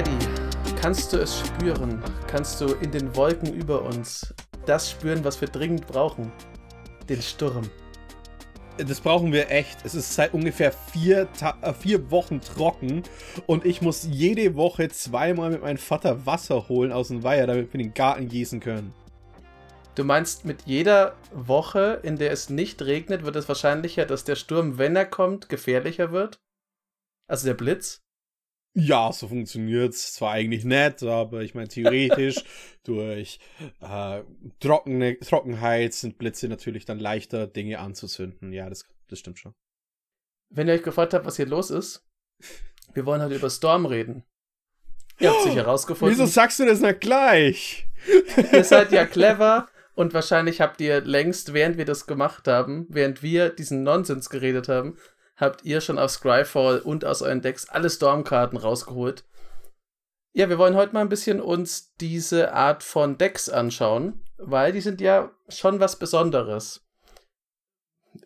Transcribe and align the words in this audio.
ready? 0.00 0.18
Kannst 0.80 1.12
du 1.12 1.18
es 1.18 1.40
spüren? 1.40 2.02
Kannst 2.26 2.60
du 2.60 2.74
in 2.74 2.90
den 2.90 3.14
Wolken 3.16 3.52
über 3.52 3.82
uns 3.82 4.32
das 4.64 4.90
spüren, 4.90 5.24
was 5.24 5.40
wir 5.40 5.48
dringend 5.48 5.86
brauchen? 5.86 6.32
Den 7.08 7.20
Sturm. 7.20 7.68
Das 8.78 9.00
brauchen 9.00 9.32
wir 9.32 9.50
echt. 9.50 9.84
Es 9.84 9.94
ist 9.94 10.14
seit 10.14 10.32
ungefähr 10.32 10.72
vier, 10.72 11.28
Ta 11.38 11.58
äh, 11.60 11.74
vier 11.74 12.10
Wochen 12.10 12.40
trocken 12.40 13.02
und 13.46 13.66
ich 13.66 13.82
muss 13.82 14.06
jede 14.10 14.54
Woche 14.54 14.88
zweimal 14.88 15.50
mit 15.50 15.60
meinem 15.60 15.76
Vater 15.76 16.24
Wasser 16.24 16.68
holen 16.68 16.92
aus 16.92 17.08
dem 17.08 17.22
Weiher, 17.22 17.46
damit 17.46 17.72
wir 17.74 17.78
den 17.78 17.92
Garten 17.92 18.28
gießen 18.28 18.60
können. 18.60 18.94
Du 19.96 20.04
meinst, 20.04 20.46
mit 20.46 20.62
jeder 20.64 21.14
Woche, 21.34 22.00
in 22.02 22.16
der 22.16 22.30
es 22.30 22.48
nicht 22.48 22.80
regnet, 22.80 23.24
wird 23.24 23.36
es 23.36 23.48
wahrscheinlicher, 23.48 24.06
dass 24.06 24.24
der 24.24 24.36
Sturm, 24.36 24.78
wenn 24.78 24.96
er 24.96 25.04
kommt, 25.04 25.50
gefährlicher 25.50 26.10
wird? 26.10 26.40
Also 27.28 27.48
der 27.48 27.54
Blitz? 27.54 28.00
Ja, 28.74 29.12
so 29.12 29.26
funktioniert 29.26 29.94
es 29.94 30.14
zwar 30.14 30.32
eigentlich 30.32 30.64
nett, 30.64 31.02
aber 31.02 31.42
ich 31.42 31.54
meine, 31.54 31.68
theoretisch 31.68 32.44
durch 32.84 33.40
äh, 33.80 34.22
trockene, 34.60 35.18
Trockenheit 35.18 35.92
sind 35.92 36.18
Blitze 36.18 36.48
natürlich 36.48 36.84
dann 36.84 37.00
leichter, 37.00 37.46
Dinge 37.48 37.80
anzuzünden. 37.80 38.52
Ja, 38.52 38.68
das, 38.68 38.84
das 39.08 39.18
stimmt 39.18 39.40
schon. 39.40 39.54
Wenn 40.50 40.68
ihr 40.68 40.74
euch 40.74 40.82
gefragt 40.82 41.14
habt, 41.14 41.26
was 41.26 41.36
hier 41.36 41.46
los 41.46 41.70
ist, 41.70 42.06
wir 42.94 43.06
wollen 43.06 43.22
heute 43.22 43.36
über 43.36 43.50
Storm 43.50 43.86
reden. 43.86 44.24
Ihr 45.18 45.30
habt 45.30 45.42
sich 45.42 45.54
herausgefunden. 45.54 46.16
Wieso 46.16 46.26
sagst 46.26 46.58
du 46.60 46.64
das 46.64 46.80
nicht 46.80 47.00
gleich? 47.00 47.86
ihr 48.52 48.64
seid 48.64 48.92
ja 48.92 49.04
clever 49.04 49.68
und 49.94 50.14
wahrscheinlich 50.14 50.60
habt 50.60 50.80
ihr 50.80 51.00
längst, 51.02 51.52
während 51.52 51.76
wir 51.76 51.84
das 51.84 52.06
gemacht 52.06 52.48
haben, 52.48 52.86
während 52.88 53.22
wir 53.22 53.50
diesen 53.50 53.82
Nonsens 53.82 54.30
geredet 54.30 54.68
haben, 54.68 54.96
habt 55.40 55.64
ihr 55.64 55.80
schon 55.80 55.98
aus 55.98 56.14
Scryfall 56.14 56.80
und 56.80 57.04
aus 57.04 57.22
euren 57.22 57.40
Decks 57.40 57.68
alle 57.68 57.90
Stormkarten 57.90 58.58
rausgeholt. 58.58 59.24
Ja, 60.32 60.48
wir 60.48 60.58
wollen 60.58 60.76
heute 60.76 60.92
mal 60.92 61.00
ein 61.00 61.08
bisschen 61.08 61.40
uns 61.40 61.94
diese 61.96 62.52
Art 62.52 62.84
von 62.84 63.18
Decks 63.18 63.48
anschauen, 63.48 64.22
weil 64.36 64.72
die 64.72 64.80
sind 64.80 65.00
ja 65.00 65.32
schon 65.48 65.80
was 65.80 65.98
Besonderes. 65.98 66.86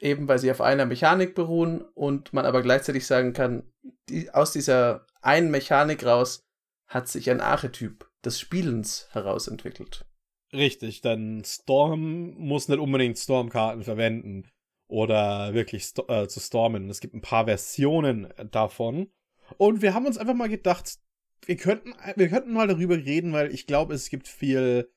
Eben 0.00 0.28
weil 0.28 0.38
sie 0.38 0.50
auf 0.50 0.60
einer 0.60 0.86
Mechanik 0.86 1.34
beruhen 1.34 1.82
und 1.94 2.32
man 2.32 2.44
aber 2.44 2.62
gleichzeitig 2.62 3.06
sagen 3.06 3.32
kann, 3.32 3.72
die, 4.08 4.30
aus 4.30 4.52
dieser 4.52 5.06
einen 5.22 5.50
Mechanik 5.50 6.04
raus 6.04 6.42
hat 6.86 7.08
sich 7.08 7.30
ein 7.30 7.40
Archetyp 7.40 8.10
des 8.24 8.38
Spielens 8.38 9.08
herausentwickelt. 9.12 10.04
Richtig, 10.52 11.00
denn 11.00 11.42
Storm 11.44 12.34
muss 12.34 12.68
nicht 12.68 12.78
unbedingt 12.78 13.18
Stormkarten 13.18 13.82
verwenden 13.82 14.50
oder 14.88 15.54
wirklich 15.54 15.84
st 15.84 16.08
äh, 16.08 16.28
zu 16.28 16.40
stormen. 16.40 16.90
Es 16.90 17.00
gibt 17.00 17.14
ein 17.14 17.22
paar 17.22 17.46
Versionen 17.46 18.32
davon. 18.50 19.10
Und 19.56 19.82
wir 19.82 19.94
haben 19.94 20.06
uns 20.06 20.18
einfach 20.18 20.34
mal 20.34 20.48
gedacht, 20.48 20.98
wir 21.46 21.56
könnten, 21.56 21.94
wir 22.16 22.28
könnten 22.28 22.52
mal 22.52 22.68
darüber 22.68 22.96
reden, 22.96 23.32
weil 23.32 23.52
ich 23.52 23.66
glaube, 23.66 23.94
es 23.94 24.08
gibt 24.08 24.28
viel 24.28 24.90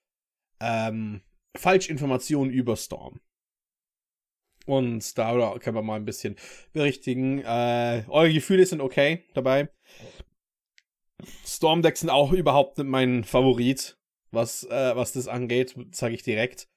ähm, 0.59 1.21
Falschinformationen 1.55 2.53
über 2.53 2.75
Storm. 2.75 3.19
Und 4.65 5.17
da 5.17 5.57
können 5.59 5.77
wir 5.77 5.81
mal 5.81 5.95
ein 5.95 6.05
bisschen 6.05 6.35
berichtigen. 6.73 7.39
Äh, 7.39 8.03
eure 8.09 8.33
Gefühle 8.33 8.65
sind 8.65 8.81
okay 8.81 9.23
dabei. 9.33 9.69
Stormdecks 11.45 12.01
sind 12.01 12.09
auch 12.09 12.31
überhaupt 12.31 12.77
nicht 12.77 12.87
mein 12.87 13.23
Favorit, 13.23 13.97
was, 14.31 14.63
äh, 14.65 14.95
was 14.95 15.13
das 15.13 15.27
angeht, 15.27 15.75
sage 15.91 16.13
ich 16.13 16.23
direkt. 16.23 16.69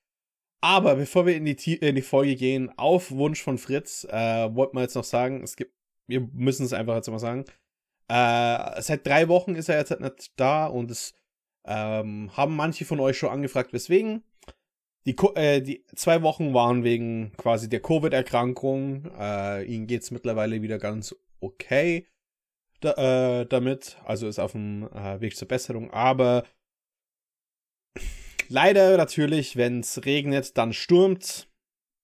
Aber 0.61 0.97
bevor 0.97 1.27
wir 1.27 1.37
in 1.37 1.45
die, 1.45 1.77
in 1.77 1.95
die 1.95 2.03
Folge 2.03 2.37
gehen, 2.37 2.71
auf 2.77 3.11
Wunsch 3.11 3.43
von 3.43 3.59
Fritz, 3.59 4.05
äh, 4.05 4.55
wollten 4.55 4.77
wir 4.77 4.83
jetzt 4.83 4.95
noch 4.95 5.05
sagen, 5.05 5.43
es 5.43 5.57
gibt, 5.57 5.75
wir 6.07 6.21
müssen 6.33 6.67
es 6.67 6.73
einfach 6.73 6.97
jetzt 6.97 7.09
mal 7.09 7.19
sagen. 7.19 7.45
Äh, 8.09 8.83
seit 8.83 9.07
drei 9.07 9.29
Wochen 9.29 9.55
ist 9.55 9.69
er 9.69 9.79
jetzt 9.79 9.91
halt 9.91 10.01
nicht 10.01 10.33
da 10.37 10.67
und 10.67 10.91
es 10.91 11.15
ähm, 11.65 12.37
haben 12.37 12.57
manche 12.57 12.85
von 12.85 13.01
euch 13.01 13.17
schon 13.17 13.31
angefragt, 13.31 13.73
weswegen. 13.73 14.25
Die, 15.07 15.17
äh, 15.35 15.63
die 15.63 15.87
zwei 15.95 16.23
Wochen 16.23 16.53
waren 16.53 16.85
wegen 16.85 17.33
quasi 17.37 17.69
der 17.69 17.81
Covid-Erkrankung. 17.81 19.11
Äh, 19.19 19.65
ihm 19.65 19.87
geht's 19.87 20.11
mittlerweile 20.11 20.61
wieder 20.61 20.79
ganz 20.79 21.15
okay 21.41 22.07
da, 22.81 23.41
äh, 23.41 23.47
damit. 23.47 23.97
Also 24.05 24.29
ist 24.29 24.39
auf 24.39 24.53
dem 24.53 24.89
äh, 24.93 25.21
Weg 25.21 25.37
zur 25.37 25.49
Besserung. 25.49 25.91
Aber 25.91 26.45
Leider 28.51 28.97
natürlich, 28.97 29.57
wenn 29.57 29.81
es 29.81 30.05
regnet, 30.05 30.59
dann 30.59 30.73
stürmt. 30.73 31.49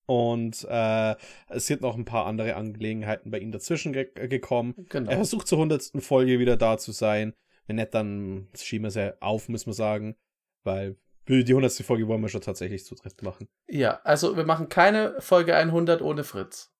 Und 0.09 0.65
äh, 0.71 1.17
es 1.49 1.67
sind 1.67 1.81
noch 1.81 1.97
ein 1.97 2.05
paar 2.05 2.27
andere 2.27 2.55
Angelegenheiten 2.55 3.33
bei 3.33 3.41
ihm 3.41 3.51
dazwischen 3.51 3.93
ge 3.93 4.09
gekommen. 4.29 4.87
Genau. 4.89 5.11
Er 5.11 5.17
versucht 5.17 5.49
zur 5.49 5.59
hundertsten 5.59 6.01
Folge 6.01 6.39
wieder 6.39 6.57
da 6.57 6.79
zu 6.79 6.93
sein. 6.93 7.34
Wenn 7.67 7.77
nicht, 7.77 7.93
dann 7.93 8.49
schieben 8.55 8.84
wir 8.84 8.97
es 8.97 9.21
auf, 9.21 9.49
müssen 9.49 9.67
wir 9.67 9.75
sagen. 9.75 10.15
Weil 10.62 10.97
die 11.29 11.53
hundertste 11.53 11.83
Folge 11.83 12.07
wollen 12.07 12.23
wir 12.23 12.29
schon 12.29 12.41
tatsächlich 12.41 12.84
zu 12.84 12.95
dritt 12.95 13.21
machen. 13.23 13.49
Ja, 13.67 14.01
also 14.05 14.37
wir 14.37 14.45
machen 14.45 14.69
keine 14.69 15.21
Folge 15.21 15.57
100 15.57 16.01
ohne 16.01 16.23
Fritz. 16.23 16.73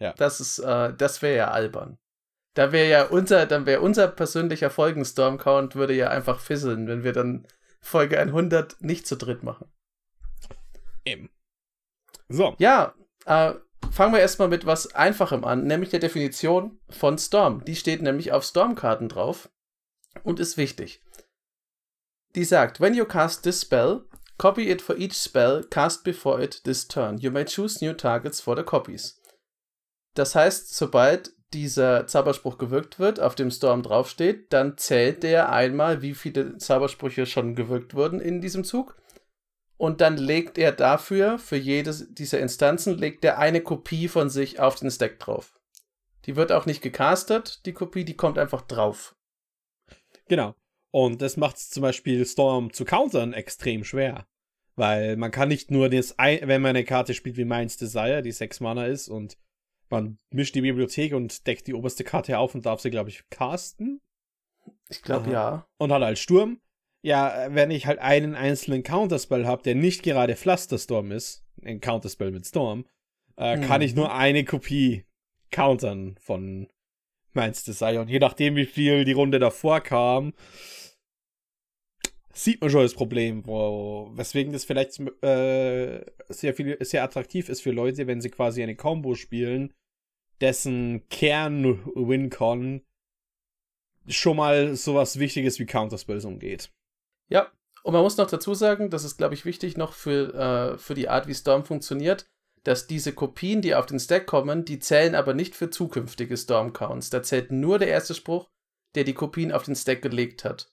Ja. 0.00 0.12
Das 0.14 0.40
ist, 0.40 0.58
äh, 0.58 0.92
das 0.94 1.22
wäre 1.22 1.36
ja 1.36 1.50
albern. 1.52 1.98
Da 2.54 2.72
wäre 2.72 2.88
ja 2.88 3.04
unser, 3.04 3.46
dann 3.46 3.66
wäre 3.66 3.80
unser 3.80 4.08
persönlicher 4.08 4.70
Folgenstorm-Count 4.70 5.76
würde 5.76 5.94
ja 5.94 6.08
einfach 6.08 6.40
fisseln, 6.40 6.88
wenn 6.88 7.04
wir 7.04 7.12
dann 7.12 7.46
Folge 7.82 8.18
100 8.18 8.80
nicht 8.80 9.06
zu 9.06 9.16
dritt 9.16 9.42
machen. 9.42 9.70
Eben. 11.04 11.30
So. 12.28 12.54
Ja, 12.58 12.94
äh, 13.26 13.54
fangen 13.90 14.14
wir 14.14 14.20
erstmal 14.20 14.48
mit 14.48 14.64
was 14.64 14.94
Einfachem 14.94 15.44
an, 15.44 15.66
nämlich 15.66 15.90
der 15.90 16.00
Definition 16.00 16.80
von 16.88 17.18
Storm. 17.18 17.64
Die 17.64 17.76
steht 17.76 18.00
nämlich 18.00 18.32
auf 18.32 18.44
Stormkarten 18.44 19.08
drauf 19.08 19.50
und 20.22 20.40
ist 20.40 20.56
wichtig. 20.56 21.02
Die 22.34 22.44
sagt, 22.44 22.80
when 22.80 22.94
you 22.94 23.04
cast 23.04 23.42
this 23.42 23.60
spell, 23.60 24.06
copy 24.38 24.70
it 24.70 24.80
for 24.80 24.96
each 24.96 25.14
spell 25.14 25.62
cast 25.64 26.04
before 26.04 26.42
it 26.42 26.62
this 26.64 26.88
turn. 26.88 27.18
You 27.18 27.30
may 27.30 27.44
choose 27.44 27.84
new 27.84 27.92
targets 27.92 28.40
for 28.40 28.56
the 28.56 28.62
copies. 28.62 29.20
Das 30.14 30.34
heißt, 30.34 30.74
sobald 30.74 31.34
dieser 31.54 32.06
Zauberspruch 32.06 32.58
gewirkt 32.58 32.98
wird, 32.98 33.20
auf 33.20 33.34
dem 33.34 33.50
Storm 33.50 33.82
draufsteht, 33.82 34.52
dann 34.52 34.76
zählt 34.76 35.22
der 35.22 35.52
einmal, 35.52 36.02
wie 36.02 36.14
viele 36.14 36.58
Zaubersprüche 36.58 37.26
schon 37.26 37.54
gewirkt 37.54 37.94
wurden 37.94 38.20
in 38.20 38.40
diesem 38.40 38.64
Zug. 38.64 38.96
Und 39.76 40.00
dann 40.00 40.16
legt 40.16 40.58
er 40.58 40.72
dafür, 40.72 41.38
für 41.38 41.56
jede 41.56 41.92
dieser 42.10 42.38
Instanzen, 42.40 42.96
legt 42.96 43.24
er 43.24 43.38
eine 43.38 43.60
Kopie 43.60 44.08
von 44.08 44.30
sich 44.30 44.60
auf 44.60 44.76
den 44.76 44.90
Stack 44.90 45.18
drauf. 45.18 45.58
Die 46.26 46.36
wird 46.36 46.52
auch 46.52 46.66
nicht 46.66 46.82
gecastet, 46.82 47.66
die 47.66 47.72
Kopie, 47.72 48.04
die 48.04 48.16
kommt 48.16 48.38
einfach 48.38 48.62
drauf. 48.62 49.16
Genau. 50.28 50.54
Und 50.92 51.20
das 51.20 51.36
macht 51.36 51.56
es 51.56 51.70
zum 51.70 51.82
Beispiel 51.82 52.24
Storm 52.24 52.72
zu 52.72 52.84
countern 52.84 53.32
extrem 53.32 53.82
schwer. 53.82 54.26
Weil 54.76 55.16
man 55.16 55.30
kann 55.30 55.48
nicht 55.48 55.70
nur 55.70 55.88
das, 55.88 56.14
wenn 56.16 56.62
man 56.62 56.70
eine 56.70 56.84
Karte 56.84 57.12
spielt 57.14 57.36
wie 57.36 57.44
Minds 57.44 57.76
Desire, 57.76 58.22
die 58.22 58.32
6 58.32 58.60
Mana 58.60 58.86
ist 58.86 59.08
und 59.08 59.36
man 59.92 60.18
mischt 60.30 60.54
die 60.54 60.62
Bibliothek 60.62 61.12
und 61.12 61.46
deckt 61.46 61.66
die 61.66 61.74
oberste 61.74 62.02
Karte 62.02 62.38
auf 62.38 62.54
und 62.54 62.66
darf 62.66 62.80
sie, 62.80 62.90
glaube 62.90 63.10
ich, 63.10 63.28
casten. 63.28 64.00
Ich 64.88 65.02
glaube, 65.02 65.30
ja. 65.30 65.66
Und 65.76 65.92
hat 65.92 66.02
als 66.02 66.18
Sturm. 66.18 66.60
Ja, 67.02 67.48
wenn 67.50 67.70
ich 67.70 67.86
halt 67.86 67.98
einen 67.98 68.34
einzelnen 68.34 68.84
Counterspell 68.84 69.46
habe, 69.46 69.62
der 69.62 69.74
nicht 69.74 70.02
gerade 70.02 70.34
Pflasterstorm 70.34 71.12
ist, 71.12 71.44
ein 71.62 71.80
Counterspell 71.80 72.30
mit 72.30 72.46
Storm, 72.46 72.86
äh, 73.36 73.56
hm. 73.56 73.64
kann 73.64 73.82
ich 73.82 73.94
nur 73.94 74.14
eine 74.14 74.44
Kopie 74.44 75.04
countern 75.50 76.16
von 76.20 76.68
Mainz 77.34 77.64
Desire. 77.64 78.00
Und 78.00 78.08
je 78.08 78.18
nachdem, 78.18 78.56
wie 78.56 78.66
viel 78.66 79.04
die 79.04 79.12
Runde 79.12 79.38
davor 79.38 79.80
kam, 79.80 80.32
sieht 82.32 82.62
man 82.62 82.70
schon 82.70 82.82
das 82.82 82.94
Problem, 82.94 83.46
wo, 83.46 84.10
weswegen 84.14 84.52
das 84.52 84.64
vielleicht 84.64 85.00
äh, 85.22 86.04
sehr 86.28 86.54
viel, 86.54 86.78
sehr 86.80 87.04
attraktiv 87.04 87.50
ist 87.50 87.60
für 87.60 87.72
Leute, 87.72 88.06
wenn 88.06 88.22
sie 88.22 88.30
quasi 88.30 88.62
eine 88.62 88.76
Combo 88.76 89.14
spielen, 89.14 89.74
dessen 90.42 91.08
Kern-Wincon 91.08 92.84
schon 94.08 94.36
mal 94.36 94.74
sowas 94.74 95.18
Wichtiges 95.18 95.58
wie 95.58 95.66
Counterspells 95.66 96.24
umgeht. 96.24 96.72
Ja, 97.28 97.50
und 97.84 97.94
man 97.94 98.02
muss 98.02 98.16
noch 98.16 98.28
dazu 98.28 98.54
sagen, 98.54 98.90
das 98.90 99.04
ist, 99.04 99.16
glaube 99.16 99.34
ich, 99.34 99.44
wichtig 99.44 99.76
noch 99.76 99.92
für, 99.92 100.34
äh, 100.34 100.78
für 100.78 100.94
die 100.94 101.08
Art, 101.08 101.28
wie 101.28 101.34
Storm 101.34 101.64
funktioniert, 101.64 102.26
dass 102.64 102.86
diese 102.86 103.12
Kopien, 103.12 103.62
die 103.62 103.74
auf 103.74 103.86
den 103.86 103.98
Stack 103.98 104.26
kommen, 104.26 104.64
die 104.64 104.78
zählen 104.78 105.14
aber 105.14 105.34
nicht 105.34 105.54
für 105.54 105.70
zukünftige 105.70 106.36
Storm-Counts. 106.36 107.10
Da 107.10 107.22
zählt 107.22 107.50
nur 107.50 107.78
der 107.78 107.88
erste 107.88 108.14
Spruch, 108.14 108.50
der 108.94 109.04
die 109.04 109.14
Kopien 109.14 109.52
auf 109.52 109.62
den 109.62 109.74
Stack 109.74 110.02
gelegt 110.02 110.44
hat. 110.44 110.72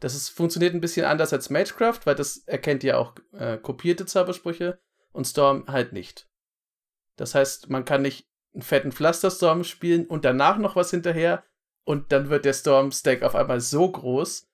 Das 0.00 0.14
ist, 0.14 0.30
funktioniert 0.30 0.74
ein 0.74 0.80
bisschen 0.80 1.06
anders 1.06 1.32
als 1.32 1.48
Magecraft, 1.48 2.00
weil 2.04 2.16
das 2.16 2.38
erkennt 2.38 2.82
ja 2.82 2.98
auch 2.98 3.14
äh, 3.32 3.56
kopierte 3.56 4.04
Zaubersprüche 4.04 4.80
und 5.12 5.26
Storm 5.26 5.66
halt 5.68 5.92
nicht. 5.92 6.28
Das 7.16 7.34
heißt, 7.34 7.70
man 7.70 7.84
kann 7.84 8.02
nicht 8.02 8.26
einen 8.54 8.62
fetten 8.62 8.92
Pflasterstorm 8.92 9.64
spielen 9.64 10.06
und 10.06 10.24
danach 10.24 10.58
noch 10.58 10.76
was 10.76 10.90
hinterher 10.90 11.44
und 11.84 12.12
dann 12.12 12.28
wird 12.28 12.44
der 12.44 12.52
Storm-Stack 12.52 13.22
auf 13.22 13.34
einmal 13.34 13.60
so 13.60 13.90
groß. 13.90 14.48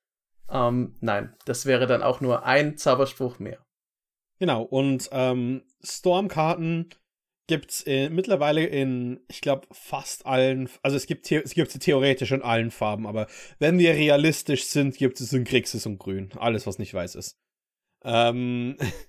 Ähm, 0.50 0.96
nein, 1.00 1.34
das 1.44 1.66
wäre 1.66 1.86
dann 1.86 2.02
auch 2.02 2.20
nur 2.20 2.44
ein 2.46 2.76
Zauberspruch 2.76 3.38
mehr. 3.38 3.58
Genau, 4.38 4.62
und 4.62 5.08
ähm, 5.12 5.62
Storm-Karten 5.82 6.90
gibt's 7.48 7.82
äh, 7.86 8.08
mittlerweile 8.10 8.64
in, 8.64 9.20
ich 9.28 9.40
glaube, 9.40 9.66
fast 9.72 10.26
allen, 10.26 10.68
also 10.82 10.96
es 10.96 11.06
gibt 11.06 11.30
es 11.32 11.54
gibt 11.54 11.70
sie 11.70 11.78
theoretisch 11.78 12.30
in 12.30 12.42
allen 12.42 12.70
Farben, 12.70 13.06
aber 13.06 13.26
wenn 13.58 13.78
wir 13.78 13.94
realistisch 13.94 14.66
sind, 14.66 14.96
gibt 14.96 15.20
es 15.20 15.32
in 15.32 15.44
Grixis 15.44 15.86
und 15.86 15.98
Grün. 15.98 16.30
Alles, 16.36 16.66
was 16.66 16.78
nicht 16.78 16.94
weiß 16.94 17.16
ist. 17.16 17.36
Ähm, 18.04 18.76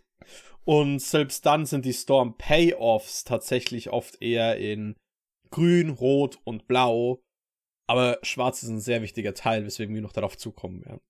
und 0.66 1.00
selbst 1.00 1.46
dann 1.46 1.66
sind 1.66 1.86
die 1.86 1.94
Storm 1.94 2.38
Payoffs 2.38 3.24
tatsächlich 3.24 3.90
oft 3.90 4.22
eher 4.22 4.58
in 4.58 4.96
Grün, 5.52 5.90
Rot 5.90 6.40
und 6.44 6.68
Blau. 6.68 7.24
Aber 7.88 8.20
Schwarz 8.22 8.62
ist 8.62 8.70
ein 8.70 8.80
sehr 8.80 9.02
wichtiger 9.02 9.34
Teil, 9.34 9.66
weswegen 9.66 9.96
wir 9.96 10.02
noch 10.02 10.14
darauf 10.14 10.38
zukommen 10.38 10.86
werden. 10.86 11.02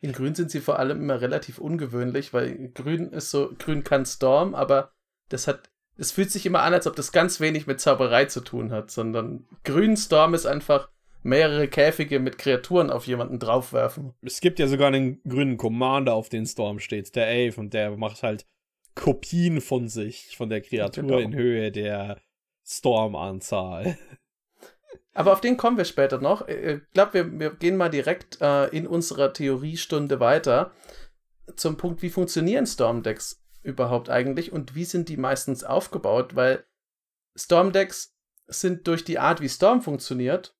In 0.00 0.12
Grün 0.12 0.34
sind 0.34 0.50
sie 0.50 0.60
vor 0.60 0.78
allem 0.78 0.98
immer 1.00 1.20
relativ 1.20 1.58
ungewöhnlich, 1.58 2.32
weil 2.32 2.70
Grün 2.70 3.10
ist 3.10 3.30
so, 3.30 3.52
Grün 3.58 3.84
kann 3.84 4.06
Storm, 4.06 4.54
aber 4.54 4.92
das 5.28 5.46
hat, 5.46 5.70
es 5.96 6.10
fühlt 6.10 6.30
sich 6.30 6.46
immer 6.46 6.62
an, 6.62 6.72
als 6.72 6.86
ob 6.86 6.96
das 6.96 7.12
ganz 7.12 7.38
wenig 7.38 7.66
mit 7.66 7.80
Zauberei 7.80 8.24
zu 8.24 8.40
tun 8.40 8.72
hat, 8.72 8.90
sondern 8.90 9.46
Grün 9.62 9.96
Storm 9.96 10.34
ist 10.34 10.46
einfach 10.46 10.88
mehrere 11.22 11.68
Käfige 11.68 12.18
mit 12.18 12.38
Kreaturen 12.38 12.90
auf 12.90 13.06
jemanden 13.06 13.38
draufwerfen. 13.38 14.14
Es 14.22 14.40
gibt 14.40 14.58
ja 14.58 14.66
sogar 14.66 14.88
einen 14.88 15.22
grünen 15.22 15.56
Commander, 15.56 16.14
auf 16.14 16.28
den 16.28 16.46
Storm 16.46 16.78
steht, 16.78 17.14
der 17.14 17.26
Ave, 17.26 17.60
und 17.60 17.74
der 17.74 17.96
macht 17.96 18.22
halt 18.22 18.46
Kopien 18.94 19.60
von 19.60 19.88
sich, 19.88 20.36
von 20.36 20.50
der 20.50 20.60
Kreatur 20.60 21.04
genau. 21.04 21.18
in 21.18 21.34
Höhe 21.34 21.70
der 21.72 22.20
Storm-Anzahl. 22.64 23.96
Aber 25.14 25.32
auf 25.32 25.40
den 25.40 25.56
kommen 25.56 25.76
wir 25.76 25.84
später 25.84 26.18
noch. 26.18 26.48
Ich 26.48 26.80
glaube, 26.94 27.14
wir, 27.14 27.38
wir 27.38 27.50
gehen 27.54 27.76
mal 27.76 27.90
direkt 27.90 28.40
äh, 28.40 28.68
in 28.68 28.86
unserer 28.86 29.32
Theoriestunde 29.32 30.20
weiter 30.20 30.72
zum 31.56 31.76
Punkt, 31.76 32.02
wie 32.02 32.10
funktionieren 32.10 32.66
Storm-Decks 32.66 33.42
überhaupt 33.62 34.08
eigentlich 34.08 34.52
und 34.52 34.74
wie 34.74 34.84
sind 34.84 35.08
die 35.08 35.16
meistens 35.16 35.64
aufgebaut, 35.64 36.34
weil 36.34 36.64
Storm-Decks 37.36 38.16
sind 38.46 38.86
durch 38.86 39.04
die 39.04 39.18
Art, 39.18 39.40
wie 39.40 39.48
Storm 39.48 39.82
funktioniert, 39.82 40.56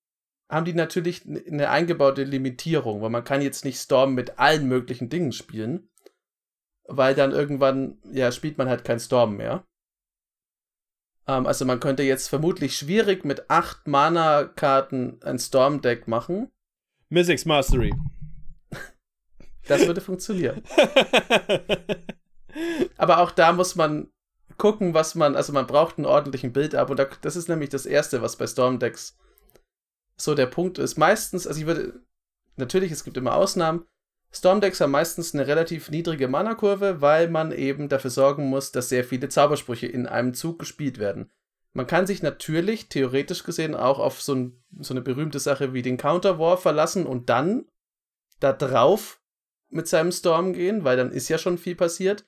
haben 0.53 0.67
die 0.67 0.75
natürlich 0.75 1.23
eine 1.27 1.71
eingebaute 1.71 2.25
Limitierung, 2.25 3.01
weil 3.01 3.09
man 3.09 3.25
kann 3.25 3.41
jetzt 3.41 3.65
nicht 3.65 3.79
Storm 3.79 4.15
mit 4.15 4.39
allen 4.39 4.69
möglichen 4.69 5.09
Dingen 5.09 5.33
spielen, 5.33 5.89
weil 6.85 7.15
dann 7.15 7.33
irgendwann, 7.33 7.97
ja, 8.13 8.31
spielt 8.31 8.59
man 8.59 8.69
halt 8.69 8.85
kein 8.85 9.01
Storm 9.01 9.39
mehr. 9.39 9.65
Ähm, 11.27 11.47
also 11.47 11.65
man 11.65 11.81
könnte 11.81 12.03
jetzt 12.03 12.29
vermutlich 12.29 12.77
schwierig 12.77 13.25
mit 13.25 13.49
acht 13.51 13.89
Mana-Karten 13.89 15.21
ein 15.23 15.39
Storm-Deck 15.39 16.07
machen. 16.07 16.51
Mystics 17.09 17.47
Mastery. 17.47 17.93
Das 19.69 19.87
würde 19.87 20.01
funktionieren. 20.01 20.61
Aber 22.97 23.19
auch 23.19 23.31
da 23.31 23.53
muss 23.53 23.77
man 23.77 24.11
gucken, 24.59 24.93
was 24.93 25.15
man, 25.15 25.37
also 25.37 25.53
man 25.53 25.69
braucht 25.69 25.99
einen 25.99 26.05
ordentlichen 26.07 26.53
Bild 26.53 26.75
ab 26.75 26.91
und 26.91 27.01
das 27.23 27.37
ist 27.37 27.49
nämlich 27.49 27.71
das 27.71 27.87
Erste, 27.87 28.23
was 28.23 28.35
bei 28.35 28.49
Storm-Decks 28.49 29.17
so 30.17 30.35
der 30.35 30.47
Punkt 30.47 30.79
ist. 30.79 30.97
Meistens, 30.99 31.47
also 31.47 31.61
ich 31.61 31.67
würde, 31.67 32.01
natürlich, 32.57 32.93
es 32.93 33.05
gibt 33.05 33.17
immer 33.17 33.35
Ausnahmen, 33.35 33.87
Stormdecks 34.35 34.81
haben 34.81 34.93
meistens 34.93 35.35
eine 35.35 35.47
relativ 35.47 35.91
niedrige 35.91 36.27
Mana-Kurve, 36.27 37.03
weil 37.03 37.29
man 37.29 37.53
eben 37.53 37.89
dafür 37.91 38.11
sorgen 38.11 38.49
muss, 38.49 38.73
dass 38.73 38.89
sehr 38.89 39.05
viele 39.05 39.29
Zaubersprüche 39.29 39.87
in 39.87 40.07
einem 40.07 40.33
Zug 40.33 40.59
gespielt 40.59 40.99
werden. 40.99 41.31
Man 41.75 41.87
kann 41.87 42.07
sich 42.07 42.23
natürlich, 42.23 42.89
theoretisch 42.89 43.45
gesehen, 43.45 43.75
auch 43.75 43.99
auf 43.99 44.23
so, 44.23 44.35
ein, 44.35 44.63
so 44.81 44.95
eine 44.95 45.03
berühmte 45.03 45.39
Sache 45.39 45.75
wie 45.75 45.83
den 45.83 45.99
Counter 45.99 46.39
War 46.39 46.57
verlassen 46.57 47.07
und 47.07 47.29
dann 47.29 47.67
da 48.41 48.53
drauf 48.53 49.21
mit 49.69 49.87
seinem 49.89 50.13
Storm 50.13 50.53
gehen, 50.53 50.85
weil 50.85 50.97
dann 50.97 51.13
ist 51.13 51.29
ja 51.29 51.39
schon 51.39 51.59
viel 51.59 51.75
passiert. 51.75 52.27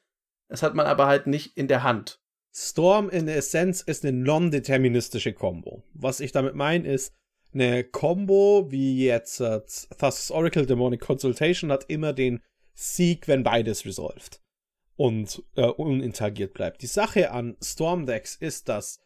Das 0.49 0.63
hat 0.63 0.75
man 0.75 0.87
aber 0.87 1.07
halt 1.07 1.27
nicht 1.27 1.57
in 1.57 1.69
der 1.69 1.83
Hand. 1.83 2.21
Storm 2.55 3.11
in 3.11 3.27
der 3.27 3.37
Essenz 3.37 3.81
ist 3.81 4.05
eine 4.05 4.17
non-deterministische 4.17 5.33
Combo. 5.33 5.83
Was 5.93 6.21
ich 6.21 6.33
damit 6.33 6.55
meine 6.55 6.87
ist, 6.87 7.15
eine 7.55 7.85
Combo 7.85 8.71
wie 8.71 9.05
jetzt 9.05 9.41
äh, 9.41 9.61
Thus 9.99 10.31
Oracle 10.31 10.67
Demonic 10.67 11.01
Consultation 11.01 11.71
hat 11.73 11.85
immer 11.89 12.13
den 12.13 12.43
Sieg, 12.75 13.29
wenn 13.29 13.43
beides 13.43 13.87
resolved 13.87 14.41
und 14.97 15.43
äh, 15.57 15.67
uninteragiert 15.67 16.55
bleibt. 16.55 16.83
Die 16.83 16.87
Sache 16.87 17.31
an 17.31 17.57
Storm 17.63 18.07
Decks 18.07 18.37
ist, 18.37 18.69
dass, 18.69 19.01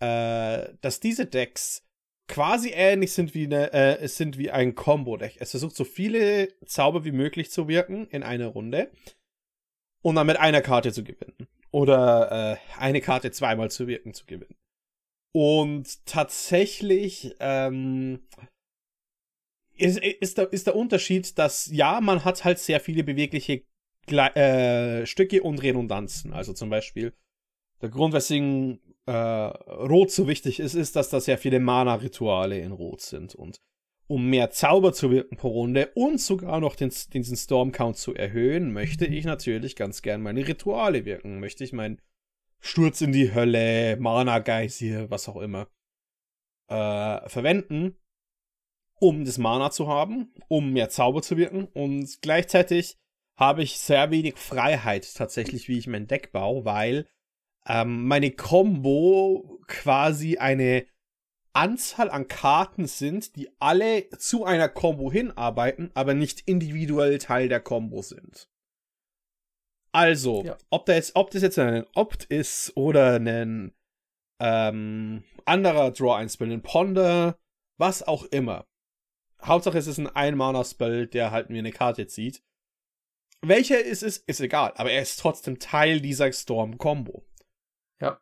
äh, 0.00 0.68
dass 0.80 1.00
diese 1.00 1.26
Decks 1.26 1.86
quasi 2.28 2.70
ähnlich 2.74 3.12
sind 3.12 3.34
wie 3.34 3.44
eine, 3.44 3.72
äh, 3.72 3.98
es 4.00 4.16
sind 4.16 4.38
wie 4.38 4.50
ein 4.50 4.74
Combo-Deck. 4.74 5.36
Es 5.38 5.50
versucht 5.50 5.76
so 5.76 5.84
viele 5.84 6.48
Zauber 6.64 7.04
wie 7.04 7.12
möglich 7.12 7.50
zu 7.50 7.68
wirken 7.68 8.06
in 8.08 8.22
einer 8.22 8.46
Runde 8.46 8.90
und 10.02 10.14
dann 10.14 10.26
mit 10.26 10.38
einer 10.38 10.62
Karte 10.62 10.92
zu 10.92 11.04
gewinnen. 11.04 11.48
Oder 11.70 12.58
äh, 12.58 12.78
eine 12.78 13.00
Karte 13.00 13.30
zweimal 13.30 13.70
zu 13.70 13.86
wirken 13.86 14.14
zu 14.14 14.26
gewinnen. 14.26 14.56
Und 15.32 16.04
tatsächlich 16.04 17.34
ähm, 17.40 18.20
ist, 19.76 19.98
ist, 19.98 20.38
der, 20.38 20.52
ist 20.52 20.66
der 20.66 20.76
Unterschied, 20.76 21.38
dass 21.38 21.70
ja, 21.72 22.00
man 22.00 22.24
hat 22.24 22.44
halt 22.44 22.58
sehr 22.58 22.80
viele 22.80 23.02
bewegliche 23.02 23.62
äh, 24.08 25.06
Stücke 25.06 25.42
und 25.42 25.62
Redundanzen. 25.62 26.32
Also 26.32 26.52
zum 26.52 26.70
Beispiel 26.70 27.14
der 27.80 27.88
Grund, 27.88 28.14
weswegen 28.14 28.80
äh, 29.06 29.12
Rot 29.12 30.10
so 30.10 30.28
wichtig 30.28 30.60
ist, 30.60 30.74
ist, 30.74 30.96
dass 30.96 31.08
da 31.08 31.20
sehr 31.20 31.38
viele 31.38 31.60
Mana-Rituale 31.60 32.58
in 32.58 32.72
Rot 32.72 33.00
sind. 33.00 33.34
Und 33.34 33.60
um 34.06 34.28
mehr 34.28 34.50
Zauber 34.50 34.92
zu 34.92 35.10
wirken 35.10 35.36
pro 35.36 35.48
Runde 35.48 35.90
und 35.94 36.20
sogar 36.20 36.60
noch 36.60 36.76
den, 36.76 36.92
diesen 37.12 37.36
Storm-Count 37.36 37.96
zu 37.96 38.14
erhöhen, 38.14 38.72
möchte 38.72 39.06
ich 39.06 39.24
natürlich 39.24 39.76
ganz 39.76 40.02
gern 40.02 40.22
meine 40.22 40.46
Rituale 40.46 41.04
wirken. 41.04 41.40
Möchte 41.40 41.64
ich 41.64 41.72
mein 41.72 42.00
Sturz 42.62 43.00
in 43.00 43.12
die 43.12 43.34
Hölle, 43.34 43.96
Mana-Geysir, 43.98 45.10
was 45.10 45.28
auch 45.28 45.36
immer, 45.36 45.68
äh, 46.68 47.28
verwenden, 47.28 47.96
um 49.00 49.24
das 49.24 49.36
Mana 49.36 49.70
zu 49.72 49.88
haben, 49.88 50.32
um 50.48 50.72
mehr 50.72 50.88
Zauber 50.88 51.22
zu 51.22 51.36
wirken 51.36 51.64
und 51.64 52.22
gleichzeitig 52.22 52.96
habe 53.36 53.64
ich 53.64 53.78
sehr 53.78 54.10
wenig 54.12 54.36
Freiheit 54.36 55.12
tatsächlich, 55.14 55.68
wie 55.68 55.78
ich 55.78 55.88
mein 55.88 56.06
Deck 56.06 56.30
baue, 56.30 56.64
weil 56.64 57.08
ähm, 57.66 58.06
meine 58.06 58.30
Combo 58.30 59.60
quasi 59.66 60.38
eine 60.38 60.86
Anzahl 61.52 62.10
an 62.10 62.28
Karten 62.28 62.86
sind, 62.86 63.34
die 63.36 63.50
alle 63.58 64.08
zu 64.10 64.44
einer 64.44 64.68
Combo 64.68 65.10
hinarbeiten, 65.10 65.90
aber 65.94 66.14
nicht 66.14 66.42
individuell 66.46 67.18
Teil 67.18 67.48
der 67.48 67.60
Combo 67.60 68.02
sind. 68.02 68.48
Also, 69.92 70.42
ja. 70.44 70.56
ob, 70.70 70.86
da 70.86 70.94
jetzt, 70.94 71.16
ob 71.16 71.30
das 71.30 71.42
jetzt 71.42 71.58
ein 71.58 71.86
Opt 71.94 72.24
ist 72.24 72.76
oder 72.76 73.16
ein 73.16 73.74
ähm, 74.40 75.24
anderer 75.44 75.90
Draw 75.90 76.14
ein 76.14 76.28
Spell, 76.28 76.50
ein 76.50 76.62
Ponder, 76.62 77.38
was 77.78 78.02
auch 78.02 78.24
immer. 78.24 78.66
Hauptsache 79.42 79.76
es 79.76 79.86
ist 79.86 79.98
ein 79.98 80.08
Ein-Mana-Spell, 80.08 81.08
der 81.08 81.30
halt 81.30 81.50
mir 81.50 81.58
eine 81.58 81.72
Karte 81.72 82.06
zieht. 82.06 82.42
Welcher 83.44 83.84
es 83.84 84.02
ist, 84.02 84.26
ist 84.28 84.40
egal, 84.40 84.72
aber 84.76 84.92
er 84.92 85.02
ist 85.02 85.18
trotzdem 85.18 85.58
Teil 85.58 86.00
dieser 86.00 86.32
Storm-Combo. 86.32 87.26
Ja. 88.00 88.20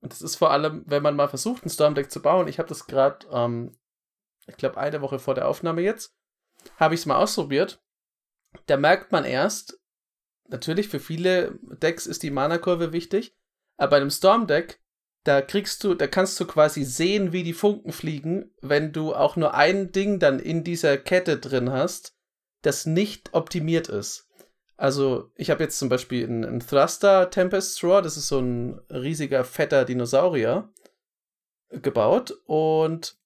Und 0.00 0.12
das 0.12 0.22
ist 0.22 0.36
vor 0.36 0.52
allem, 0.52 0.84
wenn 0.86 1.02
man 1.02 1.16
mal 1.16 1.28
versucht, 1.28 1.66
ein 1.66 1.70
Storm-Deck 1.70 2.10
zu 2.10 2.22
bauen. 2.22 2.46
Ich 2.48 2.58
habe 2.58 2.68
das 2.68 2.86
gerade, 2.86 3.26
ähm, 3.32 3.76
ich 4.46 4.56
glaube, 4.56 4.78
eine 4.78 5.02
Woche 5.02 5.18
vor 5.18 5.34
der 5.34 5.48
Aufnahme 5.48 5.82
jetzt, 5.82 6.16
habe 6.76 6.94
ich 6.94 7.00
es 7.00 7.06
mal 7.06 7.16
ausprobiert. 7.16 7.82
Da 8.66 8.76
merkt 8.76 9.10
man 9.10 9.24
erst, 9.24 9.79
natürlich 10.50 10.88
für 10.88 11.00
viele 11.00 11.58
Decks 11.62 12.06
ist 12.06 12.22
die 12.22 12.30
Mana-Kurve 12.30 12.92
wichtig, 12.92 13.36
aber 13.76 13.90
bei 13.90 13.96
einem 13.98 14.10
Storm-Deck, 14.10 14.80
da 15.24 15.42
kriegst 15.42 15.84
du, 15.84 15.94
da 15.94 16.06
kannst 16.06 16.38
du 16.40 16.46
quasi 16.46 16.84
sehen, 16.84 17.32
wie 17.32 17.42
die 17.42 17.52
Funken 17.52 17.92
fliegen, 17.92 18.54
wenn 18.60 18.92
du 18.92 19.14
auch 19.14 19.36
nur 19.36 19.54
ein 19.54 19.92
Ding 19.92 20.18
dann 20.18 20.38
in 20.38 20.64
dieser 20.64 20.96
Kette 20.96 21.38
drin 21.38 21.70
hast, 21.70 22.16
das 22.62 22.86
nicht 22.86 23.34
optimiert 23.34 23.88
ist. 23.88 24.28
Also, 24.76 25.30
ich 25.34 25.50
habe 25.50 25.62
jetzt 25.62 25.78
zum 25.78 25.90
Beispiel 25.90 26.24
einen, 26.24 26.44
einen 26.44 26.60
Thruster 26.60 27.28
Tempest 27.28 27.76
Straw, 27.76 28.00
das 28.00 28.16
ist 28.16 28.28
so 28.28 28.38
ein 28.38 28.80
riesiger, 28.90 29.44
fetter 29.44 29.84
Dinosaurier, 29.84 30.72
gebaut 31.68 32.32
und 32.46 33.19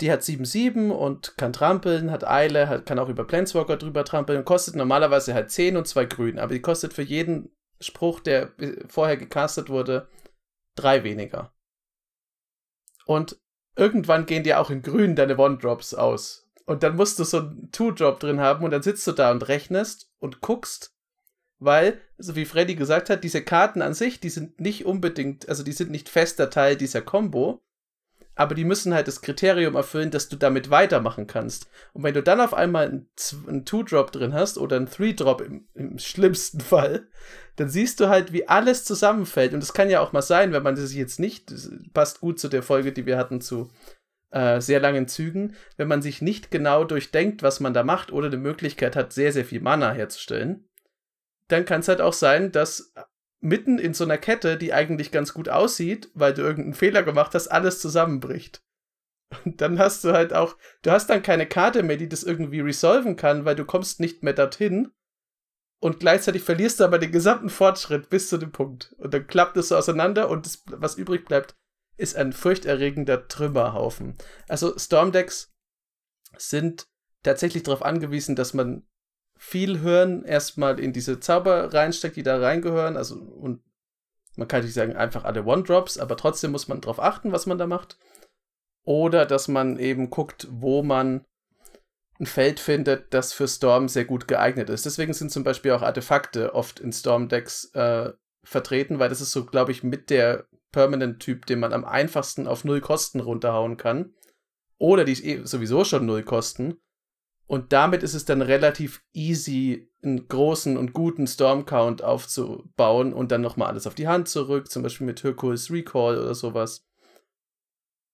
die 0.00 0.12
hat 0.12 0.20
7-7 0.22 0.90
und 0.90 1.36
kann 1.36 1.52
trampeln, 1.52 2.10
hat 2.10 2.26
Eile, 2.26 2.68
hat, 2.68 2.86
kann 2.86 2.98
auch 2.98 3.08
über 3.08 3.24
Planeswalker 3.24 3.76
drüber 3.76 4.04
trampeln, 4.04 4.44
kostet 4.44 4.76
normalerweise 4.76 5.34
halt 5.34 5.50
10 5.50 5.76
und 5.76 5.88
2 5.88 6.04
Grün, 6.06 6.38
aber 6.38 6.54
die 6.54 6.62
kostet 6.62 6.92
für 6.92 7.02
jeden 7.02 7.50
Spruch, 7.80 8.20
der 8.20 8.52
vorher 8.88 9.16
gecastet 9.16 9.68
wurde, 9.68 10.08
3 10.76 11.04
weniger. 11.04 11.52
Und 13.06 13.40
irgendwann 13.76 14.26
gehen 14.26 14.44
dir 14.44 14.60
auch 14.60 14.70
in 14.70 14.82
Grün 14.82 15.16
deine 15.16 15.38
One-Drops 15.38 15.94
aus. 15.94 16.48
Und 16.66 16.82
dann 16.82 16.96
musst 16.96 17.18
du 17.18 17.24
so 17.24 17.38
einen 17.38 17.70
Two-Drop 17.72 18.20
drin 18.20 18.40
haben 18.40 18.64
und 18.64 18.70
dann 18.70 18.82
sitzt 18.82 19.06
du 19.06 19.12
da 19.12 19.30
und 19.30 19.48
rechnest 19.48 20.12
und 20.18 20.42
guckst, 20.42 20.94
weil, 21.58 22.00
so 22.18 22.36
wie 22.36 22.44
Freddy 22.44 22.74
gesagt 22.74 23.10
hat, 23.10 23.24
diese 23.24 23.42
Karten 23.42 23.82
an 23.82 23.94
sich, 23.94 24.20
die 24.20 24.28
sind 24.28 24.60
nicht 24.60 24.84
unbedingt, 24.84 25.48
also 25.48 25.62
die 25.62 25.72
sind 25.72 25.90
nicht 25.90 26.08
fester 26.08 26.50
Teil 26.50 26.76
dieser 26.76 27.00
Combo, 27.00 27.62
aber 28.38 28.54
die 28.54 28.64
müssen 28.64 28.94
halt 28.94 29.08
das 29.08 29.20
Kriterium 29.20 29.74
erfüllen, 29.74 30.12
dass 30.12 30.28
du 30.28 30.36
damit 30.36 30.70
weitermachen 30.70 31.26
kannst. 31.26 31.68
Und 31.92 32.04
wenn 32.04 32.14
du 32.14 32.22
dann 32.22 32.40
auf 32.40 32.54
einmal 32.54 32.86
einen 32.86 33.64
Two-Drop 33.64 34.12
drin 34.12 34.32
hast 34.32 34.58
oder 34.58 34.76
einen 34.76 34.88
Three-Drop 34.88 35.40
im, 35.40 35.66
im, 35.74 35.98
schlimmsten 35.98 36.60
Fall, 36.60 37.08
dann 37.56 37.68
siehst 37.68 37.98
du 37.98 38.08
halt, 38.08 38.32
wie 38.32 38.46
alles 38.46 38.84
zusammenfällt. 38.84 39.54
Und 39.54 39.62
es 39.64 39.72
kann 39.72 39.90
ja 39.90 40.00
auch 40.00 40.12
mal 40.12 40.22
sein, 40.22 40.52
wenn 40.52 40.62
man 40.62 40.76
das 40.76 40.94
jetzt 40.94 41.18
nicht, 41.18 41.50
das 41.50 41.68
passt 41.92 42.20
gut 42.20 42.38
zu 42.38 42.46
der 42.46 42.62
Folge, 42.62 42.92
die 42.92 43.06
wir 43.06 43.18
hatten 43.18 43.40
zu 43.40 43.70
äh, 44.30 44.60
sehr 44.60 44.78
langen 44.78 45.08
Zügen, 45.08 45.56
wenn 45.76 45.88
man 45.88 46.00
sich 46.00 46.22
nicht 46.22 46.52
genau 46.52 46.84
durchdenkt, 46.84 47.42
was 47.42 47.58
man 47.58 47.74
da 47.74 47.82
macht 47.82 48.12
oder 48.12 48.30
die 48.30 48.36
Möglichkeit 48.36 48.94
hat, 48.94 49.12
sehr, 49.12 49.32
sehr 49.32 49.44
viel 49.44 49.60
Mana 49.60 49.90
herzustellen, 49.90 50.68
dann 51.48 51.64
kann 51.64 51.80
es 51.80 51.88
halt 51.88 52.00
auch 52.00 52.12
sein, 52.12 52.52
dass 52.52 52.92
mitten 53.40 53.78
in 53.78 53.94
so 53.94 54.04
einer 54.04 54.18
Kette, 54.18 54.56
die 54.56 54.72
eigentlich 54.72 55.12
ganz 55.12 55.32
gut 55.32 55.48
aussieht, 55.48 56.10
weil 56.14 56.34
du 56.34 56.42
irgendeinen 56.42 56.74
Fehler 56.74 57.02
gemacht 57.02 57.34
hast, 57.34 57.48
alles 57.48 57.80
zusammenbricht. 57.80 58.62
Und 59.44 59.60
dann 59.60 59.78
hast 59.78 60.04
du 60.04 60.12
halt 60.12 60.32
auch, 60.32 60.56
du 60.82 60.90
hast 60.90 61.10
dann 61.10 61.22
keine 61.22 61.46
Karte 61.46 61.82
mehr, 61.82 61.96
die 61.96 62.08
das 62.08 62.22
irgendwie 62.22 62.60
resolven 62.60 63.16
kann, 63.16 63.44
weil 63.44 63.56
du 63.56 63.64
kommst 63.64 64.00
nicht 64.00 64.22
mehr 64.22 64.32
dorthin. 64.32 64.90
Und 65.80 66.00
gleichzeitig 66.00 66.42
verlierst 66.42 66.80
du 66.80 66.84
aber 66.84 66.98
den 66.98 67.12
gesamten 67.12 67.50
Fortschritt 67.50 68.10
bis 68.10 68.28
zu 68.28 68.38
dem 68.38 68.50
Punkt. 68.50 68.94
Und 68.98 69.14
dann 69.14 69.26
klappt 69.26 69.56
es 69.56 69.68
so 69.68 69.76
auseinander 69.76 70.28
und 70.28 70.46
das, 70.46 70.64
was 70.66 70.96
übrig 70.96 71.24
bleibt, 71.26 71.54
ist 71.96 72.16
ein 72.16 72.32
furchterregender 72.32 73.28
Trümmerhaufen. 73.28 74.16
Also 74.48 74.76
Stormdecks 74.76 75.52
sind 76.36 76.88
tatsächlich 77.22 77.64
darauf 77.64 77.82
angewiesen, 77.82 78.34
dass 78.34 78.54
man 78.54 78.86
viel 79.38 79.80
Hören 79.80 80.24
erstmal 80.24 80.78
in 80.78 80.92
diese 80.92 81.20
Zauber 81.20 81.72
reinsteckt, 81.72 82.16
die 82.16 82.22
da 82.22 82.38
reingehören. 82.38 82.96
Also, 82.96 83.16
und 83.16 83.62
man 84.36 84.48
kann 84.48 84.62
nicht 84.62 84.74
sagen, 84.74 84.96
einfach 84.96 85.24
alle 85.24 85.44
One-Drops, 85.44 85.98
aber 85.98 86.16
trotzdem 86.16 86.52
muss 86.52 86.68
man 86.68 86.80
darauf 86.80 87.00
achten, 87.00 87.32
was 87.32 87.46
man 87.46 87.58
da 87.58 87.66
macht. 87.66 87.98
Oder 88.84 89.26
dass 89.26 89.48
man 89.48 89.78
eben 89.78 90.10
guckt, 90.10 90.48
wo 90.50 90.82
man 90.82 91.24
ein 92.20 92.26
Feld 92.26 92.58
findet, 92.58 93.14
das 93.14 93.32
für 93.32 93.46
Storm 93.46 93.88
sehr 93.88 94.04
gut 94.04 94.26
geeignet 94.26 94.70
ist. 94.70 94.86
Deswegen 94.86 95.12
sind 95.12 95.30
zum 95.30 95.44
Beispiel 95.44 95.72
auch 95.72 95.82
Artefakte 95.82 96.54
oft 96.54 96.80
in 96.80 96.92
Storm-Decks 96.92 97.72
äh, 97.74 98.12
vertreten, 98.42 98.98
weil 98.98 99.08
das 99.08 99.20
ist 99.20 99.32
so, 99.32 99.44
glaube 99.44 99.72
ich, 99.72 99.82
mit 99.84 100.10
der 100.10 100.46
Permanent-Typ, 100.72 101.46
den 101.46 101.60
man 101.60 101.72
am 101.72 101.84
einfachsten 101.84 102.46
auf 102.46 102.64
null 102.64 102.80
Kosten 102.80 103.20
runterhauen 103.20 103.76
kann. 103.76 104.14
Oder 104.78 105.04
die 105.04 105.12
eh 105.24 105.44
sowieso 105.44 105.84
schon 105.84 106.06
null 106.06 106.22
kosten. 106.22 106.80
Und 107.48 107.72
damit 107.72 108.02
ist 108.02 108.12
es 108.12 108.26
dann 108.26 108.42
relativ 108.42 109.02
easy, 109.14 109.90
einen 110.02 110.28
großen 110.28 110.76
und 110.76 110.92
guten 110.92 111.26
Storm-Count 111.26 112.04
aufzubauen 112.04 113.14
und 113.14 113.32
dann 113.32 113.40
nochmal 113.40 113.68
alles 113.68 113.86
auf 113.86 113.94
die 113.94 114.06
Hand 114.06 114.28
zurück, 114.28 114.70
zum 114.70 114.82
Beispiel 114.82 115.06
mit 115.06 115.24
Hercules 115.24 115.70
Recall 115.70 116.18
oder 116.18 116.34
sowas. 116.34 116.86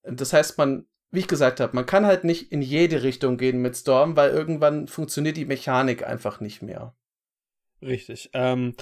Das 0.03 0.31
heißt, 0.31 0.57
man, 0.57 0.87
wie 1.11 1.19
ich 1.19 1.27
gesagt 1.27 1.59
habe, 1.59 1.75
man 1.75 1.85
kann 1.85 2.05
halt 2.05 2.23
nicht 2.23 2.53
in 2.53 2.61
jede 2.61 3.03
Richtung 3.03 3.37
gehen 3.37 3.61
mit 3.61 3.75
Storm, 3.75 4.15
weil 4.15 4.31
irgendwann 4.31 4.87
funktioniert 4.87 5.35
die 5.35 5.45
Mechanik 5.45 6.07
einfach 6.07 6.39
nicht 6.39 6.61
mehr. 6.61 6.95
Richtig. 7.81 8.29
Ähm, 8.31 8.73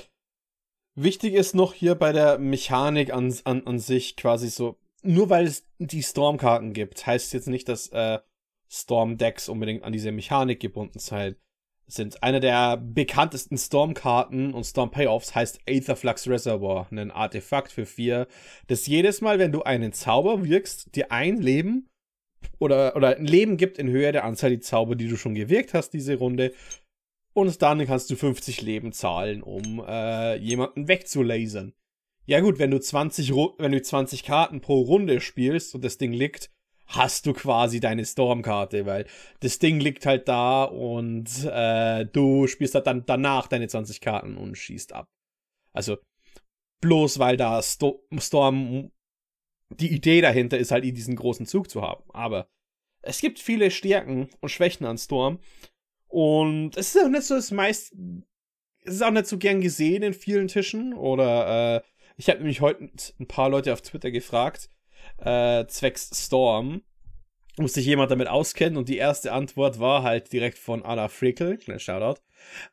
wichtig 0.93 1.33
ist 1.33 1.55
noch 1.55 1.73
hier 1.73 1.95
bei 1.95 2.11
der 2.11 2.37
Mechanik 2.37 3.11
an, 3.11 3.33
an, 3.43 3.65
an 3.65 3.79
sich 3.79 4.17
quasi 4.17 4.49
so, 4.49 4.77
nur 5.01 5.31
weil 5.31 5.47
es 5.47 5.65
die 5.79 6.03
Storm-Karten 6.03 6.73
gibt, 6.73 7.07
heißt 7.07 7.33
jetzt 7.33 7.47
nicht, 7.47 7.67
dass 7.67 7.87
äh, 7.87 8.19
Storm-Decks 8.73 9.49
unbedingt 9.49 9.83
an 9.83 9.93
diese 9.93 10.11
Mechanik 10.11 10.59
gebunden 10.59 10.99
sein 10.99 11.35
sind. 11.85 12.23
Eine 12.23 12.39
der 12.39 12.77
bekanntesten 12.77 13.57
Storm-Karten 13.57 14.53
und 14.53 14.63
Storm-Payoffs 14.63 15.35
heißt 15.35 15.59
Aetherflux 15.67 16.27
Reservoir, 16.27 16.87
ein 16.91 17.11
Artefakt 17.11 17.71
für 17.71 17.85
vier, 17.85 18.27
das 18.67 18.87
jedes 18.87 19.21
Mal, 19.21 19.37
wenn 19.37 19.51
du 19.51 19.63
einen 19.63 19.93
Zauber 19.93 20.43
wirkst, 20.43 20.95
dir 20.95 21.11
ein 21.11 21.37
Leben 21.37 21.89
oder, 22.59 22.95
oder 22.95 23.17
ein 23.17 23.25
Leben 23.25 23.57
gibt 23.57 23.77
in 23.77 23.89
Höhe 23.89 24.11
der 24.11 24.23
Anzahl 24.23 24.49
die 24.49 24.59
Zauber, 24.59 24.95
die 24.95 25.07
du 25.07 25.17
schon 25.17 25.35
gewirkt 25.35 25.73
hast 25.73 25.91
diese 25.91 26.15
Runde. 26.15 26.53
Und 27.33 27.61
dann 27.61 27.85
kannst 27.85 28.09
du 28.09 28.15
50 28.15 28.61
Leben 28.61 28.91
zahlen, 28.91 29.41
um 29.41 29.83
äh, 29.87 30.35
jemanden 30.37 30.87
wegzulasern. 30.87 31.73
Ja 32.25 32.39
gut, 32.39 32.59
wenn 32.59 32.71
du 32.71 32.79
20, 32.79 33.31
wenn 33.31 33.71
du 33.71 33.81
20 33.81 34.23
Karten 34.23 34.61
pro 34.61 34.81
Runde 34.81 35.19
spielst 35.19 35.75
und 35.75 35.83
das 35.83 35.97
Ding 35.97 36.13
liegt, 36.13 36.51
hast 36.93 37.25
du 37.25 37.33
quasi 37.33 37.79
deine 37.79 38.05
Stormkarte, 38.05 38.85
weil 38.85 39.05
das 39.39 39.59
Ding 39.59 39.79
liegt 39.79 40.05
halt 40.05 40.27
da 40.27 40.63
und 40.63 41.27
äh, 41.45 42.05
du 42.05 42.47
spielst 42.47 42.75
halt 42.75 42.87
dann 42.87 43.05
danach 43.05 43.47
deine 43.47 43.67
20 43.67 43.99
Karten 43.99 44.37
und 44.37 44.57
schießt 44.57 44.93
ab. 44.93 45.07
Also 45.73 45.97
bloß 46.81 47.19
weil 47.19 47.37
da 47.37 47.61
Sto 47.61 48.05
Storm 48.19 48.91
die 49.69 49.91
Idee 49.91 50.21
dahinter 50.21 50.59
ist 50.59 50.71
halt 50.71 50.83
diesen 50.83 51.15
großen 51.15 51.47
Zug 51.47 51.69
zu 51.69 51.81
haben. 51.81 52.03
Aber 52.13 52.47
es 53.01 53.19
gibt 53.21 53.39
viele 53.39 53.71
Stärken 53.71 54.29
und 54.39 54.49
Schwächen 54.49 54.85
an 54.85 54.97
Storm 54.97 55.39
und 56.07 56.77
es 56.77 56.93
ist 56.93 57.03
auch 57.03 57.09
nicht 57.09 57.23
so 57.23 57.35
das 57.35 57.51
meist 57.51 57.95
es 58.85 58.95
ist 58.95 59.01
auch 59.01 59.11
nicht 59.11 59.27
so 59.27 59.37
gern 59.37 59.61
gesehen 59.61 60.03
in 60.03 60.13
vielen 60.13 60.47
Tischen 60.47 60.93
oder 60.93 61.77
äh, 61.77 61.81
ich 62.17 62.29
habe 62.29 62.39
nämlich 62.39 62.61
heute 62.61 62.89
ein 63.19 63.27
paar 63.27 63.49
Leute 63.49 63.73
auf 63.73 63.81
Twitter 63.81 64.11
gefragt, 64.11 64.69
äh, 65.17 65.65
zwecks 65.67 66.09
Storm. 66.13 66.83
Muss 67.57 67.73
sich 67.73 67.85
jemand 67.85 68.09
damit 68.09 68.27
auskennen 68.27 68.77
und 68.77 68.89
die 68.89 68.97
erste 68.97 69.31
Antwort 69.31 69.79
war 69.79 70.01
halt 70.01 70.33
direkt 70.33 70.57
von 70.57 70.83
Anna 70.83 71.07
Frickel, 71.07 71.57
kleiner 71.57 71.79
Shoutout. 71.79 72.19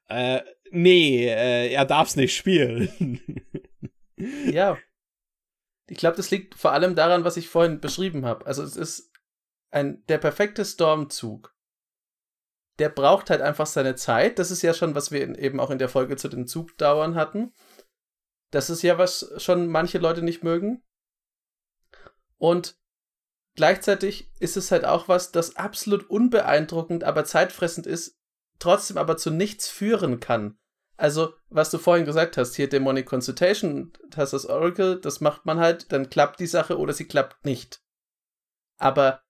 Äh, 0.09 0.41
nee, 0.71 1.27
äh, 1.27 1.71
er 1.71 1.85
darf's 1.85 2.17
nicht 2.17 2.35
spielen. 2.35 3.31
ja. 4.51 4.79
Ich 5.87 5.99
glaube, 5.99 6.17
das 6.17 6.31
liegt 6.31 6.55
vor 6.55 6.73
allem 6.73 6.95
daran, 6.95 7.25
was 7.25 7.37
ich 7.37 7.49
vorhin 7.49 7.81
beschrieben 7.81 8.25
habe. 8.25 8.47
Also 8.47 8.63
es 8.63 8.77
ist 8.77 9.13
ein 9.71 10.05
der 10.07 10.19
perfekte 10.19 10.65
Stormzug. 10.65 11.55
Der 12.79 12.89
braucht 12.89 13.29
halt 13.29 13.43
einfach 13.43 13.67
seine 13.67 13.97
Zeit. 13.97 14.39
Das 14.39 14.51
ist 14.51 14.63
ja 14.63 14.73
schon, 14.73 14.95
was 14.95 15.11
wir 15.11 15.39
eben 15.39 15.61
auch 15.61 15.71
in 15.71 15.79
der 15.79 15.89
Folge 15.89 16.17
zu 16.17 16.29
den 16.29 16.47
Zugdauern 16.47 17.17
hatten. 17.17 17.53
Das 18.51 18.71
ist 18.71 18.83
ja, 18.83 18.99
was 18.99 19.33
schon 19.37 19.69
manche 19.69 19.99
Leute 19.99 20.23
nicht 20.23 20.43
mögen. 20.43 20.83
Und 22.41 22.79
gleichzeitig 23.55 24.33
ist 24.41 24.57
es 24.57 24.71
halt 24.73 24.87
auch 24.87 25.09
was, 25.09 25.31
das 25.31 25.57
absolut 25.57 26.09
unbeeindruckend, 26.09 27.05
aber 27.05 27.25
zeitfressend 27.25 27.87
ist, 27.87 28.19
trotzdem 28.59 28.97
aber 28.97 29.19
zu 29.19 29.31
nichts 29.31 29.69
führen 29.69 30.21
kann. 30.21 30.59
Also, 30.97 31.35
was 31.49 31.71
du 31.71 31.79
vorhin 31.79 32.07
gesagt 32.07 32.37
hast, 32.37 32.57
hier 32.57 32.69
Demonic 32.69 33.07
Consultation, 33.07 33.93
hast 34.17 34.33
das 34.33 34.47
Oracle, 34.47 35.01
das 35.01 35.21
macht 35.21 35.47
man 35.47 35.59
halt, 35.59 35.93
dann 35.93 36.11
klappt 36.11 36.41
die 36.41 36.47
Sache 36.47 36.79
oder 36.79 36.93
sie 36.93 37.07
klappt 37.07 37.45
nicht. 37.45 37.83
Aber 38.79 39.23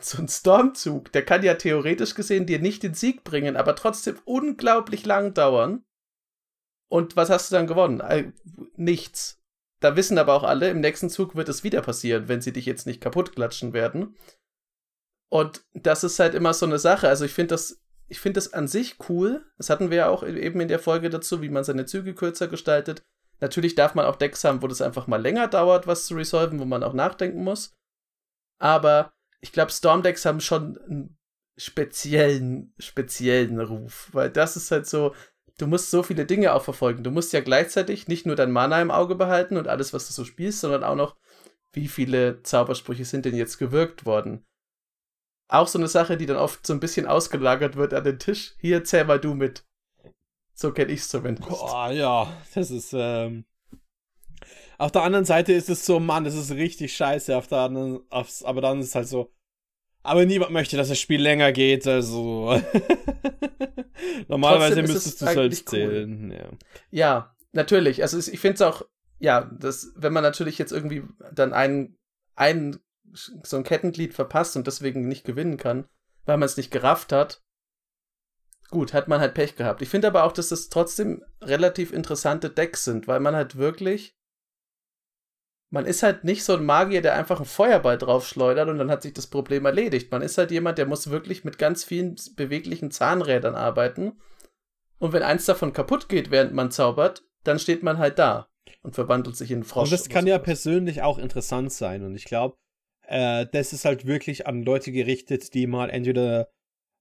so 0.00 0.18
ein 0.18 0.28
Stormzug, 0.28 1.12
der 1.12 1.24
kann 1.24 1.42
ja 1.42 1.54
theoretisch 1.54 2.14
gesehen 2.14 2.46
dir 2.46 2.60
nicht 2.60 2.82
den 2.82 2.94
Sieg 2.94 3.24
bringen, 3.24 3.56
aber 3.56 3.74
trotzdem 3.74 4.18
unglaublich 4.24 5.04
lang 5.04 5.34
dauern. 5.34 5.84
Und 6.88 7.16
was 7.16 7.28
hast 7.30 7.50
du 7.50 7.56
dann 7.56 7.66
gewonnen? 7.66 8.00
Äh, 8.00 8.32
nichts. 8.76 9.43
Da 9.80 9.96
wissen 9.96 10.18
aber 10.18 10.34
auch 10.34 10.44
alle, 10.44 10.70
im 10.70 10.80
nächsten 10.80 11.10
Zug 11.10 11.34
wird 11.34 11.48
es 11.48 11.64
wieder 11.64 11.82
passieren, 11.82 12.28
wenn 12.28 12.40
sie 12.40 12.52
dich 12.52 12.66
jetzt 12.66 12.86
nicht 12.86 13.00
kaputt 13.00 13.34
klatschen 13.34 13.72
werden. 13.72 14.16
Und 15.30 15.64
das 15.74 16.04
ist 16.04 16.18
halt 16.18 16.34
immer 16.34 16.54
so 16.54 16.66
eine 16.66 16.78
Sache. 16.78 17.08
Also 17.08 17.24
ich 17.24 17.32
finde 17.32 17.54
das, 17.54 17.82
ich 18.08 18.20
finde 18.20 18.38
das 18.38 18.52
an 18.52 18.68
sich 18.68 18.96
cool. 19.08 19.44
Das 19.58 19.70
hatten 19.70 19.90
wir 19.90 19.96
ja 19.96 20.08
auch 20.08 20.22
eben 20.22 20.60
in 20.60 20.68
der 20.68 20.78
Folge 20.78 21.10
dazu, 21.10 21.42
wie 21.42 21.48
man 21.48 21.64
seine 21.64 21.86
Züge 21.86 22.14
kürzer 22.14 22.48
gestaltet. 22.48 23.02
Natürlich 23.40 23.74
darf 23.74 23.94
man 23.94 24.06
auch 24.06 24.16
Decks 24.16 24.44
haben, 24.44 24.62
wo 24.62 24.68
das 24.68 24.80
einfach 24.80 25.06
mal 25.06 25.20
länger 25.20 25.48
dauert, 25.48 25.86
was 25.86 26.06
zu 26.06 26.14
resolven, 26.14 26.60
wo 26.60 26.64
man 26.64 26.82
auch 26.82 26.94
nachdenken 26.94 27.42
muss. 27.42 27.74
Aber 28.58 29.12
ich 29.40 29.52
glaube, 29.52 29.72
Storm-Decks 29.72 30.24
haben 30.24 30.40
schon 30.40 30.78
einen 30.78 31.18
speziellen, 31.56 32.72
speziellen 32.78 33.60
Ruf, 33.60 34.08
weil 34.12 34.30
das 34.30 34.56
ist 34.56 34.70
halt 34.70 34.86
so, 34.86 35.14
du 35.58 35.66
musst 35.66 35.90
so 35.90 36.02
viele 36.02 36.26
Dinge 36.26 36.52
auch 36.52 36.62
verfolgen. 36.62 37.04
Du 37.04 37.10
musst 37.10 37.32
ja 37.32 37.40
gleichzeitig 37.40 38.08
nicht 38.08 38.26
nur 38.26 38.36
dein 38.36 38.50
Mana 38.50 38.80
im 38.80 38.90
Auge 38.90 39.14
behalten 39.14 39.56
und 39.56 39.68
alles, 39.68 39.92
was 39.92 40.06
du 40.06 40.12
so 40.12 40.24
spielst, 40.24 40.60
sondern 40.60 40.84
auch 40.84 40.96
noch, 40.96 41.16
wie 41.72 41.88
viele 41.88 42.42
Zaubersprüche 42.42 43.04
sind 43.04 43.24
denn 43.24 43.36
jetzt 43.36 43.58
gewirkt 43.58 44.06
worden. 44.06 44.44
Auch 45.48 45.68
so 45.68 45.78
eine 45.78 45.88
Sache, 45.88 46.16
die 46.16 46.26
dann 46.26 46.36
oft 46.36 46.66
so 46.66 46.72
ein 46.72 46.80
bisschen 46.80 47.06
ausgelagert 47.06 47.76
wird 47.76 47.94
an 47.94 48.04
den 48.04 48.18
Tisch. 48.18 48.54
Hier, 48.58 48.84
zähl 48.84 49.04
mal 49.04 49.20
du 49.20 49.34
mit. 49.34 49.64
So 50.54 50.72
kenne 50.72 50.92
ich's 50.92 51.08
zumindest. 51.08 51.48
Boah, 51.48 51.90
ja, 51.90 52.32
das 52.54 52.70
ist, 52.70 52.94
ähm. 52.96 53.44
Auf 54.78 54.90
der 54.90 55.02
anderen 55.02 55.24
Seite 55.24 55.52
ist 55.52 55.68
es 55.68 55.84
so, 55.84 56.00
Mann, 56.00 56.24
das 56.24 56.34
ist 56.34 56.52
richtig 56.52 56.96
scheiße. 56.96 57.36
Auf 57.36 57.46
der 57.46 57.58
anderen, 57.58 58.00
aufs, 58.10 58.42
aber 58.42 58.60
dann 58.60 58.80
ist 58.80 58.88
es 58.88 58.94
halt 58.94 59.08
so, 59.08 59.32
aber 60.04 60.26
niemand 60.26 60.52
möchte, 60.52 60.76
dass 60.76 60.88
das 60.88 61.00
Spiel 61.00 61.20
länger 61.20 61.50
geht, 61.50 61.86
also. 61.86 62.60
Normalerweise 64.28 64.82
müsstest 64.82 65.22
du 65.22 65.26
es 65.26 65.36
halt 65.36 65.68
zählen. 65.68 66.30
Ja. 66.30 66.50
ja, 66.90 67.36
natürlich. 67.52 68.02
Also 68.02 68.18
ich 68.18 68.38
finde 68.38 68.54
es 68.54 68.62
auch, 68.62 68.82
ja, 69.18 69.50
das, 69.58 69.92
wenn 69.96 70.12
man 70.12 70.22
natürlich 70.22 70.58
jetzt 70.58 70.72
irgendwie 70.72 71.04
dann 71.32 71.54
einen, 71.54 71.96
einen, 72.34 72.78
so 73.12 73.56
ein 73.56 73.64
Kettenglied 73.64 74.12
verpasst 74.12 74.56
und 74.56 74.66
deswegen 74.66 75.08
nicht 75.08 75.24
gewinnen 75.24 75.56
kann, 75.56 75.88
weil 76.26 76.36
man 76.36 76.46
es 76.46 76.58
nicht 76.58 76.70
gerafft 76.70 77.10
hat, 77.10 77.42
gut, 78.70 78.92
hat 78.92 79.08
man 79.08 79.20
halt 79.20 79.32
Pech 79.32 79.56
gehabt. 79.56 79.80
Ich 79.80 79.88
finde 79.88 80.08
aber 80.08 80.24
auch, 80.24 80.32
dass 80.32 80.50
das 80.50 80.68
trotzdem 80.68 81.24
relativ 81.40 81.94
interessante 81.94 82.50
Decks 82.50 82.84
sind, 82.84 83.08
weil 83.08 83.20
man 83.20 83.34
halt 83.34 83.56
wirklich 83.56 84.14
man 85.70 85.86
ist 85.86 86.02
halt 86.02 86.24
nicht 86.24 86.44
so 86.44 86.54
ein 86.54 86.64
Magier, 86.64 87.02
der 87.02 87.14
einfach 87.14 87.38
einen 87.38 87.46
Feuerball 87.46 87.98
draufschleudert 87.98 88.68
und 88.68 88.78
dann 88.78 88.90
hat 88.90 89.02
sich 89.02 89.12
das 89.12 89.26
Problem 89.26 89.64
erledigt. 89.64 90.10
Man 90.12 90.22
ist 90.22 90.38
halt 90.38 90.50
jemand, 90.50 90.78
der 90.78 90.86
muss 90.86 91.10
wirklich 91.10 91.44
mit 91.44 91.58
ganz 91.58 91.84
vielen 91.84 92.16
beweglichen 92.36 92.90
Zahnrädern 92.90 93.54
arbeiten. 93.54 94.20
Und 94.98 95.12
wenn 95.12 95.22
eins 95.22 95.46
davon 95.46 95.72
kaputt 95.72 96.08
geht, 96.08 96.30
während 96.30 96.54
man 96.54 96.70
zaubert, 96.70 97.24
dann 97.42 97.58
steht 97.58 97.82
man 97.82 97.98
halt 97.98 98.18
da 98.18 98.48
und 98.82 98.94
verwandelt 98.94 99.36
sich 99.36 99.50
in 99.50 99.58
einen 99.58 99.64
Frosch. 99.64 99.90
Und 99.90 99.92
das 99.92 100.08
kann 100.08 100.26
ja 100.26 100.38
persönlich 100.38 101.02
auch 101.02 101.18
interessant 101.18 101.72
sein. 101.72 102.04
Und 102.04 102.14
ich 102.14 102.24
glaube, 102.24 102.56
äh, 103.06 103.46
das 103.50 103.72
ist 103.72 103.84
halt 103.84 104.06
wirklich 104.06 104.46
an 104.46 104.62
Leute 104.62 104.92
gerichtet, 104.92 105.54
die 105.54 105.66
mal 105.66 105.90
entweder 105.90 106.48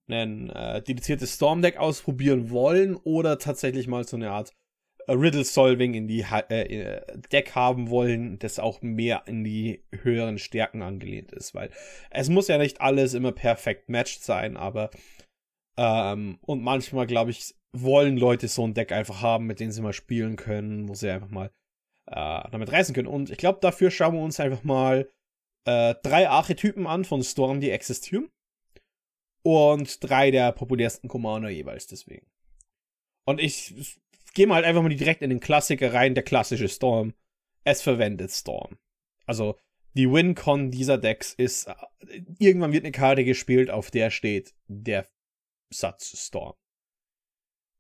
ein 0.10 0.50
äh, 0.50 0.82
dediziertes 0.82 1.36
Storm 1.36 1.62
Deck 1.62 1.78
ausprobieren 1.78 2.50
wollen 2.50 2.96
oder 2.96 3.40
tatsächlich 3.40 3.88
mal 3.88 4.06
so 4.06 4.18
eine 4.18 4.32
Art 4.32 4.52
Riddle-Solving 5.08 5.94
in 5.94 6.08
die 6.08 6.22
äh, 6.22 7.02
Deck 7.32 7.56
haben 7.56 7.90
wollen, 7.90 8.40
das 8.40 8.60
auch 8.60 8.82
mehr 8.82 9.24
in 9.26 9.44
die 9.44 9.84
höheren 9.92 10.38
Stärken 10.38 10.82
angelehnt 10.82 11.32
ist, 11.32 11.54
weil 11.54 11.70
es 12.12 12.30
muss 12.30 12.48
ja 12.48 12.58
nicht 12.58 12.82
alles 12.82 13.14
immer 13.14 13.32
perfekt 13.32 13.90
matched 13.90 14.24
sein, 14.24 14.58
aber 14.58 14.90
ähm, 15.78 16.38
und 16.42 16.62
manchmal, 16.62 17.08
glaube 17.08 17.32
ich, 17.32 17.56
wollen 17.74 18.18
Leute 18.18 18.48
so 18.48 18.66
ein 18.66 18.74
Deck 18.74 18.92
einfach 18.92 19.22
haben, 19.22 19.48
mit 19.48 19.60
dem 19.60 19.72
sie 19.72 19.82
mal 19.82 19.94
spielen 19.94 20.36
können, 20.36 20.88
wo 20.88 20.94
sie 20.94 21.10
einfach 21.10 21.30
mal 21.30 21.52
äh, 22.06 22.50
damit 22.52 22.72
reisen 22.72 22.94
können. 22.94 23.08
Und 23.08 23.32
ich 23.32 23.38
glaube, 23.38 23.60
dafür 23.62 23.90
schauen 23.90 24.14
wir 24.14 24.22
uns 24.22 24.40
einfach 24.40 24.64
mal 24.64 25.10
äh, 25.66 25.96
drei 26.04 26.30
Archetypen 26.30 26.86
an 26.86 27.06
von 27.06 27.24
Storm, 27.24 27.60
die 27.60 27.72
existieren. 27.72 28.30
Und 29.46 29.98
drei 30.02 30.32
der 30.32 30.52
populärsten 30.54 31.10
Commander 31.10 31.50
jeweils 31.50 31.88
deswegen. 31.88 32.28
Und 33.26 33.42
ich 33.42 34.00
gehen 34.34 34.50
wir 34.50 34.56
halt 34.56 34.66
einfach 34.66 34.82
mal 34.82 34.94
direkt 34.94 35.22
in 35.22 35.30
den 35.30 35.40
Klassiker 35.40 35.94
rein, 35.94 36.16
der 36.16 36.24
klassische 36.24 36.68
Storm. 36.68 37.14
Es 37.64 37.82
verwendet 37.82 38.32
Storm. 38.32 38.78
Also, 39.26 39.58
die 39.94 40.12
Win-Con 40.12 40.72
dieser 40.72 40.98
Decks 40.98 41.34
ist, 41.34 41.68
äh, 41.68 41.76
irgendwann 42.40 42.74
wird 42.74 42.84
eine 42.84 42.92
Karte 42.92 43.24
gespielt, 43.24 43.70
auf 43.70 43.92
der 43.92 44.10
steht 44.10 44.54
der 44.68 45.08
Satz 45.70 46.18
Storm. 46.26 46.56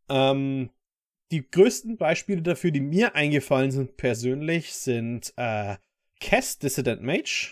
Ähm, 0.10 0.70
die 1.32 1.50
größten 1.50 1.98
Beispiele 1.98 2.42
dafür, 2.42 2.72
die 2.72 2.82
mir 2.82 3.16
eingefallen 3.16 3.72
sind 3.72 3.98
persönlich, 3.98 4.74
sind 4.74 5.34
äh, 5.38 5.78
Kess 6.20 6.60
Dissident 6.60 7.02
Mage, 7.02 7.52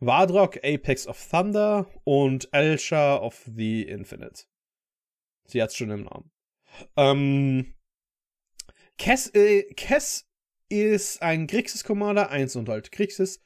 Vadrok 0.00 0.56
Apex 0.64 1.06
of 1.06 1.28
Thunder 1.30 1.88
und 2.04 2.48
Elsha 2.52 3.16
of 3.16 3.48
the 3.54 3.82
Infinite. 3.82 4.44
Sie 5.46 5.62
hat's 5.62 5.76
schon 5.76 5.90
im 5.90 6.04
Namen. 6.04 6.30
Ähm, 6.96 7.74
Kess, 9.02 9.34
äh, 9.34 9.64
Kess 9.74 10.28
ist 10.68 11.22
ein 11.22 11.48
Grixis-Commander, 11.48 12.30
eins 12.30 12.54
und 12.54 12.68
halt 12.68 12.92
Grixis. 12.92 13.42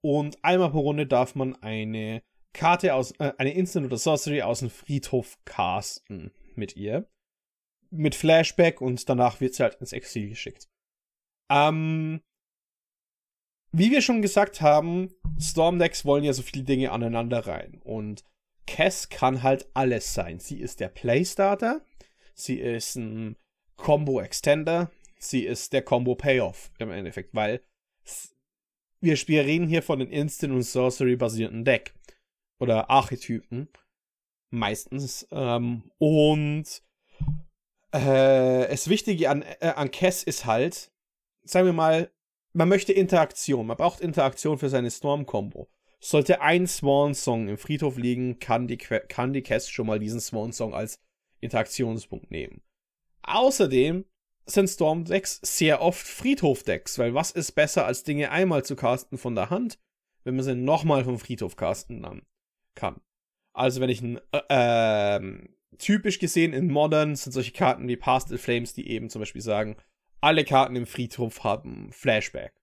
Und 0.00 0.38
einmal 0.44 0.70
pro 0.70 0.78
Runde 0.78 1.08
darf 1.08 1.34
man 1.34 1.60
eine 1.60 2.22
Karte 2.52 2.94
aus, 2.94 3.10
äh, 3.18 3.32
eine 3.36 3.52
Instant 3.52 3.84
oder 3.84 3.96
Sorcery 3.96 4.42
aus 4.42 4.60
dem 4.60 4.70
Friedhof 4.70 5.38
casten 5.44 6.30
mit 6.54 6.76
ihr. 6.76 7.10
Mit 7.90 8.14
Flashback 8.14 8.80
und 8.80 9.08
danach 9.08 9.40
wird 9.40 9.54
sie 9.54 9.64
halt 9.64 9.74
ins 9.80 9.92
Exil 9.92 10.28
geschickt. 10.28 10.68
Ähm, 11.50 12.20
wie 13.72 13.90
wir 13.90 14.02
schon 14.02 14.22
gesagt 14.22 14.60
haben, 14.60 15.12
Stormdecks 15.36 16.04
wollen 16.04 16.22
ja 16.22 16.32
so 16.32 16.42
viele 16.42 16.62
Dinge 16.62 16.92
aneinander 16.92 17.44
rein. 17.48 17.80
Und 17.82 18.24
Cass 18.68 19.08
kann 19.08 19.42
halt 19.42 19.66
alles 19.74 20.14
sein. 20.14 20.38
Sie 20.38 20.60
ist 20.60 20.78
der 20.78 20.90
Playstarter. 20.90 21.84
Sie 22.34 22.60
ist 22.60 22.94
ein 22.94 23.36
Combo 23.82 24.20
Extender. 24.20 24.92
Sie 25.18 25.44
ist 25.44 25.72
der 25.72 25.82
Combo 25.82 26.14
Payoff 26.14 26.70
im 26.78 26.92
Endeffekt, 26.92 27.34
weil 27.34 27.62
wir, 29.00 29.16
reden 29.28 29.66
hier 29.66 29.82
von 29.82 30.00
einem 30.00 30.10
Instant- 30.10 30.52
und 30.52 30.62
Sorcery-basierten 30.62 31.64
Deck. 31.64 31.92
Oder 32.60 32.90
Archetypen. 32.90 33.68
Meistens. 34.50 35.26
Ähm, 35.32 35.90
und 35.98 36.64
äh, 37.90 38.68
das 38.68 38.88
Wichtige 38.88 39.28
an, 39.28 39.42
äh, 39.42 39.72
an 39.74 39.90
Cass 39.90 40.22
ist 40.22 40.46
halt, 40.46 40.92
sagen 41.42 41.66
wir 41.66 41.72
mal, 41.72 42.12
man 42.52 42.68
möchte 42.68 42.92
Interaktion. 42.92 43.66
Man 43.66 43.76
braucht 43.76 44.00
Interaktion 44.00 44.58
für 44.58 44.68
seine 44.68 44.92
Storm-Combo. 44.92 45.68
Sollte 45.98 46.40
ein 46.40 46.68
Swan-Song 46.68 47.48
im 47.48 47.58
Friedhof 47.58 47.96
liegen, 47.96 48.38
kann 48.38 48.68
die, 48.68 48.76
kann 48.76 49.32
die 49.32 49.42
Cass 49.42 49.68
schon 49.68 49.88
mal 49.88 49.98
diesen 49.98 50.20
Swan-Song 50.20 50.72
als 50.72 51.00
Interaktionspunkt 51.40 52.30
nehmen. 52.30 52.62
Außerdem 53.22 54.04
sind 54.46 54.68
Storm-Decks 54.68 55.40
sehr 55.42 55.80
oft 55.80 56.06
Friedhof-Decks, 56.06 56.98
weil 56.98 57.14
was 57.14 57.30
ist 57.30 57.52
besser, 57.52 57.86
als 57.86 58.02
Dinge 58.02 58.30
einmal 58.30 58.64
zu 58.64 58.76
casten 58.76 59.18
von 59.18 59.34
der 59.34 59.50
Hand, 59.50 59.78
wenn 60.24 60.36
man 60.36 60.44
sie 60.44 60.54
nochmal 60.54 61.04
vom 61.04 61.18
Friedhof 61.18 61.56
casten 61.56 62.22
kann. 62.74 63.00
Also 63.52 63.80
wenn 63.80 63.90
ich 63.90 64.02
ein, 64.02 64.18
äh, 64.32 65.16
äh, 65.16 65.48
typisch 65.78 66.18
gesehen 66.18 66.52
in 66.52 66.70
Modern 66.70 67.16
sind 67.16 67.32
solche 67.32 67.52
Karten 67.52 67.88
wie 67.88 67.96
Pastel 67.96 68.38
Flames, 68.38 68.74
die 68.74 68.88
eben 68.88 69.10
zum 69.10 69.20
Beispiel 69.20 69.42
sagen, 69.42 69.76
alle 70.20 70.44
Karten 70.44 70.76
im 70.76 70.86
Friedhof 70.86 71.44
haben 71.44 71.90
Flashback. 71.92 72.54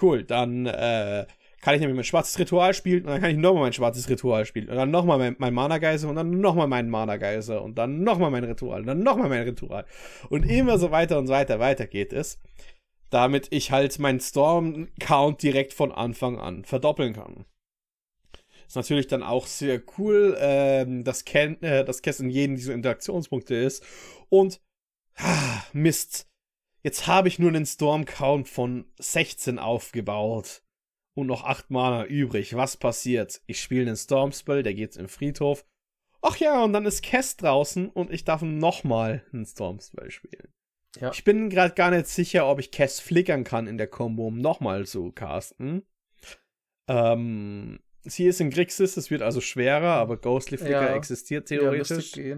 Cool, 0.00 0.24
dann 0.24 0.66
äh, 0.66 1.26
kann 1.64 1.76
ich 1.76 1.80
nämlich 1.80 1.96
mein 1.96 2.04
schwarzes 2.04 2.38
Ritual 2.38 2.74
spielen 2.74 3.04
und 3.04 3.06
dann 3.06 3.22
kann 3.22 3.30
ich 3.30 3.38
nochmal 3.38 3.62
mein 3.62 3.72
schwarzes 3.72 4.10
Ritual 4.10 4.44
spielen 4.44 4.68
und 4.68 4.76
dann 4.76 4.90
nochmal 4.90 5.16
mein, 5.16 5.34
mein 5.38 5.54
Mana-Geiser 5.54 6.10
und 6.10 6.16
dann 6.16 6.38
nochmal 6.38 6.66
mein 6.66 6.90
Mana-Geiser 6.90 7.62
und 7.62 7.78
dann 7.78 8.02
nochmal 8.02 8.30
mein 8.30 8.44
Ritual 8.44 8.80
und 8.82 8.86
dann 8.86 9.02
nochmal 9.02 9.30
mein 9.30 9.44
Ritual. 9.44 9.86
Und 10.28 10.42
immer 10.42 10.76
so 10.76 10.90
weiter 10.90 11.18
und 11.18 11.26
so 11.26 11.32
weiter, 11.32 11.60
weiter 11.60 11.86
geht 11.86 12.12
es. 12.12 12.38
Damit 13.08 13.46
ich 13.48 13.70
halt 13.70 13.98
meinen 13.98 14.20
Storm-Count 14.20 15.42
direkt 15.42 15.72
von 15.72 15.90
Anfang 15.90 16.38
an 16.38 16.66
verdoppeln 16.66 17.14
kann. 17.14 17.46
Ist 18.66 18.76
natürlich 18.76 19.06
dann 19.06 19.22
auch 19.22 19.46
sehr 19.46 19.80
cool, 19.96 20.36
ähm, 20.38 21.02
dass, 21.02 21.24
Ken, 21.24 21.62
äh, 21.62 21.82
dass 21.82 22.02
Kess 22.02 22.20
in 22.20 22.28
jedem 22.28 22.56
dieser 22.56 22.74
Interaktionspunkte 22.74 23.54
ist. 23.54 23.82
Und 24.28 24.60
ah, 25.16 25.62
Mist. 25.72 26.26
Jetzt 26.82 27.06
habe 27.06 27.28
ich 27.28 27.38
nur 27.38 27.48
einen 27.48 27.64
Storm-Count 27.64 28.50
von 28.50 28.84
16 28.98 29.58
aufgebaut 29.58 30.60
und 31.14 31.26
noch 31.26 31.44
acht 31.44 31.70
Mana 31.70 32.06
übrig. 32.06 32.54
Was 32.54 32.76
passiert? 32.76 33.40
Ich 33.46 33.60
spiele 33.60 33.86
einen 33.86 33.96
Stormspell, 33.96 34.62
der 34.62 34.74
geht 34.74 34.96
im 34.96 35.08
Friedhof. 35.08 35.64
Ach 36.22 36.36
ja, 36.36 36.64
und 36.64 36.72
dann 36.72 36.86
ist 36.86 37.02
Kess 37.02 37.36
draußen 37.36 37.88
und 37.88 38.10
ich 38.10 38.24
darf 38.24 38.42
nochmal 38.42 39.24
einen 39.32 39.44
Stormspell 39.44 40.10
spielen. 40.10 40.48
Ja. 41.00 41.10
Ich 41.12 41.24
bin 41.24 41.50
gerade 41.50 41.74
gar 41.74 41.90
nicht 41.90 42.06
sicher, 42.06 42.46
ob 42.46 42.60
ich 42.60 42.70
Kess 42.70 43.00
flickern 43.00 43.44
kann 43.44 43.66
in 43.66 43.78
der 43.78 43.88
Combo, 43.88 44.28
um 44.28 44.38
nochmal 44.38 44.86
zu 44.86 45.12
casten. 45.12 45.82
Ähm, 46.88 47.80
sie 48.02 48.26
ist 48.26 48.40
in 48.40 48.50
Grixis, 48.50 48.96
es 48.96 49.10
wird 49.10 49.22
also 49.22 49.40
schwerer, 49.40 49.94
aber 49.94 50.16
Ghostly 50.16 50.58
Flicker 50.58 50.90
ja. 50.90 50.94
existiert 50.94 51.48
theoretisch. 51.48 52.16
Ja, 52.16 52.36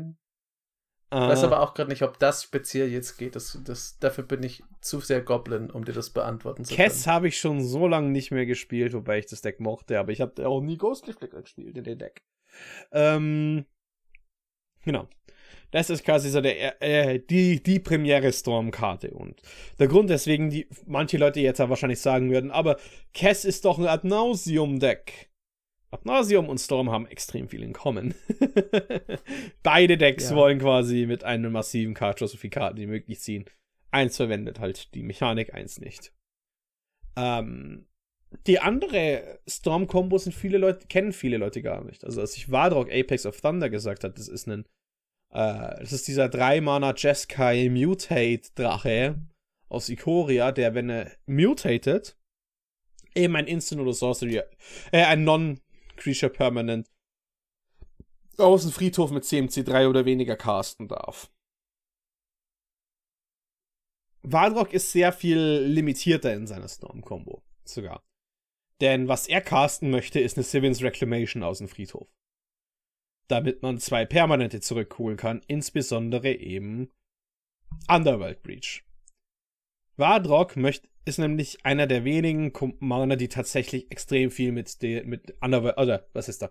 ich 1.12 1.18
weiß 1.18 1.44
aber 1.44 1.60
auch 1.60 1.74
gerade 1.74 1.90
nicht, 1.90 2.02
ob 2.02 2.18
das 2.18 2.42
speziell 2.42 2.88
jetzt 2.88 3.16
geht. 3.16 3.36
Das, 3.36 3.58
das, 3.64 3.96
dafür 4.00 4.24
bin 4.24 4.42
ich 4.42 4.64
zu 4.80 4.98
sehr 4.98 5.20
Goblin, 5.20 5.70
um 5.70 5.84
dir 5.84 5.92
das 5.92 6.10
beantworten 6.10 6.64
zu 6.64 6.74
können. 6.74 6.88
Kess 6.88 7.06
habe 7.06 7.28
ich 7.28 7.38
schon 7.38 7.62
so 7.62 7.86
lange 7.86 8.08
nicht 8.10 8.32
mehr 8.32 8.44
gespielt, 8.44 8.92
wobei 8.92 9.18
ich 9.20 9.26
das 9.26 9.40
Deck 9.40 9.60
mochte, 9.60 10.00
aber 10.00 10.10
ich 10.10 10.20
habe 10.20 10.46
auch 10.48 10.60
nie 10.60 10.76
Ghostly 10.76 11.12
Flicker 11.12 11.42
gespielt 11.42 11.76
in 11.76 11.84
dem 11.84 11.98
Deck. 11.98 12.22
Ähm, 12.90 13.66
genau. 14.84 15.08
Das 15.70 15.90
ist 15.90 16.04
quasi 16.04 16.30
so 16.30 16.40
der, 16.40 16.82
äh, 16.82 17.20
die, 17.20 17.62
die 17.62 17.78
Premiere 17.78 18.32
Storm-Karte. 18.32 19.10
Und 19.10 19.42
der 19.78 19.88
Grund, 19.88 20.08
weswegen 20.08 20.50
die 20.50 20.68
manche 20.86 21.18
Leute 21.18 21.40
jetzt 21.40 21.58
ja 21.58 21.68
wahrscheinlich 21.68 22.00
sagen 22.00 22.30
würden, 22.30 22.50
aber 22.50 22.78
Kess 23.12 23.44
ist 23.44 23.64
doch 23.64 23.78
ein 23.78 23.86
Ad 23.86 24.06
Nauseum-Deck. 24.06 25.30
Abnasium 25.90 26.48
und 26.48 26.58
Storm 26.58 26.90
haben 26.90 27.06
extrem 27.06 27.48
viel 27.48 27.62
in 27.62 27.72
common. 27.72 28.14
Beide 29.62 29.96
Decks 29.96 30.30
ja. 30.30 30.36
wollen 30.36 30.58
quasi 30.58 31.06
mit 31.06 31.24
einem 31.24 31.52
massiven 31.52 31.94
Card 31.94 32.18
so 32.18 32.26
viele 32.28 32.50
Karten 32.50 32.78
wie 32.78 32.86
möglich 32.86 33.20
ziehen. 33.20 33.44
Eins 33.90 34.16
verwendet 34.16 34.58
halt 34.60 34.94
die 34.94 35.02
Mechanik, 35.02 35.54
eins 35.54 35.78
nicht. 35.78 36.12
Ähm, 37.16 37.86
die 38.46 38.58
andere 38.58 39.40
Storm-Kombo 39.48 40.18
sind 40.18 40.34
viele 40.34 40.58
Leute, 40.58 40.86
kennen 40.86 41.12
viele 41.12 41.38
Leute 41.38 41.62
gar 41.62 41.84
nicht. 41.84 42.04
Also 42.04 42.20
als 42.20 42.36
ich 42.36 42.50
Vadrok 42.50 42.90
Apex 42.90 43.24
of 43.24 43.40
Thunder 43.40 43.70
gesagt 43.70 44.04
hat, 44.04 44.18
das 44.18 44.28
ist 44.28 44.46
ein, 44.48 44.66
äh, 45.32 45.78
das 45.78 45.92
ist 45.92 46.08
dieser 46.08 46.26
3-Mana 46.26 46.94
Jeskai 46.96 47.68
Mutate 47.68 48.50
Drache 48.54 49.20
aus 49.68 49.88
Ikoria, 49.88 50.52
der, 50.52 50.74
wenn 50.74 50.90
er 50.90 51.10
mutated, 51.26 52.16
eben 53.14 53.36
ein 53.36 53.46
Instant 53.46 53.80
oder 53.80 53.92
Sorcery, 53.92 54.42
äh, 54.92 55.04
ein 55.04 55.24
Non 55.24 55.60
Creature 55.96 56.30
Permanent 56.32 56.90
aus 58.38 58.62
dem 58.62 58.72
Friedhof 58.72 59.10
mit 59.10 59.24
CMC3 59.24 59.88
oder 59.88 60.04
weniger 60.04 60.36
casten 60.36 60.88
darf. 60.88 61.30
Waldrock 64.22 64.72
ist 64.72 64.90
sehr 64.90 65.12
viel 65.12 65.38
limitierter 65.38 66.34
in 66.34 66.46
seiner 66.46 66.68
Storm-Combo. 66.68 67.42
Sogar. 67.64 68.04
Denn 68.80 69.08
was 69.08 69.28
er 69.28 69.40
casten 69.40 69.90
möchte, 69.90 70.20
ist 70.20 70.36
eine 70.36 70.44
Sivins 70.44 70.82
Reclamation 70.82 71.42
aus 71.42 71.58
dem 71.58 71.68
Friedhof. 71.68 72.08
Damit 73.28 73.62
man 73.62 73.78
zwei 73.78 74.04
Permanente 74.04 74.60
zurückholen 74.60 75.16
kann, 75.16 75.42
insbesondere 75.46 76.32
eben 76.32 76.92
Underworld 77.88 78.42
Breach. 78.42 78.84
Wardrock 79.96 80.56
möchte, 80.56 80.88
ist 81.06 81.18
nämlich 81.18 81.64
einer 81.64 81.86
der 81.86 82.04
wenigen 82.04 82.52
Commander, 82.52 83.16
die 83.16 83.28
tatsächlich 83.28 83.90
extrem 83.90 84.30
viel 84.30 84.52
mit, 84.52 84.82
de, 84.82 85.04
mit 85.04 85.34
Underworld, 85.40 85.78
oder 85.78 86.06
was 86.12 86.28
ist 86.28 86.42
da? 86.42 86.50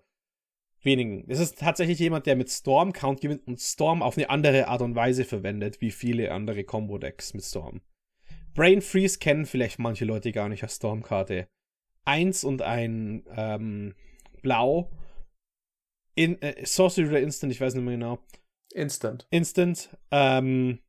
Wenigen. 0.81 1.25
Es 1.27 1.39
ist 1.39 1.59
tatsächlich 1.59 1.99
jemand, 1.99 2.25
der 2.25 2.35
mit 2.35 2.49
Storm 2.49 2.93
Count 2.93 3.19
gewinnt 3.19 3.45
und 3.47 3.59
Storm 3.59 4.01
auf 4.01 4.17
eine 4.17 4.29
andere 4.29 4.67
Art 4.67 4.81
und 4.81 4.95
Weise 4.95 5.25
verwendet, 5.25 5.81
wie 5.81 5.91
viele 5.91 6.31
andere 6.31 6.63
Combo-Decks 6.63 7.33
mit 7.33 7.43
Storm. 7.43 7.81
Brain 8.53 8.81
Freeze 8.81 9.19
kennen 9.19 9.45
vielleicht 9.45 9.79
manche 9.79 10.05
Leute 10.05 10.31
gar 10.31 10.47
nicht 10.47 10.63
als 10.63 10.77
Storm-Karte. 10.77 11.47
Eins 12.05 12.43
und 12.43 12.61
ein 12.61 13.25
ähm, 13.35 13.95
Blau. 14.41 14.91
In, 16.13 16.41
äh, 16.41 16.65
Sorcery 16.65 17.09
oder 17.09 17.19
Instant, 17.19 17.51
ich 17.51 17.59
weiß 17.59 17.73
nicht 17.73 17.83
mehr 17.83 17.95
genau. 17.95 18.19
Instant. 18.73 19.27
Instant. 19.31 19.89
Ähm, 20.11 20.79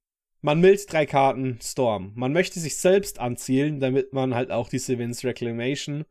man 0.46 0.60
milzt 0.60 0.92
drei 0.92 1.06
Karten 1.06 1.58
Storm. 1.60 2.12
Man 2.14 2.32
möchte 2.32 2.60
sich 2.60 2.78
selbst 2.78 3.18
anzielen, 3.18 3.80
damit 3.80 4.12
man 4.12 4.32
halt 4.32 4.52
auch 4.52 4.68
die 4.68 4.78
Sivins 4.78 5.24
Reclamation 5.24 6.04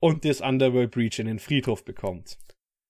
und 0.00 0.24
das 0.24 0.40
Underworld 0.40 0.90
Breach 0.90 1.20
in 1.20 1.28
den 1.28 1.38
Friedhof 1.38 1.84
bekommt. 1.84 2.36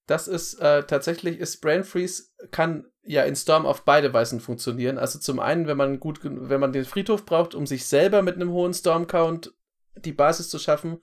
Das 0.07 0.27
ist 0.27 0.55
äh, 0.55 0.85
tatsächlich, 0.85 1.39
ist 1.39 1.61
Brain 1.61 1.85
Freeze 1.85 2.31
kann 2.51 2.87
ja 3.03 3.25
in 3.25 3.37
Storm 3.37 3.67
auf 3.67 3.85
beide 3.85 4.15
Weisen 4.15 4.41
funktionieren. 4.41 4.97
Also 4.97 5.19
zum 5.19 5.39
einen, 5.39 5.67
wenn 5.67 5.77
man 5.77 6.01
gut, 6.01 6.21
wenn 6.23 6.61
man 6.61 6.73
den 6.73 6.87
Friedhof 6.87 7.27
braucht, 7.27 7.55
um 7.55 7.67
sich 7.67 7.85
selber 7.85 8.23
mit 8.23 8.37
einem 8.37 8.51
hohen 8.51 8.73
Storm-Count 8.73 9.53
die 9.97 10.13
Basis 10.13 10.49
zu 10.49 10.59
schaffen. 10.59 11.03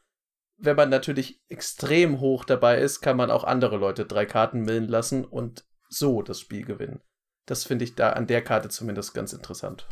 Wenn 0.58 0.76
man 0.76 0.90
natürlich 0.90 1.44
extrem 1.50 2.20
hoch 2.20 2.46
dabei 2.46 2.82
ist, 2.82 3.02
kann 3.02 3.16
man 3.16 3.30
auch 3.30 3.44
andere 3.44 3.78
Leute 3.78 4.08
drei 4.08 4.26
Karten 4.26 4.62
millen 4.62 4.88
lassen 4.88 5.24
und 5.24 5.68
so 5.88 6.24
das 6.24 6.40
Spiel 6.40 6.66
gewinnen. 6.66 7.04
Das 7.48 7.64
finde 7.64 7.86
ich 7.86 7.96
da 7.96 8.12
an 8.12 8.28
der 8.28 8.44
Karte 8.44 8.70
zumindest 8.70 9.16
ganz 9.16 9.34
interessant. 9.34 9.88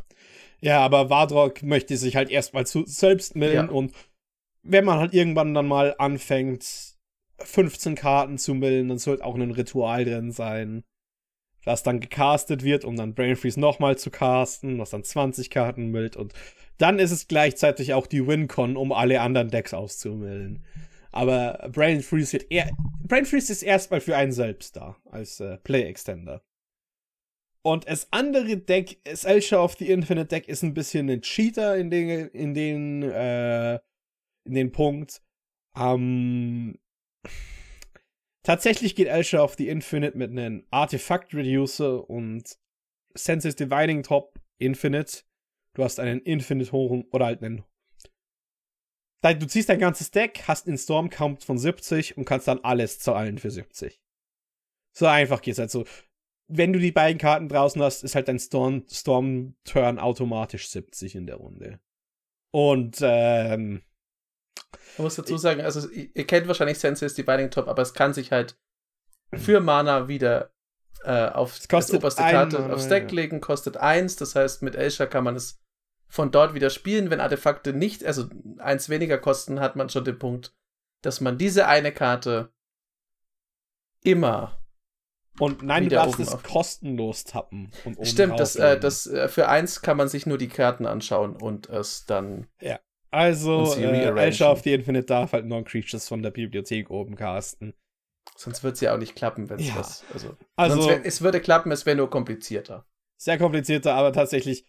Ja, 0.62 0.82
aber 0.82 1.10
Wardrock 1.10 1.64
möchte 1.64 1.98
sich 1.98 2.16
halt 2.16 2.30
erstmal 2.30 2.68
zu 2.68 2.86
selbst 2.86 3.36
millen 3.36 3.68
ja. 3.68 3.72
und 3.72 3.94
wenn 4.62 4.86
man 4.86 5.00
halt 5.00 5.14
irgendwann 5.14 5.54
dann 5.54 5.68
mal 5.68 5.96
anfängt, 5.98 6.96
15 7.40 7.96
Karten 7.96 8.38
zu 8.38 8.54
millen, 8.54 8.88
dann 8.88 8.98
sollte 8.98 9.24
auch 9.24 9.36
ein 9.36 9.52
Ritual 9.52 10.06
drin 10.06 10.32
sein, 10.32 10.84
das 11.64 11.84
dann 11.84 12.00
gecastet 12.00 12.64
wird, 12.64 12.86
um 12.86 12.96
dann 12.96 13.14
Brain 13.14 13.36
Freeze 13.36 13.60
nochmal 13.60 13.98
zu 13.98 14.10
casten, 14.10 14.80
was 14.80 14.92
dann 14.92 15.04
20 15.04 15.50
Karten 15.50 15.92
millt 15.92 16.16
und 16.16 16.34
dann 16.78 17.00
ist 17.00 17.12
es 17.12 17.28
gleichzeitig 17.28 17.94
auch 17.94 18.08
die 18.08 18.28
Wincon, 18.28 18.76
um 18.76 18.92
alle 18.92 19.22
anderen 19.22 19.50
Decks 19.50 19.74
auszumillen. 19.74 20.66
Aber 21.12 21.70
Brain 21.72 22.02
Freeze 22.02 22.34
wird 22.34 22.52
eher, 22.52 22.70
Brain 23.04 23.26
Freeze 23.26 23.52
ist 23.52 23.64
erstmal 23.64 24.02
für 24.02 24.18
einen 24.18 24.34
selbst 24.34 24.76
da, 24.76 24.98
als 25.10 25.40
äh, 25.40 25.58
Play 25.60 25.84
Extender. 25.84 26.42
Und 27.66 27.90
das 27.90 28.08
andere 28.12 28.58
Deck, 28.58 29.00
Elsha 29.06 29.58
of 29.58 29.76
the 29.80 29.90
Infinite 29.90 30.28
Deck, 30.28 30.48
ist 30.48 30.62
ein 30.62 30.76
bisschen 30.76 31.10
ein 31.10 31.22
Cheater 31.22 31.76
in 31.76 31.90
den, 31.90 32.28
in 32.30 32.54
den, 32.54 33.02
äh, 33.02 33.80
in 34.44 34.54
den 34.54 34.72
Punkt. 34.72 35.24
Ähm, 35.76 36.78
tatsächlich 38.44 38.96
geht 38.96 39.08
Elsha 39.08 39.40
of 39.40 39.56
the 39.58 39.68
Infinite 39.68 40.16
mit 40.16 40.30
einem 40.30 40.68
Artifact 40.70 41.34
Reducer 41.34 42.08
und 42.08 42.56
Senses 43.16 43.56
Dividing 43.56 44.04
Top 44.04 44.40
Infinite. 44.60 45.24
Du 45.74 45.84
hast 45.84 46.00
einen 46.00 46.22
Infinite 46.22 46.72
Hoch 46.72 47.04
oder 47.12 47.26
halt 47.26 47.42
einen. 47.42 47.64
Du 49.24 49.48
ziehst 49.48 49.70
dein 49.70 49.80
ganzes 49.80 50.12
Deck, 50.12 50.44
hast 50.46 50.68
einen 50.68 50.78
Storm 50.78 51.10
Count 51.10 51.44
von 51.44 51.58
70 51.58 52.16
und 52.16 52.26
kannst 52.26 52.48
dann 52.48 52.60
alles 52.60 53.00
zahlen 53.00 53.40
für 53.40 53.50
70. 53.50 54.00
So 54.96 55.08
einfach 55.08 55.42
geht's 55.42 55.58
halt 55.58 55.72
so 55.72 55.84
wenn 56.48 56.74
du 56.74 56.80
die 56.80 56.92
beiden 56.92 57.18
Karten 57.18 57.50
draußen 57.50 57.82
hast, 57.82 58.04
ist 58.04 58.16
halt 58.16 58.28
dein 58.28 58.40
Storm, 58.40 58.86
Storm 58.90 59.56
Turn 59.64 60.00
automatisch 60.00 60.70
70 60.70 61.16
in 61.16 61.28
der 61.28 61.38
Runde. 61.38 61.80
Und 62.52 63.00
ähm, 63.02 63.82
man 64.98 65.06
muss 65.06 65.16
dazu 65.16 65.38
sagen, 65.38 65.62
also 65.62 65.90
ihr 65.90 66.28
kennt 66.28 66.48
wahrscheinlich 66.48 66.80
Senses 66.80 67.16
Dividing 67.16 67.52
Top, 67.52 67.68
aber 67.68 67.82
es 67.82 67.94
kann 67.94 68.14
sich 68.14 68.32
halt 68.32 68.58
für 69.34 69.60
Mana 69.60 70.08
wieder 70.08 70.54
äh, 71.04 71.28
auf 71.28 71.60
das 71.68 71.94
oberste 71.94 72.22
Karte 72.22 72.60
Mana, 72.60 72.74
aufs 72.74 72.88
Deck 72.88 73.12
ja. 73.12 73.16
legen, 73.16 73.42
kostet 73.42 73.78
1. 73.78 74.16
Das 74.18 74.36
heißt, 74.36 74.62
mit 74.62 74.76
Elsha 74.76 75.06
kann 75.06 75.24
man 75.24 75.36
es 75.36 75.62
von 76.08 76.32
dort 76.32 76.54
wieder 76.54 76.70
spielen. 76.70 77.10
Wenn 77.10 77.20
Artefakte 77.20 77.74
nicht, 77.74 78.06
also 78.06 78.30
eins 78.60 78.90
weniger 78.90 79.18
kosten, 79.18 79.60
hat 79.60 79.76
man 79.76 79.90
schon 79.90 80.06
den 80.06 80.20
Punkt, 80.20 80.56
dass 81.02 81.22
man 81.22 81.38
diese 81.38 81.68
eine 81.68 81.92
Karte 81.92 82.54
immer 84.02 84.65
und 85.40 85.64
nein, 85.64 85.84
du 85.84 85.90
darfst 85.90 86.20
es 86.20 86.32
kostenlos 86.44 87.24
tappen. 87.26 87.72
Und 87.84 88.08
Stimmt, 88.08 88.40
das, 88.40 88.56
äh, 88.56 88.80
das, 88.80 89.08
äh, 89.08 89.28
für 89.28 89.50
eins 89.50 89.82
kann 89.82 89.98
man 89.98 90.08
sich 90.08 90.26
nur 90.26 90.38
die 90.38 90.48
Karten 90.48 90.86
anschauen 90.86 91.36
und 91.36 91.70
es 91.70 92.06
dann. 92.06 92.48
Ja. 92.62 92.80
Also, 93.12 93.74
äh, 93.76 94.10
Elsha 94.20 94.52
of 94.52 94.62
the 94.64 94.74
Infinite 94.74 95.06
darf 95.06 95.32
halt 95.34 95.46
Non-Creatures 95.46 96.08
von 96.08 96.22
der 96.22 96.32
Bibliothek 96.32 96.90
oben 96.90 97.16
casten. 97.16 97.74
Sonst 98.36 98.64
wird 98.64 98.76
es 98.76 98.82
ja 98.82 98.94
auch 98.94 98.98
nicht 98.98 99.16
klappen, 99.16 99.50
wenn 99.50 99.60
es 99.60 99.70
ja. 99.70 99.76
was. 99.78 100.04
Also, 100.14 100.36
also 100.56 100.90
wär, 100.90 101.06
es 101.06 101.22
würde 101.22 101.40
klappen, 101.40 101.72
es 101.72 101.86
wäre 101.86 101.96
nur 101.96 102.10
komplizierter. 102.10 102.86
Sehr 103.18 103.38
komplizierter, 103.38 103.94
aber 103.94 104.12
tatsächlich. 104.12 104.68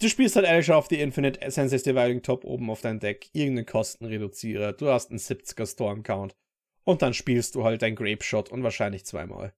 Du 0.00 0.08
spielst 0.08 0.34
halt 0.34 0.46
Elsha 0.46 0.76
of 0.76 0.86
the 0.88 1.00
Infinite, 1.00 1.38
Senses 1.50 1.82
Dividing 1.82 2.22
Top 2.22 2.44
oben 2.44 2.70
auf 2.70 2.80
dein 2.80 2.98
Deck, 2.98 3.28
irgendeinen 3.34 3.66
Kostenreduzierer, 3.66 4.72
du 4.72 4.88
hast 4.88 5.10
einen 5.10 5.20
70er 5.20 5.70
Storm 5.70 6.02
Count 6.02 6.34
und 6.84 7.02
dann 7.02 7.14
spielst 7.14 7.54
du 7.54 7.62
halt 7.62 7.82
dein 7.82 7.94
Grape 7.94 8.24
Shot 8.24 8.50
und 8.50 8.62
wahrscheinlich 8.64 9.04
zweimal. 9.04 9.52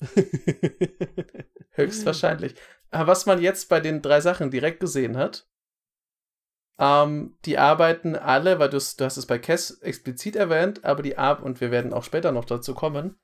Höchstwahrscheinlich. 1.72 2.54
Aber 2.90 3.08
was 3.08 3.26
man 3.26 3.40
jetzt 3.40 3.68
bei 3.68 3.80
den 3.80 4.02
drei 4.02 4.20
Sachen 4.20 4.50
direkt 4.50 4.80
gesehen 4.80 5.16
hat, 5.16 5.46
ähm, 6.78 7.36
die 7.44 7.58
arbeiten 7.58 8.14
alle, 8.14 8.58
weil 8.58 8.70
du 8.70 8.76
hast 8.76 9.00
es 9.00 9.26
bei 9.26 9.38
Cass 9.38 9.80
explizit 9.80 10.36
erwähnt, 10.36 10.84
aber 10.84 11.02
die 11.02 11.18
Ar 11.18 11.42
und 11.42 11.60
wir 11.60 11.70
werden 11.70 11.92
auch 11.92 12.04
später 12.04 12.32
noch 12.32 12.44
dazu 12.44 12.74
kommen. 12.74 13.18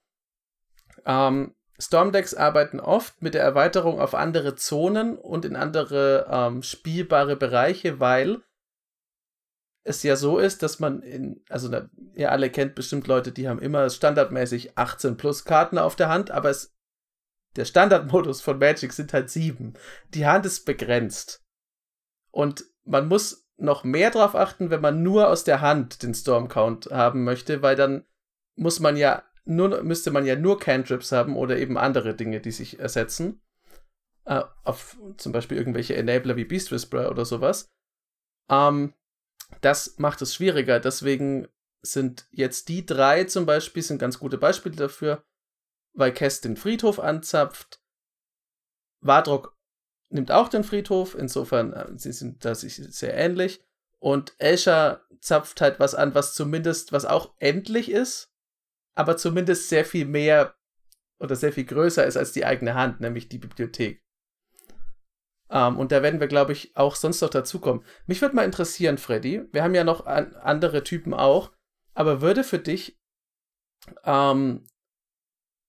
Ähm, 1.07 1.55
Stormdecks 1.79 2.35
arbeiten 2.35 2.81
oft 2.81 3.23
mit 3.23 3.35
der 3.35 3.43
Erweiterung 3.43 4.01
auf 4.01 4.15
andere 4.15 4.55
Zonen 4.55 5.17
und 5.17 5.45
in 5.45 5.57
andere 5.57 6.27
ähm, 6.31 6.63
spielbare 6.63 7.37
Bereiche, 7.37 8.01
weil 8.01 8.43
es 9.85 10.03
ja 10.03 10.17
so 10.17 10.39
ist, 10.39 10.63
dass 10.63 10.81
man 10.81 11.03
in, 11.03 11.45
also 11.49 11.69
na, 11.69 11.89
ihr 12.15 12.33
alle 12.33 12.51
kennt 12.51 12.75
bestimmt 12.75 13.07
Leute, 13.07 13.33
die 13.33 13.49
haben 13.49 13.61
immer 13.61 13.89
standardmäßig 13.89 14.77
18 14.79 15.17
plus 15.17 15.45
Karten 15.45 15.79
auf 15.79 15.95
der 15.95 16.09
Hand, 16.09 16.31
aber 16.31 16.51
es, 16.51 16.75
der 17.57 17.67
Standardmodus 17.67 18.41
von 18.41 18.59
Magic 18.59 18.93
sind 18.93 19.13
halt 19.13 19.31
sieben. 19.31 19.75
Die 20.15 20.27
Hand 20.27 20.47
ist 20.47 20.65
begrenzt. 20.65 21.45
Und 22.31 22.65
man 22.85 23.07
muss 23.07 23.47
noch 23.57 23.85
mehr 23.85 24.11
drauf 24.11 24.35
achten, 24.35 24.71
wenn 24.71 24.81
man 24.81 25.03
nur 25.03 25.29
aus 25.29 25.45
der 25.45 25.61
Hand 25.61 26.03
den 26.03 26.15
Storm 26.15 26.49
Count 26.49 26.87
haben 26.91 27.23
möchte, 27.23 27.63
weil 27.63 27.77
dann 27.77 28.05
muss 28.57 28.81
man 28.81 28.97
ja 28.97 29.23
nur, 29.45 29.83
müsste 29.83 30.11
man 30.11 30.25
ja 30.25 30.35
nur 30.35 30.59
Cantrips 30.59 31.13
haben 31.13 31.37
oder 31.37 31.59
eben 31.59 31.77
andere 31.77 32.15
Dinge, 32.15 32.41
die 32.41 32.51
sich 32.51 32.81
ersetzen. 32.81 33.43
Äh, 34.25 34.43
auf 34.65 34.97
zum 35.19 35.33
Beispiel 35.33 35.59
irgendwelche 35.59 35.95
Enabler 35.95 36.37
wie 36.37 36.47
Beast 36.47 36.73
Whisperer 36.73 37.11
oder 37.11 37.27
sowas. 37.27 37.71
Ähm, 38.49 38.95
das 39.61 39.99
macht 39.99 40.23
es 40.23 40.35
schwieriger. 40.35 40.81
Deswegen 40.81 41.49
sind 41.83 42.27
jetzt 42.31 42.69
die 42.69 42.87
drei 42.87 43.25
zum 43.25 43.47
Beispiel 43.47 43.83
sind 43.83 43.99
ganz 43.99 44.19
gute 44.19 44.39
Beispiele 44.39 44.77
dafür, 44.77 45.25
weil 45.93 46.13
Kess 46.13 46.41
den 46.41 46.57
Friedhof 46.57 46.99
anzapft. 46.99 47.81
Wardrock 49.01 49.57
nimmt 50.09 50.33
auch 50.33 50.49
den 50.49 50.65
Friedhof, 50.65 51.15
insofern 51.15 51.73
äh, 51.73 51.99
sie 51.99 52.13
sind 52.13 52.45
da 52.45 52.55
sich 52.55 52.77
sehr 52.77 53.15
ähnlich. 53.15 53.63
Und 53.99 54.35
Elsha 54.39 55.03
zapft 55.21 55.61
halt 55.61 55.81
was 55.81 55.95
an, 55.95 56.15
was 56.15 56.35
zumindest, 56.35 56.93
was 56.93 57.05
auch 57.05 57.35
endlich 57.39 57.91
ist, 57.91 58.33
aber 58.95 59.17
zumindest 59.17 59.69
sehr 59.69 59.85
viel 59.85 60.05
mehr 60.05 60.55
oder 61.19 61.37
sehr 61.37 61.53
viel 61.53 61.65
größer 61.65 62.05
ist 62.07 62.17
als 62.17 62.33
die 62.33 62.45
eigene 62.45 62.75
Hand, 62.75 63.01
nämlich 63.01 63.29
die 63.29 63.39
Bibliothek. 63.39 64.04
Um, 65.49 65.57
ähm, 65.59 65.79
und 65.79 65.93
da 65.93 66.03
werden 66.03 66.21
wir, 66.21 66.27
glaube 66.27 66.53
ich, 66.53 66.75
auch 66.75 66.97
sonst 66.97 67.21
noch 67.21 67.29
dazukommen. 67.29 67.85
Mich 68.07 68.23
würde 68.23 68.35
mal 68.35 68.45
interessieren, 68.45 68.97
Freddy, 68.97 69.43
wir 69.53 69.63
haben 69.63 69.75
ja 69.75 69.85
noch 69.85 70.07
an, 70.07 70.35
andere 70.37 70.83
Typen 70.85 71.13
auch, 71.13 71.53
aber 71.93 72.23
würde 72.23 72.45
für 72.45 72.59
dich, 72.59 72.99
ähm, 74.05 74.67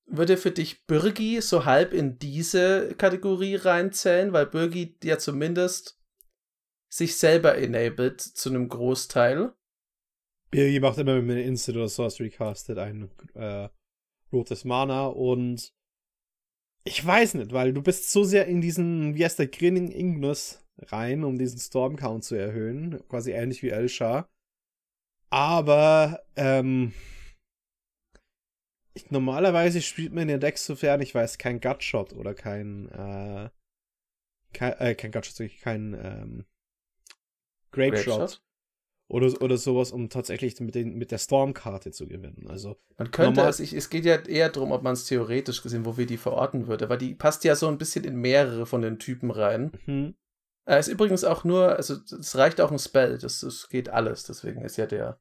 würde 0.06 0.38
für 0.38 0.52
dich 0.52 0.86
Bürgi 0.86 1.42
so 1.42 1.66
halb 1.66 1.94
in 1.94 2.18
diese 2.20 2.96
Kategorie 2.96 3.56
reinzählen, 3.56 4.32
weil 4.32 4.46
Bürgi 4.46 4.98
ja 5.04 5.18
zumindest 5.18 6.00
sich 6.90 7.18
selber 7.18 7.58
enabled 7.58 8.22
zu 8.22 8.50
einem 8.50 8.70
Großteil. 8.70 9.54
Birgi 10.52 10.80
macht 10.80 11.00
immer, 11.00 11.16
wenn 11.16 11.26
man 11.26 11.38
Instant 11.38 11.78
oder 11.78 11.90
Sorcery 11.90 12.30
castet, 12.30 12.78
ein 12.78 13.10
äh, 13.34 13.68
rotes 14.32 14.64
Mana 14.64 15.08
und 15.08 15.74
ich 16.88 17.04
weiß 17.04 17.34
nicht, 17.34 17.52
weil 17.52 17.74
du 17.74 17.82
bist 17.82 18.12
so 18.12 18.24
sehr 18.24 18.46
in 18.46 18.62
diesen, 18.62 19.16
wie 19.16 19.26
heißt 19.26 19.40
der, 19.40 19.48
Grinning 19.48 19.92
Ignus 19.92 20.64
rein, 20.84 21.24
um 21.24 21.38
diesen 21.38 21.60
Storm 21.60 21.96
Count 21.96 22.24
zu 22.24 22.36
erhöhen. 22.36 23.02
Quasi 23.10 23.32
ähnlich 23.32 23.64
wie 23.64 23.70
Elsha. 23.70 24.30
Aber, 25.32 26.24
ähm, 26.36 26.94
ich, 28.94 29.10
normalerweise 29.10 29.82
spielt 29.82 30.14
man 30.14 30.28
den 30.28 30.40
Decks, 30.40 30.66
sofern 30.66 31.02
ich 31.02 31.14
weiß, 31.14 31.38
kein 31.40 31.60
Gutshot 31.60 32.14
oder 32.14 32.34
kein, 32.34 32.88
äh, 32.90 33.50
kein, 34.54 34.74
äh, 34.74 34.96
kein 34.96 35.12
Gutshot, 35.12 35.50
kein, 35.62 35.94
ähm, 35.94 36.46
Grape, 37.72 37.92
Grape 37.92 38.04
Shot. 38.04 38.45
Oder, 39.08 39.42
oder 39.42 39.58
sowas, 39.58 39.92
um 39.92 40.10
tatsächlich 40.10 40.60
mit, 40.60 40.76
den, 40.76 40.96
mit 40.96 41.12
der 41.12 41.18
Storm-Karte 41.18 41.92
zu 41.92 42.08
gewinnen. 42.08 42.48
Also 42.48 42.78
man 42.98 43.12
könnte 43.12 43.42
es, 43.42 43.60
ich, 43.60 43.74
es 43.74 43.90
geht 43.90 44.06
ja 44.06 44.16
eher 44.16 44.50
darum, 44.50 44.72
ob 44.72 44.82
man 44.82 44.94
es 44.94 45.06
theoretisch 45.06 45.62
gesehen, 45.62 45.86
wo 45.86 45.98
wir 45.98 46.06
die 46.06 46.18
verorten 46.18 46.68
würde, 46.68 46.90
weil 46.90 46.98
die 46.98 47.14
passt 47.14 47.44
ja 47.44 47.56
so 47.56 47.68
ein 47.68 47.78
bisschen 47.78 48.04
in 48.04 48.16
mehrere 48.16 48.66
von 48.66 48.82
den 48.82 48.98
Typen 48.98 49.30
rein. 49.30 49.72
Mhm. 49.86 50.16
Äh, 50.68 50.80
ist 50.80 50.88
übrigens 50.88 51.24
auch 51.24 51.44
nur, 51.44 51.76
also 51.76 51.96
es 52.20 52.36
reicht 52.36 52.60
auch 52.60 52.72
ein 52.72 52.80
Spell, 52.80 53.20
das, 53.20 53.42
das 53.42 53.70
geht 53.70 53.90
alles, 53.90 54.24
deswegen 54.24 54.64
ist 54.64 54.78
ja 54.78 54.88
der, 54.88 55.20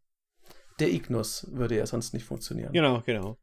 der 0.80 0.90
Ignus 0.90 1.46
würde 1.52 1.76
ja 1.76 1.86
sonst 1.86 2.14
nicht 2.14 2.24
funktionieren. 2.24 2.72
Genau, 2.72 3.02
genau. 3.04 3.36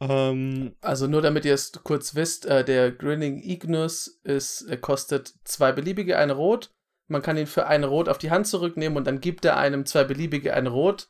Ähm, 0.00 0.74
also 0.80 1.06
nur 1.06 1.22
damit 1.22 1.44
ihr 1.44 1.54
es 1.54 1.70
kurz 1.84 2.16
wisst, 2.16 2.46
äh, 2.46 2.64
der 2.64 2.90
Grinning 2.90 3.40
Ignus 3.40 4.20
ist, 4.24 4.62
äh, 4.62 4.76
kostet 4.76 5.34
zwei 5.44 5.70
beliebige, 5.70 6.18
eine 6.18 6.32
Rot 6.32 6.74
man 7.06 7.22
kann 7.22 7.36
ihn 7.36 7.46
für 7.46 7.66
eine 7.66 7.86
Rot 7.86 8.08
auf 8.08 8.18
die 8.18 8.30
Hand 8.30 8.46
zurücknehmen 8.46 8.96
und 8.96 9.06
dann 9.06 9.20
gibt 9.20 9.44
er 9.44 9.56
einem 9.56 9.86
zwei 9.86 10.04
beliebige 10.04 10.54
ein 10.54 10.66
Rot. 10.66 11.08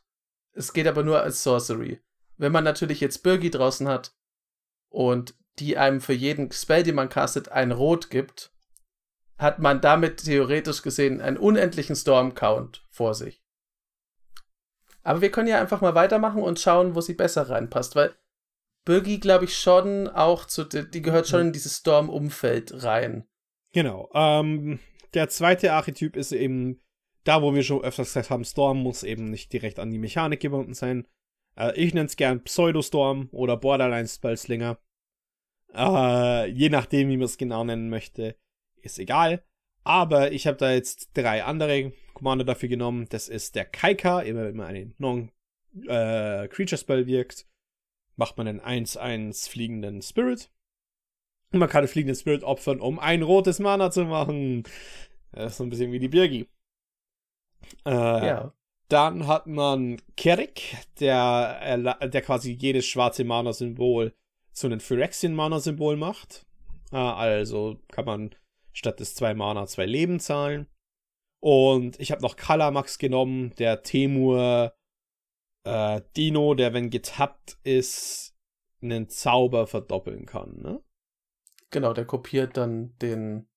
Es 0.51 0.73
geht 0.73 0.87
aber 0.87 1.03
nur 1.03 1.21
als 1.21 1.43
Sorcery. 1.43 2.01
Wenn 2.37 2.51
man 2.51 2.63
natürlich 2.63 2.99
jetzt 2.99 3.23
Birgi 3.23 3.49
draußen 3.49 3.87
hat 3.87 4.13
und 4.89 5.35
die 5.59 5.77
einem 5.77 6.01
für 6.01 6.13
jeden 6.13 6.51
Spell, 6.51 6.83
den 6.83 6.95
man 6.95 7.09
castet, 7.09 7.49
ein 7.49 7.71
Rot 7.71 8.09
gibt, 8.09 8.51
hat 9.37 9.59
man 9.59 9.81
damit 9.81 10.23
theoretisch 10.23 10.81
gesehen 10.81 11.21
einen 11.21 11.37
unendlichen 11.37 11.95
Storm-Count 11.95 12.85
vor 12.89 13.13
sich. 13.13 13.41
Aber 15.03 15.21
wir 15.21 15.31
können 15.31 15.47
ja 15.47 15.59
einfach 15.59 15.81
mal 15.81 15.95
weitermachen 15.95 16.41
und 16.41 16.59
schauen, 16.59 16.95
wo 16.95 17.01
sie 17.01 17.13
besser 17.13 17.49
reinpasst, 17.49 17.95
weil 17.95 18.15
Birgi, 18.85 19.19
glaube 19.19 19.45
ich, 19.45 19.57
schon 19.57 20.07
auch 20.07 20.45
zu, 20.45 20.63
die 20.63 21.01
gehört 21.01 21.27
schon 21.27 21.41
in 21.41 21.53
dieses 21.53 21.77
Storm-Umfeld 21.77 22.83
rein. 22.83 23.27
Genau. 23.71 24.09
Ähm, 24.13 24.79
der 25.13 25.29
zweite 25.29 25.73
Archetyp 25.73 26.15
ist 26.15 26.31
eben 26.31 26.81
da, 27.23 27.41
wo 27.41 27.53
wir 27.53 27.63
schon 27.63 27.83
öfters 27.83 28.09
gesagt 28.09 28.29
haben, 28.29 28.45
Storm 28.45 28.81
muss 28.81 29.03
eben 29.03 29.31
nicht 29.31 29.51
direkt 29.51 29.79
an 29.79 29.91
die 29.91 29.97
Mechanik 29.97 30.39
gebunden 30.39 30.73
sein. 30.73 31.07
Äh, 31.57 31.73
ich 31.75 31.93
nenne 31.93 32.05
es 32.05 32.15
gern 32.15 32.43
Pseudo-Storm 32.43 33.27
oder 33.31 33.57
Borderline 33.57 34.07
Spellslinger. 34.07 34.77
Äh, 35.73 36.49
je 36.49 36.69
nachdem, 36.69 37.09
wie 37.09 37.17
man 37.17 37.25
es 37.25 37.37
genau 37.37 37.63
nennen 37.63 37.89
möchte, 37.89 38.37
ist 38.81 38.99
egal. 38.99 39.43
Aber 39.83 40.31
ich 40.31 40.47
habe 40.47 40.57
da 40.57 40.71
jetzt 40.71 41.09
drei 41.13 41.43
andere 41.43 41.91
Commander 42.13 42.45
dafür 42.45 42.69
genommen. 42.69 43.07
Das 43.09 43.27
ist 43.27 43.55
der 43.55 43.65
Kaika, 43.65 44.21
immer 44.21 44.45
wenn 44.45 44.55
man 44.55 44.67
einen 44.67 44.95
Non-Creature-Spell 44.97 47.01
äh, 47.01 47.07
wirkt, 47.07 47.45
macht 48.15 48.37
man 48.37 48.47
einen 48.47 48.61
1-1 48.61 49.49
fliegenden 49.49 50.01
Spirit. 50.01 50.49
Und 51.51 51.59
man 51.59 51.69
kann 51.69 51.83
den 51.83 51.89
fliegenden 51.89 52.15
Spirit 52.15 52.43
opfern, 52.43 52.79
um 52.79 52.99
ein 52.99 53.21
rotes 53.21 53.59
Mana 53.59 53.91
zu 53.91 54.05
machen. 54.05 54.63
Das 55.31 55.53
ist 55.53 55.57
so 55.57 55.63
ein 55.63 55.69
bisschen 55.69 55.91
wie 55.91 55.99
die 55.99 56.09
Birgi. 56.09 56.47
Äh, 57.85 57.91
ja. 57.91 58.53
Dann 58.89 59.25
hat 59.27 59.47
man 59.47 60.01
Kerik, 60.15 60.77
der, 60.99 61.77
der 62.07 62.21
quasi 62.21 62.51
jedes 62.51 62.85
schwarze 62.85 63.23
Mana-Symbol 63.23 64.13
zu 64.51 64.67
einem 64.67 64.79
Phyrexian-Mana-Symbol 64.79 65.97
macht. 65.97 66.45
Äh, 66.91 66.97
also 66.97 67.79
kann 67.89 68.05
man 68.05 68.35
statt 68.73 68.99
des 68.99 69.15
zwei 69.15 69.33
Mana 69.33 69.65
zwei 69.65 69.85
Leben 69.85 70.19
zahlen. 70.19 70.67
Und 71.39 71.99
ich 71.99 72.11
habe 72.11 72.21
noch 72.21 72.35
Kalamax 72.35 72.97
genommen, 72.97 73.53
der 73.57 73.83
Temur 73.83 74.73
äh, 75.63 76.01
Dino, 76.15 76.53
der, 76.53 76.73
wenn 76.73 76.89
getappt 76.89 77.57
ist, 77.63 78.35
einen 78.81 79.09
Zauber 79.09 79.67
verdoppeln 79.67 80.25
kann, 80.25 80.61
ne? 80.61 80.81
Genau, 81.75 81.91
der 81.91 82.05
kopiert 82.05 82.55
dann 82.55 82.97
den. 82.99 83.49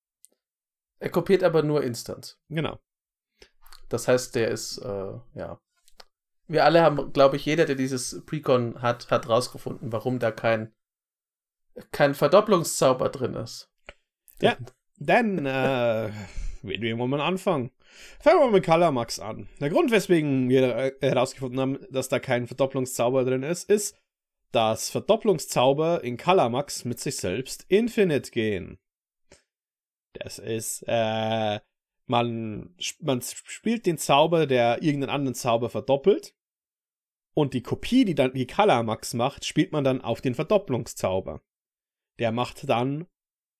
Er 0.98 1.09
kopiert 1.09 1.44
aber 1.44 1.62
nur 1.62 1.85
Instant. 1.85 2.37
Genau. 2.48 2.81
Das 3.88 4.09
heißt, 4.09 4.35
der 4.35 4.48
ist, 4.48 4.78
äh, 4.78 5.12
ja. 5.35 5.61
Wir 6.48 6.64
alle 6.64 6.83
haben, 6.83 7.12
glaube 7.12 7.37
ich, 7.37 7.44
jeder, 7.46 7.64
der 7.64 7.76
dieses 7.76 8.24
Precon 8.26 8.83
hat, 8.83 9.12
hat 9.12 9.28
rausgefunden, 9.28 9.92
warum 9.92 10.18
da 10.18 10.33
kein, 10.33 10.74
kein 11.92 12.16
Verdopplungszauber 12.16 13.09
drin 13.09 13.35
ist. 13.35 13.70
Ja, 14.42 14.57
dann, 14.96 15.46
äh, 15.46 16.11
wollen 16.62 17.11
wir 17.11 17.22
anfangen? 17.22 17.70
Fangen 18.18 18.40
wir 18.40 18.50
mit 18.50 18.64
Kalamax 18.64 19.20
an. 19.20 19.48
Der 19.61 19.70
Grund, 19.70 19.92
weswegen 19.92 20.48
wir 20.48 20.92
herausgefunden 21.00 21.61
haben, 21.61 21.78
dass 21.92 22.09
da 22.09 22.18
kein 22.18 22.48
Verdopplungszauber 22.48 23.24
drin 23.24 23.44
ist, 23.44 23.70
ist, 23.70 23.96
dass 24.52 24.90
Verdopplungszauber 24.90 26.02
in 26.02 26.16
Kalamax 26.16 26.84
mit 26.84 27.00
sich 27.00 27.16
selbst 27.16 27.64
Infinite 27.68 28.30
gehen. 28.30 28.78
Das 30.14 30.38
ist, 30.38 30.84
äh, 30.87 31.61
man, 32.06 32.74
man 33.00 33.22
spielt 33.22 33.87
den 33.87 33.98
Zauber, 33.98 34.46
der 34.46 34.82
irgendeinen 34.82 35.14
anderen 35.14 35.34
Zauber 35.34 35.70
verdoppelt. 35.70 36.34
Und 37.34 37.54
die 37.54 37.62
Kopie, 37.62 38.04
die 38.04 38.14
dann 38.14 38.34
wie 38.34 38.46
Kalamax 38.46 39.14
macht, 39.14 39.44
spielt 39.44 39.70
man 39.70 39.84
dann 39.84 40.00
auf 40.00 40.20
den 40.20 40.34
Verdopplungszauber. 40.34 41.40
Der 42.18 42.32
macht 42.32 42.68
dann 42.68 43.06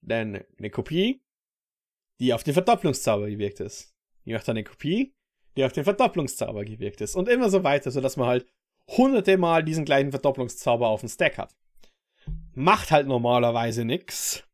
eine 0.03 0.71
Kopie, 0.71 1.23
die 2.19 2.35
auf 2.35 2.43
den 2.43 2.55
Verdopplungszauber 2.55 3.29
gewirkt 3.31 3.61
ist. 3.61 3.95
Die 4.25 4.33
macht 4.33 4.49
dann 4.49 4.57
eine 4.57 4.65
Kopie, 4.65 5.15
die 5.57 5.65
auf 5.65 5.73
den 5.73 5.85
Verdopplungszauber 5.85 6.65
gewirkt 6.65 7.01
ist. 7.01 7.15
Und 7.15 7.29
immer 7.29 7.51
so 7.51 7.63
weiter, 7.63 7.91
sodass 7.91 8.17
man 8.17 8.27
halt 8.27 8.47
hunderte 8.89 9.37
Mal 9.37 9.63
diesen 9.63 9.85
gleichen 9.85 10.11
Verdopplungszauber 10.11 10.89
auf 10.89 11.01
dem 11.01 11.09
Stack 11.09 11.39
hat. 11.39 11.55
Macht 12.55 12.91
halt 12.91 13.07
normalerweise 13.07 13.85
nix. 13.85 14.45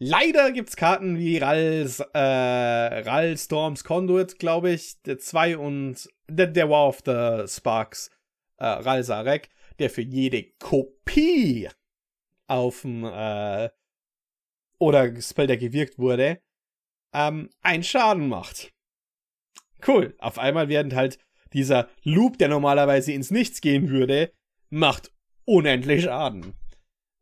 Leider 0.00 0.52
gibt's 0.52 0.76
Karten 0.76 1.18
wie 1.18 1.38
Rals, 1.38 1.98
äh, 1.98 2.18
Ral 2.18 3.36
Storms 3.36 3.82
Conduit, 3.82 4.38
glaube 4.38 4.70
ich, 4.70 5.02
der 5.02 5.18
2 5.18 5.58
und 5.58 6.08
der, 6.28 6.46
der 6.46 6.70
War 6.70 6.86
of 6.86 7.02
the 7.04 7.48
Sparks, 7.48 8.10
äh, 8.58 8.64
Ral 8.64 9.02
Sarek, 9.02 9.48
der 9.80 9.90
für 9.90 10.02
jede 10.02 10.44
Kopie 10.60 11.68
auf 12.46 12.82
dem, 12.82 13.04
äh, 13.04 13.70
oder 14.78 15.20
Spell, 15.20 15.48
der 15.48 15.56
gewirkt 15.56 15.98
wurde, 15.98 16.40
ähm, 17.12 17.50
einen 17.62 17.82
Schaden 17.82 18.28
macht. 18.28 18.72
Cool. 19.86 20.14
Auf 20.18 20.38
einmal 20.38 20.68
werden 20.68 20.94
halt 20.94 21.18
dieser 21.52 21.88
Loop, 22.02 22.38
der 22.38 22.48
normalerweise 22.48 23.12
ins 23.12 23.30
Nichts 23.30 23.60
gehen 23.60 23.88
würde, 23.88 24.32
macht 24.70 25.12
unendlich 25.44 26.04
Schaden. 26.04 26.54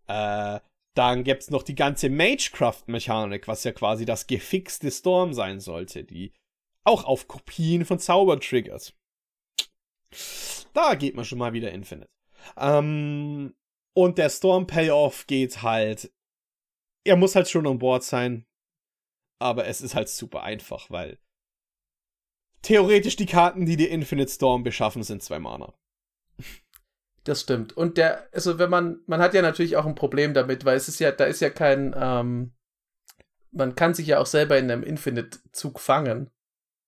Äh, 0.07 0.61
dann 0.95 1.25
gibt's 1.25 1.51
noch 1.51 1.62
die 1.62 1.75
ganze 1.75 2.09
Magecraft-Mechanik, 2.09 3.49
was 3.49 3.65
ja 3.65 3.73
quasi 3.73 4.05
das 4.07 4.27
gefixte 4.27 4.91
Storm 4.91 5.35
sein 5.35 5.61
sollte, 5.61 6.05
die 6.05 6.33
auch 6.85 7.05
auf 7.05 7.29
Kopien 7.29 7.85
von 7.85 7.99
Zauber 7.99 8.41
triggert. 8.41 8.97
Da 10.73 10.95
geht 10.95 11.15
man 11.15 11.25
schon 11.25 11.39
mal 11.39 11.53
wieder 11.53 11.73
Infinite. 11.73 12.09
Ähm, 12.57 13.55
und 13.95 14.19
der 14.19 14.31
Storm 14.31 14.67
Payoff 14.67 15.27
geht 15.27 15.62
halt. 15.62 16.12
Er 17.05 17.17
muss 17.17 17.35
halt 17.35 17.49
schon 17.49 17.67
an 17.67 17.79
Bord 17.79 18.03
sein. 18.03 18.47
Aber 19.39 19.67
es 19.67 19.81
ist 19.81 19.95
halt 19.95 20.09
super 20.09 20.43
einfach, 20.43 20.91
weil 20.91 21.19
theoretisch 22.66 23.14
die 23.14 23.26
Karten, 23.26 23.64
die 23.64 23.76
die 23.76 23.88
Infinite 23.88 24.31
Storm 24.31 24.64
beschaffen, 24.64 25.05
sind 25.05 25.22
zwei 25.22 25.38
Mana. 25.38 25.72
Das 27.22 27.40
stimmt. 27.42 27.76
Und 27.76 27.96
der, 27.96 28.29
also 28.33 28.59
wenn 28.59 28.70
man, 28.70 29.00
man 29.07 29.20
hat 29.20 29.35
ja 29.35 29.42
natürlich 29.42 29.76
auch 29.76 29.87
ein 29.87 29.94
Problem 29.94 30.35
damit, 30.35 30.64
weil 30.64 30.76
es 30.76 30.88
ist 30.88 30.98
ja, 30.98 31.12
da 31.12 31.24
ist 31.24 31.40
ja 31.40 31.50
kein, 31.50 31.94
ähm, 31.96 32.52
man 33.52 33.76
kann 33.76 33.94
sich 33.94 34.09
ja 34.09 34.18
auch 34.18 34.26
selber 34.26 34.59
in 34.59 34.70
einem 34.70 34.83
Infinite-Zug 34.83 35.79
fangen. 35.79 36.31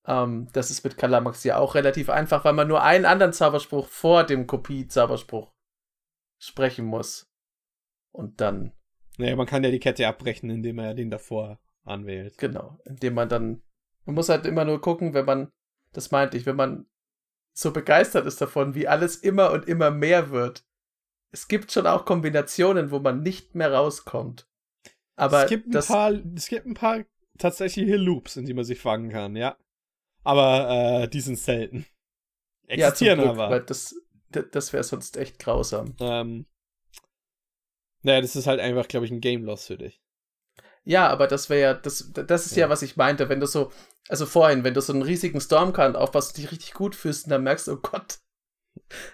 Ähm, 0.04 0.48
das 0.52 0.70
ist 0.70 0.82
mit 0.82 0.98
Kalamax 0.98 1.44
ja 1.44 1.58
auch 1.58 1.76
relativ 1.76 2.10
einfach, 2.10 2.44
weil 2.44 2.54
man 2.54 2.66
nur 2.66 2.82
einen 2.82 3.04
anderen 3.04 3.32
Zauberspruch 3.32 3.86
vor 3.86 4.24
dem 4.24 4.48
Kopie-Zauberspruch 4.48 5.52
sprechen 6.40 6.86
muss. 6.86 7.30
Und 8.12 8.40
dann. 8.40 8.72
Naja, 9.16 9.36
man 9.36 9.46
kann 9.46 9.62
ja 9.62 9.70
die 9.70 9.80
Kette 9.80 10.08
abbrechen, 10.08 10.50
indem 10.50 10.80
er 10.80 10.94
den 10.94 11.10
davor 11.10 11.60
anwählt. 11.84 12.36
Genau, 12.38 12.78
indem 12.84 13.14
man 13.14 13.28
dann. 13.28 13.62
Man 14.06 14.14
muss 14.16 14.28
halt 14.28 14.44
immer 14.46 14.64
nur 14.64 14.80
gucken, 14.80 15.14
wenn 15.14 15.24
man 15.24 15.52
das 15.92 16.10
meinte 16.10 16.36
ich, 16.36 16.46
wenn 16.46 16.56
man 16.56 16.86
so 17.52 17.72
begeistert 17.72 18.26
ist 18.26 18.40
davon, 18.40 18.74
wie 18.74 18.86
alles 18.88 19.16
immer 19.16 19.50
und 19.52 19.66
immer 19.66 19.90
mehr 19.90 20.30
wird. 20.30 20.64
Es 21.30 21.48
gibt 21.48 21.72
schon 21.72 21.86
auch 21.86 22.04
Kombinationen, 22.04 22.90
wo 22.90 23.00
man 23.00 23.22
nicht 23.22 23.54
mehr 23.54 23.72
rauskommt. 23.72 24.48
Aber 25.16 25.42
es 25.44 25.48
gibt 25.48 25.66
ein, 25.66 25.72
das, 25.72 25.88
paar, 25.88 26.12
es 26.36 26.48
gibt 26.48 26.66
ein 26.66 26.74
paar 26.74 27.04
tatsächliche 27.36 27.96
Loops, 27.96 28.36
in 28.36 28.46
die 28.46 28.54
man 28.54 28.64
sich 28.64 28.78
fangen 28.78 29.10
kann, 29.10 29.34
ja. 29.34 29.56
Aber 30.22 31.02
äh, 31.02 31.08
die 31.08 31.20
sind 31.20 31.38
selten. 31.38 31.86
Existieren 32.68 33.18
ja, 33.18 33.24
Glück, 33.24 33.38
aber. 33.38 33.60
Das, 33.60 33.96
das 34.30 34.72
wäre 34.72 34.84
sonst 34.84 35.16
echt 35.16 35.38
grausam. 35.38 35.96
Ähm, 36.00 36.46
naja, 38.02 38.20
das 38.20 38.36
ist 38.36 38.46
halt 38.46 38.60
einfach, 38.60 38.86
glaube 38.86 39.06
ich, 39.06 39.12
ein 39.12 39.20
Game 39.20 39.44
Loss 39.44 39.66
für 39.66 39.78
dich. 39.78 40.00
Ja, 40.88 41.08
aber 41.08 41.26
das 41.26 41.50
wäre 41.50 41.60
ja, 41.60 41.74
das, 41.74 42.10
das 42.14 42.46
ist 42.46 42.56
ja. 42.56 42.64
ja. 42.64 42.70
was 42.70 42.80
ich 42.80 42.96
meinte, 42.96 43.28
wenn 43.28 43.40
du 43.40 43.46
so, 43.46 43.70
also 44.08 44.24
vorhin, 44.24 44.64
wenn 44.64 44.72
du 44.72 44.80
so 44.80 44.94
einen 44.94 45.02
riesigen 45.02 45.38
Stormcount 45.38 45.96
aufpasst 45.96 46.30
und 46.30 46.38
dich 46.38 46.50
richtig 46.50 46.72
gut 46.72 46.94
fühlst 46.94 47.26
und 47.26 47.30
dann 47.30 47.42
merkst, 47.42 47.68
du, 47.68 47.72
oh 47.74 47.76
Gott, 47.76 48.20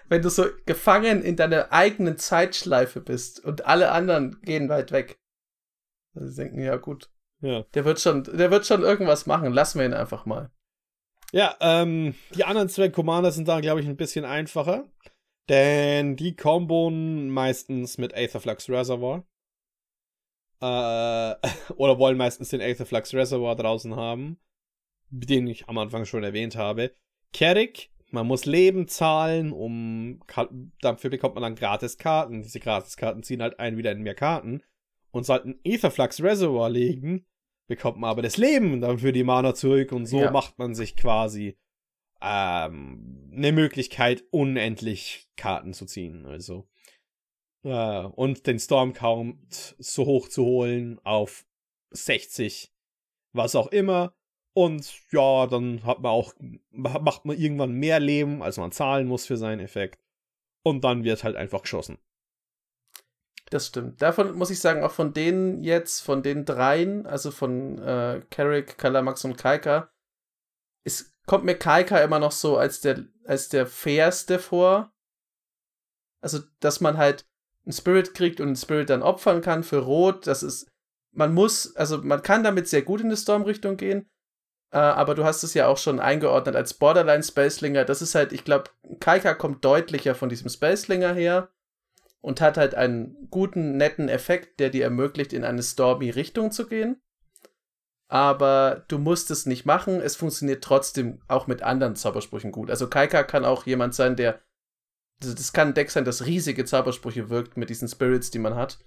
wenn 0.07 0.21
du 0.21 0.29
so 0.29 0.45
gefangen 0.65 1.21
in 1.21 1.35
deiner 1.35 1.73
eigenen 1.73 2.17
Zeitschleife 2.17 3.01
bist 3.01 3.43
und 3.43 3.65
alle 3.65 3.91
anderen 3.91 4.39
gehen 4.43 4.69
weit 4.69 4.93
weg. 4.93 5.19
Also 6.13 6.29
sie 6.29 6.43
denken, 6.43 6.61
ja 6.61 6.77
gut. 6.77 7.09
Ja. 7.41 7.63
Der 7.73 7.83
wird 7.83 7.99
schon, 7.99 8.23
der 8.23 8.51
wird 8.51 8.65
schon 8.65 8.81
irgendwas 8.81 9.25
machen, 9.25 9.51
lassen 9.51 9.79
wir 9.79 9.85
ihn 9.85 9.93
einfach 9.93 10.25
mal. 10.25 10.49
Ja, 11.33 11.57
ähm, 11.59 12.15
die 12.33 12.45
anderen 12.45 12.69
zwei 12.69 12.87
Commander 12.87 13.33
sind 13.33 13.49
da, 13.49 13.59
glaube 13.59 13.81
ich, 13.81 13.87
ein 13.87 13.97
bisschen 13.97 14.23
einfacher. 14.23 14.89
Denn 15.49 16.15
die 16.15 16.37
kombon 16.37 17.27
meistens 17.29 17.97
mit 17.97 18.13
Aetherflux 18.13 18.69
Reservoir. 18.69 19.25
Äh, 20.61 21.35
oder 21.75 21.99
wollen 21.99 22.17
meistens 22.17 22.49
den 22.49 22.61
Aetherflux 22.61 23.13
Reservoir 23.13 23.55
draußen 23.55 23.95
haben. 23.95 24.37
Den 25.09 25.47
ich 25.47 25.69
am 25.69 25.77
Anfang 25.77 26.05
schon 26.05 26.23
erwähnt 26.23 26.55
habe. 26.55 26.91
Carrick, 27.33 27.91
man 28.11 28.27
muss 28.27 28.45
Leben 28.45 28.87
zahlen, 28.87 29.51
um 29.51 30.21
dafür 30.81 31.09
bekommt 31.09 31.35
man 31.35 31.43
dann 31.43 31.55
gratis 31.55 31.97
Karten. 31.97 32.41
Diese 32.41 32.59
gratis 32.59 32.97
Karten 32.97 33.23
ziehen 33.23 33.41
halt 33.41 33.59
ein 33.59 33.77
wieder 33.77 33.91
in 33.91 34.01
mehr 34.01 34.15
Karten. 34.15 34.63
Und 35.11 35.25
sollten 35.25 35.59
Aetherflux 35.63 36.21
Reservoir 36.21 36.69
legen, 36.69 37.25
bekommt 37.67 37.97
man 37.97 38.09
aber 38.09 38.21
das 38.21 38.37
Leben 38.37 38.81
dann 38.81 38.99
für 38.99 39.13
die 39.13 39.23
Mana 39.23 39.53
zurück 39.53 39.91
und 39.91 40.05
so 40.05 40.21
ja. 40.21 40.31
macht 40.31 40.57
man 40.59 40.75
sich 40.75 40.95
quasi 40.95 41.57
ähm, 42.21 43.31
eine 43.33 43.51
Möglichkeit, 43.51 44.23
unendlich 44.31 45.29
Karten 45.37 45.73
zu 45.73 45.85
ziehen. 45.85 46.25
Also 46.25 46.67
äh, 47.65 48.05
und 48.05 48.47
den 48.47 48.59
Stormcount 48.59 49.75
so 49.77 50.05
hoch 50.05 50.29
zu 50.29 50.45
holen 50.45 50.99
auf 51.03 51.45
60, 51.91 52.71
was 53.33 53.55
auch 53.55 53.67
immer. 53.67 54.15
Und 54.53 55.01
ja, 55.11 55.47
dann 55.47 55.83
hat 55.83 55.99
man 55.99 56.11
auch, 56.11 56.33
macht 56.71 57.25
man 57.25 57.37
irgendwann 57.37 57.73
mehr 57.73 57.99
Leben, 57.99 58.41
als 58.41 58.57
man 58.57 58.71
zahlen 58.71 59.07
muss 59.07 59.25
für 59.25 59.35
seinen 59.35 59.59
Effekt. 59.59 59.99
Und 60.63 60.83
dann 60.83 61.03
wird 61.03 61.23
halt 61.23 61.35
einfach 61.35 61.63
geschossen. 61.63 61.97
Das 63.49 63.67
stimmt. 63.67 64.01
Davon 64.01 64.35
muss 64.35 64.49
ich 64.49 64.59
sagen, 64.59 64.83
auch 64.83 64.91
von 64.91 65.13
denen 65.13 65.61
jetzt, 65.61 65.99
von 66.01 66.23
den 66.23 66.45
dreien, 66.45 67.05
also 67.05 67.31
von 67.31 67.77
äh, 67.79 68.21
Carrick, 68.29 68.77
Kalamax 68.77 69.25
und 69.25 69.37
Kaika, 69.37 69.91
es 70.83 71.13
kommt 71.25 71.43
mir 71.43 71.55
Kaika 71.55 71.99
immer 71.99 72.19
noch 72.19 72.31
so 72.31 72.57
als 72.57 72.81
der, 72.81 73.05
als 73.25 73.49
der 73.49 73.67
fairste 73.67 74.39
vor. 74.39 74.93
Also, 76.21 76.39
dass 76.59 76.81
man 76.81 76.97
halt 76.97 77.27
einen 77.65 77.73
Spirit 77.73 78.13
kriegt 78.13 78.39
und 78.39 78.47
einen 78.47 78.55
Spirit 78.55 78.89
dann 78.89 79.03
opfern 79.03 79.41
kann 79.41 79.63
für 79.63 79.79
Rot, 79.79 80.27
das 80.27 80.43
ist, 80.43 80.67
man 81.11 81.33
muss, 81.33 81.75
also 81.75 81.99
man 81.99 82.21
kann 82.21 82.43
damit 82.43 82.67
sehr 82.67 82.81
gut 82.81 83.01
in 83.01 83.09
die 83.09 83.17
Storm-Richtung 83.17 83.77
gehen, 83.77 84.09
äh, 84.71 84.77
aber 84.77 85.15
du 85.15 85.23
hast 85.23 85.43
es 85.43 85.53
ja 85.53 85.67
auch 85.67 85.77
schon 85.77 85.99
eingeordnet 85.99 86.55
als 86.55 86.73
Borderline 86.73 87.23
Spacelinger. 87.23 87.85
Das 87.85 88.01
ist 88.01 88.13
halt, 88.13 88.33
ich 88.33 88.43
glaube, 88.43 88.71
Kaika 88.99 89.33
kommt 89.33 89.63
deutlicher 89.63 90.15
von 90.15 90.29
diesem 90.29 90.49
Spacelinger 90.49 91.13
her 91.13 91.49
und 92.21 92.41
hat 92.41 92.57
halt 92.57 92.75
einen 92.75 93.29
guten, 93.29 93.77
netten 93.77 94.09
Effekt, 94.09 94.59
der 94.59 94.69
dir 94.69 94.83
ermöglicht, 94.83 95.31
in 95.31 95.43
eine 95.43 95.63
stormy 95.63 96.09
Richtung 96.09 96.51
zu 96.51 96.67
gehen. 96.67 97.01
Aber 98.07 98.83
du 98.87 98.97
musst 98.97 99.31
es 99.31 99.45
nicht 99.45 99.65
machen. 99.65 100.01
Es 100.01 100.15
funktioniert 100.15 100.63
trotzdem 100.63 101.21
auch 101.27 101.47
mit 101.47 101.63
anderen 101.63 101.95
Zaubersprüchen 101.95 102.51
gut. 102.51 102.69
Also 102.69 102.89
Kaika 102.89 103.23
kann 103.23 103.45
auch 103.45 103.65
jemand 103.65 103.95
sein, 103.95 104.15
der. 104.15 104.41
Das 105.19 105.53
kann 105.53 105.69
ein 105.69 105.73
Deck 105.73 105.91
sein, 105.91 106.05
das 106.05 106.25
riesige 106.25 106.65
Zaubersprüche 106.65 107.29
wirkt 107.29 107.57
mit 107.57 107.69
diesen 107.69 107.87
Spirits, 107.87 108.31
die 108.31 108.39
man 108.39 108.55
hat. 108.55 108.79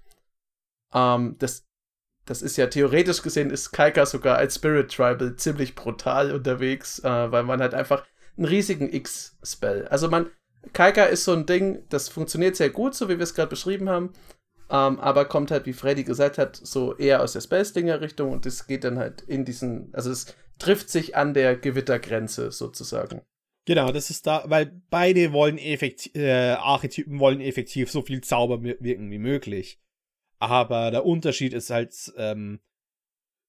Ähm, 0.93 1.35
das, 1.39 1.65
das 2.25 2.41
ist 2.41 2.57
ja 2.57 2.67
theoretisch 2.67 3.21
gesehen, 3.21 3.49
ist 3.49 3.71
Kaika 3.71 4.05
sogar 4.05 4.37
als 4.37 4.55
Spirit 4.55 4.91
Tribal 4.91 5.35
ziemlich 5.35 5.75
brutal 5.75 6.31
unterwegs, 6.31 6.99
äh, 6.99 7.31
weil 7.31 7.43
man 7.43 7.61
halt 7.61 7.73
einfach 7.73 8.05
einen 8.37 8.45
riesigen 8.45 8.91
X-Spell. 8.93 9.87
Also 9.87 10.09
man, 10.09 10.29
Kaika 10.73 11.05
ist 11.05 11.25
so 11.25 11.33
ein 11.33 11.45
Ding, 11.45 11.83
das 11.89 12.09
funktioniert 12.09 12.55
sehr 12.55 12.69
gut, 12.69 12.95
so 12.95 13.09
wie 13.09 13.17
wir 13.17 13.23
es 13.23 13.33
gerade 13.33 13.49
beschrieben 13.49 13.89
haben, 13.89 14.13
ähm, 14.69 14.99
aber 14.99 15.25
kommt 15.25 15.51
halt, 15.51 15.65
wie 15.65 15.73
Freddy 15.73 16.03
gesagt 16.03 16.37
hat, 16.37 16.55
so 16.55 16.95
eher 16.95 17.21
aus 17.21 17.33
der 17.33 17.41
Space-Dinger-Richtung 17.41 18.31
und 18.31 18.45
es 18.45 18.67
geht 18.67 18.83
dann 18.83 18.99
halt 18.99 19.21
in 19.21 19.45
diesen, 19.45 19.93
also 19.93 20.11
es 20.11 20.35
trifft 20.59 20.89
sich 20.89 21.15
an 21.15 21.33
der 21.33 21.55
Gewittergrenze 21.55 22.51
sozusagen. 22.51 23.21
Genau, 23.69 23.91
das 23.91 24.09
ist 24.09 24.25
da, 24.25 24.45
weil 24.47 24.81
beide 24.89 25.31
wollen 25.31 25.59
effektiv, 25.59 26.15
äh, 26.15 26.53
Archetypen 26.53 27.19
wollen 27.19 27.39
effektiv 27.39 27.91
so 27.91 28.01
viel 28.01 28.21
Zauber 28.21 28.63
wirken 28.63 29.11
wie 29.11 29.19
möglich. 29.19 29.79
Aber 30.39 30.89
der 30.89 31.05
Unterschied 31.05 31.53
ist 31.53 31.69
halt, 31.69 32.11
ähm, 32.17 32.61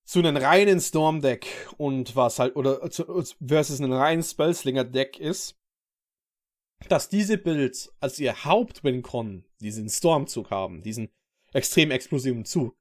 zu 0.04 0.18
einem 0.18 0.36
reinen 0.36 0.78
Storm-Deck 0.78 1.46
und 1.78 2.16
was 2.16 2.38
halt, 2.38 2.54
oder 2.56 2.90
zu, 2.90 3.06
versus 3.42 3.80
einem 3.80 3.94
reinen 3.94 4.22
Spellslinger-Deck 4.22 5.18
ist, 5.18 5.58
dass 6.90 7.08
diese 7.08 7.38
Builds 7.38 7.96
als 8.00 8.18
ihr 8.18 8.44
Haupt-Win-Con 8.44 9.46
diesen 9.62 9.88
Stormzug 9.88 10.50
haben, 10.50 10.82
diesen 10.82 11.08
extrem 11.54 11.90
explosiven 11.90 12.44
Zug, 12.44 12.76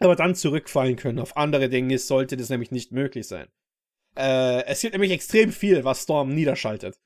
aber 0.00 0.16
dann 0.16 0.34
zurückfallen 0.34 0.96
können 0.96 1.18
auf 1.18 1.38
andere 1.38 1.70
Dinge, 1.70 1.98
sollte 1.98 2.36
das 2.36 2.50
nämlich 2.50 2.70
nicht 2.72 2.92
möglich 2.92 3.26
sein. 3.26 3.48
Äh, 4.16 4.64
es 4.66 4.80
gibt 4.80 4.92
nämlich 4.92 5.12
extrem 5.12 5.52
viel, 5.52 5.84
was 5.84 6.02
Storm 6.02 6.34
niederschaltet. 6.34 6.98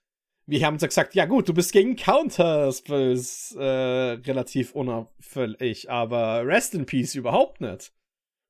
Wir 0.47 0.67
haben 0.67 0.77
gesagt, 0.77 1.14
ja 1.14 1.25
gut, 1.25 1.49
du 1.49 1.55
bist 1.55 1.73
gegen 1.73 1.97
Counter-Spells 1.97 3.57
äh, 3.59 3.62
relativ 3.62 4.75
unauffällig, 4.75 5.90
aber 5.90 6.47
Rest 6.47 6.75
in 6.75 6.85
Peace 6.85 7.14
überhaupt 7.14 7.62
nicht. 7.62 7.93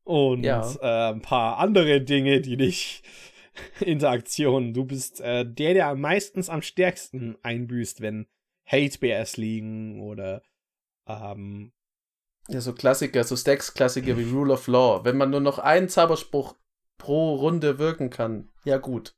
Und 0.04 0.42
ja. 0.42 0.68
äh, 0.82 1.12
ein 1.12 1.22
paar 1.22 1.58
andere 1.58 2.00
Dinge, 2.00 2.40
die 2.40 2.56
dich 2.56 3.02
Interaktionen. 3.80 4.74
Du 4.74 4.84
bist 4.84 5.20
äh, 5.20 5.44
der, 5.46 5.74
der 5.74 5.88
am 5.88 6.00
meistens 6.00 6.48
am 6.48 6.62
stärksten 6.62 7.36
einbüßt, 7.42 8.00
wenn 8.00 8.26
Hate 8.66 8.98
Bears 8.98 9.36
liegen 9.36 10.00
oder 10.00 10.42
ähm, 11.06 11.72
ja, 12.48 12.60
so 12.60 12.74
Klassiker, 12.74 13.24
so 13.24 13.36
Stacks-Klassiker 13.36 14.18
wie 14.18 14.30
Rule 14.30 14.52
of 14.52 14.66
Law. 14.66 15.04
Wenn 15.04 15.16
man 15.16 15.30
nur 15.30 15.40
noch 15.40 15.58
einen 15.58 15.88
Zauberspruch 15.88 16.56
pro 17.04 17.34
Runde 17.34 17.78
wirken 17.78 18.08
kann, 18.08 18.48
ja 18.64 18.78
gut. 18.78 19.14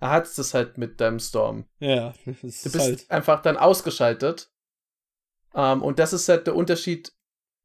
Er 0.00 0.10
hat 0.10 0.26
es 0.26 0.54
halt 0.54 0.78
mit 0.78 0.98
deinem 0.98 1.18
Storm. 1.18 1.66
Ja, 1.78 2.14
du 2.24 2.32
bist 2.40 2.78
halt 2.78 3.10
einfach 3.10 3.42
dann 3.42 3.58
ausgeschaltet. 3.58 4.50
Um, 5.52 5.62
ähm, 5.62 5.82
und 5.82 5.98
das 5.98 6.14
ist 6.14 6.28
halt 6.28 6.46
der 6.46 6.56
Unterschied, 6.56 7.12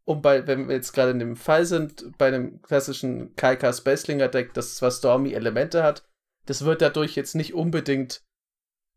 um 0.03 0.21
bei, 0.21 0.45
wenn 0.47 0.67
wir 0.67 0.75
jetzt 0.75 0.91
gerade 0.91 1.11
in 1.11 1.19
dem 1.19 1.37
Fall 1.37 1.65
sind, 1.65 2.17
bei 2.17 2.27
einem 2.27 2.61
klassischen 2.61 3.35
Kaika 3.37 3.71
Spacelinger 3.71 4.27
Deck, 4.27 4.53
das 4.53 4.75
zwar 4.75 4.91
Stormy 4.91 5.31
Elemente 5.31 5.81
hat, 5.81 6.03
das 6.45 6.65
wird 6.65 6.81
dadurch 6.81 7.15
jetzt 7.15 7.35
nicht 7.35 7.53
unbedingt 7.53 8.21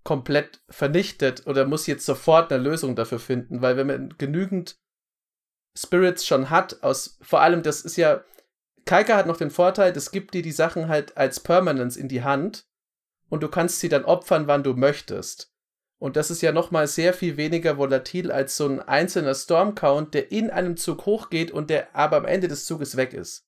komplett 0.03 0.63
vernichtet 0.69 1.47
oder 1.47 1.65
muss 1.65 1.87
jetzt 1.87 2.07
sofort 2.07 2.51
eine 2.53 2.63
Lösung 2.63 2.97
dafür 2.97 3.21
finden, 3.21 3.63
weil 3.63 3.77
wenn 3.77 3.87
man 3.87 4.19
genügend 4.19 4.81
Spirits 5.77 6.27
schon 6.27 6.51
hat, 6.51 6.83
aus 6.83 7.19
vor 7.23 7.41
allem, 7.41 7.63
das 7.63 7.83
ist 7.83 7.97
ja, 7.97 8.25
Kaika 8.87 9.17
hat 9.17 9.27
noch 9.27 9.37
den 9.37 9.51
Vorteil, 9.51 9.93
das 9.93 10.13
gibt 10.13 10.33
dir 10.33 10.43
die 10.43 10.53
Sachen 10.53 10.89
halt 10.89 11.17
als 11.17 11.41
Permanence 11.41 11.97
in 11.97 12.09
die 12.09 12.23
Hand 12.23 12.67
und 13.29 13.43
du 13.43 13.49
kannst 13.49 13.81
sie 13.81 13.89
dann 13.89 14.05
opfern, 14.05 14.47
wann 14.47 14.63
du 14.63 14.75
möchtest. 14.75 15.53
Und 15.99 16.17
das 16.17 16.31
ist 16.31 16.43
ja 16.43 16.53
nochmal 16.53 16.87
sehr 16.87 17.13
viel 17.13 17.37
weniger 17.37 17.79
volatil 17.79 18.31
als 18.31 18.57
so 18.57 18.69
ein 18.69 18.81
einzelner 18.81 19.35
Storm-Count, 19.35 20.15
der 20.15 20.31
in 20.31 20.51
einem 20.51 20.77
Zug 20.77 21.07
hochgeht 21.07 21.51
und 21.51 21.69
der 21.69 21.97
aber 21.97 22.19
am 22.19 22.27
Ende 22.27 22.49
des 22.49 22.67
Zuges 22.67 22.97
weg 22.97 23.13
ist. 23.13 23.47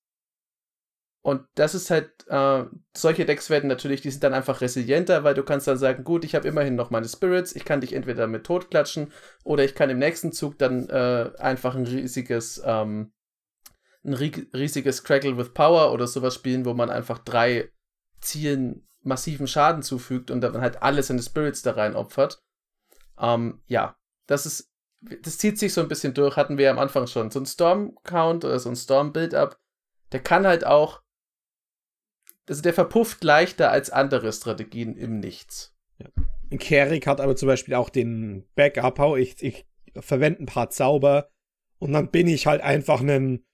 Und 1.21 1.47
das 1.57 1.75
ist 1.75 1.91
halt, 1.91 2.27
äh, 2.29 2.65
solche 2.97 3.27
Decks 3.27 3.51
werden 3.51 3.69
natürlich, 3.69 4.01
die 4.01 4.11
sind 4.11 4.25
dann 4.25 4.35
einfach 4.35 4.61
resilienter, 4.61 5.25
weil 5.25 5.35
du 5.35 5.43
kannst 5.43 5.69
dann 5.69 5.77
sagen, 5.77 6.05
gut, 6.05 6.25
ich 6.25 6.35
habe 6.35 6.49
immerhin 6.49 6.75
noch 6.75 6.91
meine 6.91 7.09
Spirits, 7.09 7.55
ich 7.55 7.65
kann 7.65 7.81
dich 7.83 7.93
entweder 7.93 8.27
mit 8.27 8.45
tot 8.45 8.71
klatschen 8.71 9.13
oder 9.45 9.63
ich 9.63 9.75
kann 9.75 9.91
im 9.91 9.99
nächsten 9.99 10.33
Zug 10.33 10.59
dann 10.59 10.89
äh, 10.89 11.31
einfach 11.39 11.75
ein 11.75 11.87
riesiges, 11.87 12.63
ähm, 12.65 13.13
ein 14.05 14.15
riesiges 14.15 15.05
Crackle 15.05 15.37
with 15.37 15.53
Power 15.55 15.93
oder 15.93 16.07
sowas 16.07 16.35
spielen, 16.35 16.65
wo 16.65 16.75
man 16.75 16.91
einfach 16.91 17.19
drei 17.19 17.71
Zielen 18.21 18.89
massiven 19.03 19.47
Schaden 19.47 19.83
zufügt 19.83 20.31
und 20.31 20.41
dann 20.41 20.61
halt 20.61 20.83
alle 20.83 21.03
seine 21.03 21.23
Spirits 21.23 21.63
da 21.63 21.73
rein 21.73 21.97
opfert. 21.97 22.43
Ähm, 23.19 23.63
ja, 23.67 23.97
das 24.27 24.47
ist, 24.47 24.71
das 25.23 25.39
zieht 25.39 25.59
sich 25.59 25.73
so 25.73 25.81
ein 25.81 25.89
bisschen 25.89 26.15
durch, 26.15 26.37
hatten 26.37 26.59
wir 26.59 26.67
ja 26.67 26.71
am 26.71 26.79
Anfang 26.79 27.07
schon. 27.07 27.31
So 27.31 27.41
ein 27.41 27.47
Storm-Count 27.47 28.45
oder 28.45 28.59
so 28.59 28.69
ein 28.69 28.77
Storm-Build-Up, 28.77 29.59
der 30.13 30.21
kann 30.21 30.47
halt 30.47 30.65
auch, 30.67 31.03
also 32.49 32.63
der 32.63 32.75
verpufft 32.75 33.23
leichter 33.25 33.71
als 33.71 33.91
andere 33.91 34.33
Strategien 34.33 34.97
im 34.97 35.21
Nichts. 35.21 35.77
Ja. 35.99 36.09
Kerik 36.59 37.07
hat 37.07 37.21
aber 37.21 37.37
zum 37.37 37.47
Beispiel 37.47 37.75
auch 37.75 37.91
den 37.91 38.49
Backup, 38.55 39.17
ich, 39.19 39.43
ich 39.43 39.67
verwende 39.95 40.43
ein 40.43 40.47
paar 40.47 40.71
Zauber 40.71 41.31
und 41.79 41.93
dann 41.93 42.11
bin 42.11 42.27
ich 42.27 42.47
halt 42.47 42.63
einfach 42.63 43.01
einen 43.01 43.45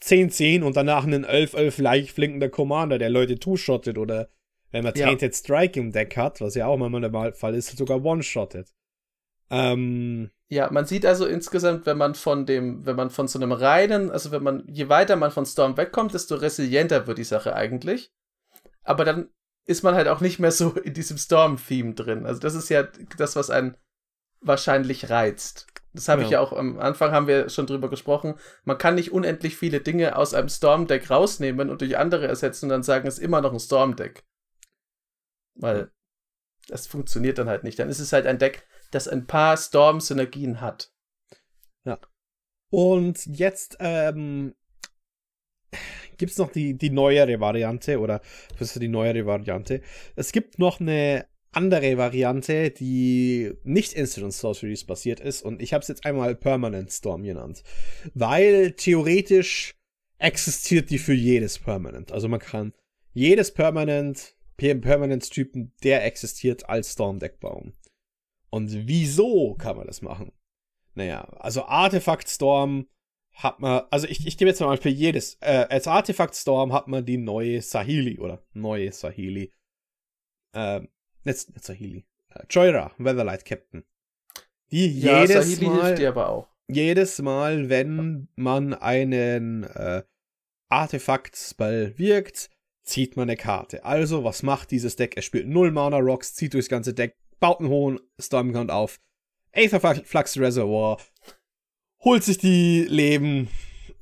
10-10 0.00 0.62
und 0.62 0.76
danach 0.76 1.04
einen 1.04 1.24
11-11 1.24 1.82
leicht 1.82 2.10
flinkender 2.10 2.48
Commander, 2.48 2.98
der 2.98 3.10
Leute 3.10 3.38
two-shottet 3.38 3.98
oder 3.98 4.28
wenn 4.70 4.84
man 4.84 4.94
ja. 4.96 5.06
Tainted 5.06 5.34
Strike 5.34 5.78
im 5.78 5.92
Deck 5.92 6.16
hat, 6.16 6.40
was 6.40 6.54
ja 6.54 6.66
auch 6.66 6.76
manchmal 6.76 7.08
der 7.08 7.32
Fall 7.34 7.54
ist, 7.54 7.76
sogar 7.76 8.04
one-shottet. 8.04 8.72
Ähm, 9.50 10.30
ja, 10.48 10.70
man 10.70 10.84
sieht 10.84 11.06
also 11.06 11.26
insgesamt, 11.26 11.86
wenn 11.86 11.96
man 11.96 12.14
von 12.14 12.44
dem, 12.44 12.84
wenn 12.84 12.96
man 12.96 13.10
von 13.10 13.28
so 13.28 13.38
einem 13.38 13.52
reinen, 13.52 14.10
also 14.10 14.30
wenn 14.30 14.42
man, 14.42 14.64
je 14.66 14.88
weiter 14.88 15.16
man 15.16 15.30
von 15.30 15.46
Storm 15.46 15.76
wegkommt, 15.76 16.12
desto 16.12 16.34
resilienter 16.34 17.06
wird 17.06 17.18
die 17.18 17.24
Sache 17.24 17.54
eigentlich. 17.54 18.12
Aber 18.82 19.04
dann 19.04 19.30
ist 19.66 19.82
man 19.82 19.94
halt 19.94 20.08
auch 20.08 20.20
nicht 20.20 20.38
mehr 20.38 20.52
so 20.52 20.72
in 20.72 20.92
diesem 20.92 21.16
Storm-Theme 21.16 21.94
drin. 21.94 22.26
Also 22.26 22.40
das 22.40 22.54
ist 22.54 22.68
ja 22.68 22.86
das, 23.16 23.36
was 23.36 23.50
einen 23.50 23.76
wahrscheinlich 24.40 25.08
reizt. 25.08 25.66
Das 25.94 26.08
habe 26.08 26.22
ja. 26.22 26.26
ich 26.26 26.32
ja 26.32 26.40
auch 26.40 26.52
am 26.52 26.78
Anfang 26.80 27.12
haben 27.12 27.28
wir 27.28 27.48
schon 27.48 27.66
drüber 27.66 27.88
gesprochen. 27.88 28.34
Man 28.64 28.78
kann 28.78 28.96
nicht 28.96 29.12
unendlich 29.12 29.56
viele 29.56 29.80
Dinge 29.80 30.16
aus 30.16 30.34
einem 30.34 30.48
Storm-Deck 30.48 31.08
rausnehmen 31.08 31.70
und 31.70 31.80
durch 31.80 31.96
andere 31.96 32.26
ersetzen 32.26 32.66
und 32.66 32.70
dann 32.70 32.82
sagen, 32.82 33.06
es 33.06 33.18
ist 33.18 33.24
immer 33.24 33.40
noch 33.40 33.52
ein 33.52 33.60
Storm-Deck. 33.60 34.24
Weil 35.54 35.92
das 36.66 36.88
funktioniert 36.88 37.38
dann 37.38 37.48
halt 37.48 37.62
nicht. 37.62 37.78
Dann 37.78 37.88
ist 37.88 38.00
es 38.00 38.12
halt 38.12 38.26
ein 38.26 38.38
Deck, 38.38 38.66
das 38.90 39.06
ein 39.06 39.26
paar 39.26 39.56
Storm-Synergien 39.56 40.60
hat. 40.60 40.90
Ja. 41.84 42.00
Und 42.70 43.24
jetzt 43.26 43.76
ähm, 43.78 44.56
gibt 46.16 46.32
es 46.32 46.38
noch 46.38 46.50
die, 46.50 46.76
die 46.76 46.90
neuere 46.90 47.38
Variante 47.38 48.00
oder 48.00 48.20
was 48.58 48.74
ist 48.74 48.82
die 48.82 48.88
neuere 48.88 49.26
Variante? 49.26 49.80
Es 50.16 50.32
gibt 50.32 50.58
noch 50.58 50.80
eine 50.80 51.26
andere 51.56 51.96
Variante, 51.96 52.70
die 52.70 53.52
nicht 53.62 53.92
Instant 53.92 54.32
Sorceries 54.32 54.84
basiert 54.84 55.20
ist 55.20 55.42
und 55.42 55.62
ich 55.62 55.72
habe 55.72 55.82
es 55.82 55.88
jetzt 55.88 56.04
einmal 56.04 56.34
Permanent 56.34 56.92
Storm 56.92 57.22
genannt, 57.22 57.62
weil 58.14 58.72
theoretisch 58.72 59.74
existiert 60.18 60.90
die 60.90 60.98
für 60.98 61.14
jedes 61.14 61.58
Permanent. 61.58 62.12
Also 62.12 62.28
man 62.28 62.40
kann 62.40 62.72
jedes 63.12 63.52
Permanent, 63.52 64.36
Permanent-Typen, 64.56 65.72
der 65.82 66.04
existiert 66.04 66.68
als 66.68 66.92
Storm 66.92 67.18
Deck 67.18 67.40
bauen. 67.40 67.74
Und 68.50 68.86
wieso 68.86 69.54
kann 69.54 69.76
man 69.76 69.86
das 69.86 70.02
machen? 70.02 70.32
Naja, 70.94 71.22
also 71.38 71.64
Artefakt 71.64 72.28
Storm 72.28 72.88
hat 73.32 73.58
man, 73.58 73.82
also 73.90 74.06
ich, 74.06 74.26
ich 74.26 74.38
gebe 74.38 74.48
jetzt 74.48 74.60
mal 74.60 74.76
für 74.76 74.88
jedes, 74.88 75.36
äh, 75.40 75.66
als 75.68 75.88
Artefakt 75.88 76.36
Storm 76.36 76.72
hat 76.72 76.86
man 76.86 77.04
die 77.04 77.16
neue 77.16 77.60
Sahili 77.62 78.18
oder 78.18 78.44
neue 78.52 78.92
Sahili. 78.92 79.52
Ähm, 80.54 80.88
nicht, 81.24 81.50
nicht 81.50 81.64
Sahili. 81.64 82.04
Äh, 82.30 82.44
Joyra, 82.50 82.92
Weatherlight 82.98 83.44
Captain. 83.44 83.84
Die 84.70 85.00
ja, 85.00 85.22
jedes 85.22 85.46
Sahili 85.46 85.66
Mal, 85.66 85.86
hilft 85.86 85.98
dir 85.98 86.08
aber 86.08 86.28
auch. 86.28 86.48
Jedes 86.68 87.20
Mal, 87.20 87.68
wenn 87.68 88.28
man 88.36 88.74
einen 88.74 89.64
äh, 89.64 90.02
Artefakt-Spell 90.70 91.98
wirkt, 91.98 92.50
zieht 92.82 93.16
man 93.16 93.28
eine 93.28 93.36
Karte. 93.36 93.84
Also, 93.84 94.24
was 94.24 94.42
macht 94.42 94.70
dieses 94.70 94.96
Deck? 94.96 95.16
Er 95.16 95.22
spielt 95.22 95.48
0 95.48 95.70
Mana 95.70 95.98
Rocks, 95.98 96.34
zieht 96.34 96.54
durchs 96.54 96.68
ganze 96.68 96.94
Deck, 96.94 97.16
baut 97.40 97.60
einen 97.60 97.68
hohen 97.68 98.00
Stormcount 98.20 98.70
auf. 98.70 99.00
Aetherflux 99.52 100.38
Reservoir, 100.38 100.98
holt 102.00 102.24
sich 102.24 102.38
die 102.38 102.84
Leben, 102.88 103.48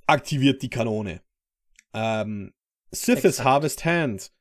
aktiviert 0.06 0.62
die 0.62 0.70
Kanone. 0.70 1.20
Ähm, 1.92 2.52
Sith's 2.90 3.44
Harvest 3.44 3.84
Hand. 3.84 4.32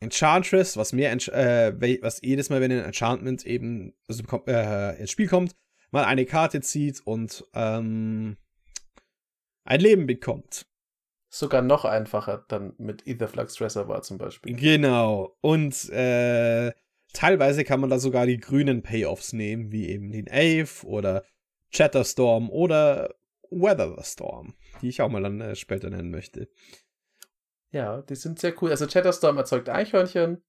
Enchantress, 0.00 0.76
was 0.76 0.92
mehr, 0.92 1.12
äh, 1.12 2.02
was 2.02 2.20
jedes 2.22 2.50
Mal, 2.50 2.60
wenn 2.60 2.72
ein 2.72 2.84
Enchantment 2.84 3.44
eben 3.46 3.94
also, 4.06 4.22
äh, 4.46 4.98
ins 5.00 5.10
Spiel 5.10 5.28
kommt, 5.28 5.56
mal 5.90 6.04
eine 6.04 6.24
Karte 6.24 6.60
zieht 6.60 7.00
und 7.04 7.44
ähm, 7.54 8.36
ein 9.64 9.80
Leben 9.80 10.06
bekommt. 10.06 10.66
Sogar 11.30 11.62
noch 11.62 11.84
einfacher 11.84 12.44
dann 12.48 12.72
mit 12.78 13.06
Etherflux 13.06 13.60
Reservoir 13.60 14.02
zum 14.02 14.16
Beispiel. 14.16 14.56
Genau. 14.56 15.36
Und 15.42 15.90
äh, 15.90 16.72
teilweise 17.12 17.64
kann 17.64 17.80
man 17.80 17.90
da 17.90 17.98
sogar 17.98 18.24
die 18.24 18.38
grünen 18.38 18.82
Payoffs 18.82 19.32
nehmen, 19.34 19.70
wie 19.70 19.88
eben 19.88 20.10
den 20.10 20.28
Ave 20.30 20.86
oder 20.86 21.24
Chatterstorm 21.70 22.48
oder 22.48 23.14
Weather 23.50 23.94
the 23.96 24.04
Storm, 24.04 24.54
die 24.80 24.88
ich 24.88 25.02
auch 25.02 25.10
mal 25.10 25.22
dann 25.22 25.40
äh, 25.40 25.54
später 25.54 25.90
nennen 25.90 26.10
möchte. 26.10 26.48
Ja, 27.70 28.02
die 28.02 28.14
sind 28.14 28.38
sehr 28.38 28.54
cool. 28.62 28.70
Also 28.70 28.86
Chatterstorm 28.86 29.36
erzeugt 29.36 29.68
Eichhörnchen. 29.68 30.42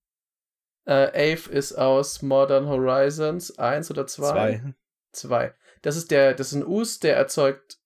Äh, 0.86 1.34
Ave 1.34 1.51
ist 1.51 1.74
aus 1.74 2.22
Modern 2.22 2.67
Horizons 2.67 3.57
1 3.57 3.91
oder 3.91 4.07
2? 4.07 4.74
2. 5.11 5.53
Das 5.82 5.95
ist 5.95 6.11
der, 6.11 6.34
das 6.34 6.47
ist 6.47 6.55
ein 6.55 6.67
Us, 6.67 6.99
der 6.99 7.15
erzeugt 7.15 7.80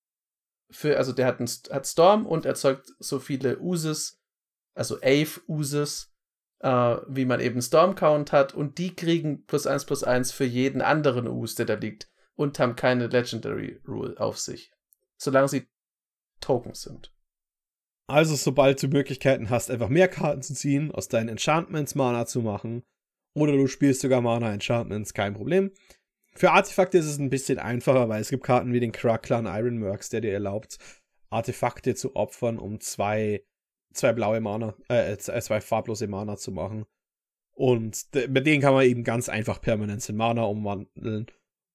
für, 0.69 0.97
also 0.97 1.13
der 1.13 1.27
hat, 1.27 1.39
einen, 1.39 1.49
hat 1.71 1.88
Storm 1.88 2.25
und 2.25 2.45
erzeugt 2.45 2.91
so 2.99 3.19
viele 3.19 3.59
Uses, 3.59 4.19
also 4.73 4.97
Ave 4.97 5.41
Uses, 5.47 6.11
äh, 6.59 6.97
wie 7.07 7.25
man 7.25 7.39
eben 7.39 7.61
Storm 7.61 7.95
Count 7.95 8.31
hat 8.31 8.53
und 8.53 8.77
die 8.77 8.95
kriegen 8.95 9.45
plus 9.45 9.67
1 9.67 9.86
plus 9.86 10.03
1 10.03 10.31
für 10.31 10.45
jeden 10.45 10.81
anderen 10.81 11.27
Us, 11.27 11.55
der 11.55 11.65
da 11.65 11.75
liegt 11.75 12.09
und 12.36 12.57
haben 12.59 12.75
keine 12.75 13.07
Legendary 13.07 13.81
Rule 13.88 14.19
auf 14.19 14.39
sich. 14.39 14.71
Solange 15.17 15.47
sie 15.47 15.67
Tokens 16.39 16.81
sind. 16.81 17.12
Also, 18.07 18.35
sobald 18.35 18.81
du 18.83 18.87
Möglichkeiten 18.87 19.49
hast, 19.49 19.71
einfach 19.71 19.89
mehr 19.89 20.07
Karten 20.07 20.41
zu 20.41 20.53
ziehen, 20.53 20.91
aus 20.91 21.07
deinen 21.07 21.29
Enchantments 21.29 21.95
Mana 21.95 22.25
zu 22.25 22.41
machen, 22.41 22.83
oder 23.35 23.53
du 23.53 23.67
spielst 23.67 24.01
sogar 24.01 24.21
Mana 24.21 24.53
Enchantments, 24.53 25.13
kein 25.13 25.33
Problem. 25.33 25.71
Für 26.35 26.51
Artefakte 26.51 26.97
ist 26.97 27.05
es 27.05 27.19
ein 27.19 27.29
bisschen 27.29 27.59
einfacher, 27.59 28.09
weil 28.09 28.21
es 28.21 28.29
gibt 28.29 28.43
Karten 28.43 28.73
wie 28.73 28.79
den 28.79 28.91
Kraklan 28.91 29.45
Ironworks, 29.45 30.09
der 30.09 30.21
dir 30.21 30.33
erlaubt, 30.33 30.77
Artefakte 31.29 31.95
zu 31.95 32.15
opfern, 32.15 32.59
um 32.59 32.79
zwei, 32.79 33.43
zwei 33.93 34.13
blaue 34.13 34.41
Mana, 34.41 34.75
äh, 34.89 35.17
zwei 35.17 35.61
farblose 35.61 36.07
Mana 36.07 36.37
zu 36.37 36.51
machen. 36.51 36.85
Und 37.55 38.07
mit 38.29 38.47
denen 38.47 38.61
kann 38.61 38.73
man 38.73 38.85
eben 38.85 39.03
ganz 39.03 39.29
einfach 39.29 39.61
Permanence 39.61 40.09
in 40.09 40.15
Mana 40.15 40.43
umwandeln. 40.43 41.27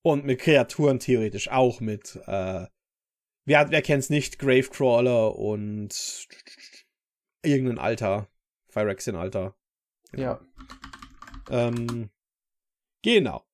Und 0.02 0.24
mit 0.24 0.40
Kreaturen 0.40 0.98
theoretisch 0.98 1.48
auch 1.50 1.80
mit, 1.80 2.18
äh, 2.26 2.66
wer, 3.48 3.70
wer 3.70 3.82
kennt's 3.82 4.10
nicht, 4.10 4.38
Gravecrawler 4.38 5.36
und 5.36 6.28
irgendein 7.42 7.78
Alter, 7.78 8.28
Phyrexian 8.68 9.16
Alter. 9.16 9.56
Genau. 10.12 10.22
Ja. 10.22 10.40
Ähm, 11.50 12.10
genau. 13.02 13.44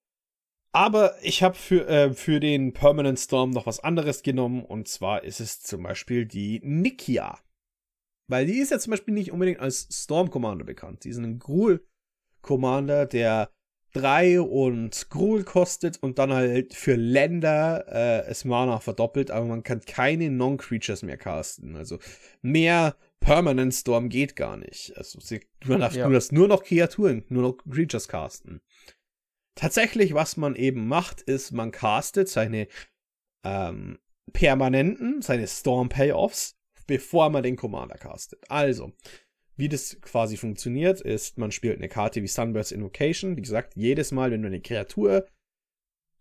Aber 0.73 1.15
ich 1.23 1.43
habe 1.45 1.55
für, 1.55 1.87
äh, 1.87 2.13
für 2.13 2.41
den 2.41 2.73
Permanent 2.73 3.19
Storm 3.21 3.51
noch 3.51 3.67
was 3.67 3.79
anderes 3.79 4.23
genommen. 4.25 4.65
Und 4.65 4.89
zwar 4.89 5.23
ist 5.23 5.39
es 5.39 5.61
zum 5.61 5.85
Beispiel 5.85 6.27
die 6.27 6.61
Nikia. 6.65 7.39
Weil 8.27 8.47
die 8.47 8.59
ist 8.59 8.73
ja 8.73 8.81
zum 8.81 8.91
Beispiel 8.91 9.15
nicht 9.15 9.31
unbedingt 9.31 9.61
als 9.61 9.87
Storm 9.93 10.31
Commander 10.31 10.65
bekannt. 10.65 11.05
Die 11.05 11.11
ist 11.11 11.19
ein 11.19 11.39
Gruul 11.39 11.87
Commander, 12.43 13.07
der 13.07 13.51
3 13.95 14.41
und 14.41 15.09
Gruul 15.09 15.45
kostet 15.45 16.03
und 16.03 16.19
dann 16.19 16.33
halt 16.33 16.75
für 16.75 16.97
Länder 16.97 17.87
äh, 17.89 18.29
es 18.29 18.45
Mana 18.45 18.81
verdoppelt, 18.81 19.31
aber 19.31 19.47
man 19.47 19.63
kann 19.63 19.81
keine 19.81 20.31
Non-Creatures 20.31 21.03
mehr 21.03 21.17
casten. 21.17 21.77
Also 21.77 21.99
mehr 22.43 22.97
Permanent 23.21 23.73
Storm 23.73 24.09
geht 24.09 24.37
gar 24.37 24.57
nicht. 24.57 24.97
Also 24.97 25.19
man 25.65 25.81
darf 25.81 25.95
ja. 25.95 26.07
nur, 26.07 26.15
das, 26.15 26.33
nur 26.33 26.49
noch 26.49 26.65
Kreaturen, 26.65 27.25
nur 27.29 27.43
noch 27.43 27.57
Creatures 27.71 28.09
casten. 28.09 28.61
Tatsächlich, 29.55 30.13
was 30.13 30.37
man 30.37 30.57
eben 30.57 30.89
macht, 30.89 31.23
ist, 31.23 31.53
man 31.53 31.71
castet 31.71 32.29
seine 32.29 32.67
ähm, 33.45 33.99
Permanenten, 34.33 35.23
seine 35.23 35.47
Storm 35.47 35.89
Payoffs, 35.89 36.59
bevor 36.89 37.31
man 37.31 37.45
den 37.45 37.57
Commander 37.57 37.97
castet. 37.97 38.41
Also, 38.49 38.93
wie 39.57 39.69
das 39.69 40.01
quasi 40.01 40.37
funktioniert, 40.37 41.01
ist, 41.01 41.39
man 41.39 41.53
spielt 41.53 41.79
eine 41.79 41.89
Karte 41.89 42.23
wie 42.23 42.27
Sunbird's 42.27 42.73
Invocation. 42.73 43.37
Wie 43.37 43.43
gesagt, 43.43 43.77
jedes 43.77 44.11
Mal, 44.11 44.31
wenn 44.31 44.43
du 44.43 44.49
eine 44.49 44.61
Kreatur 44.61 45.27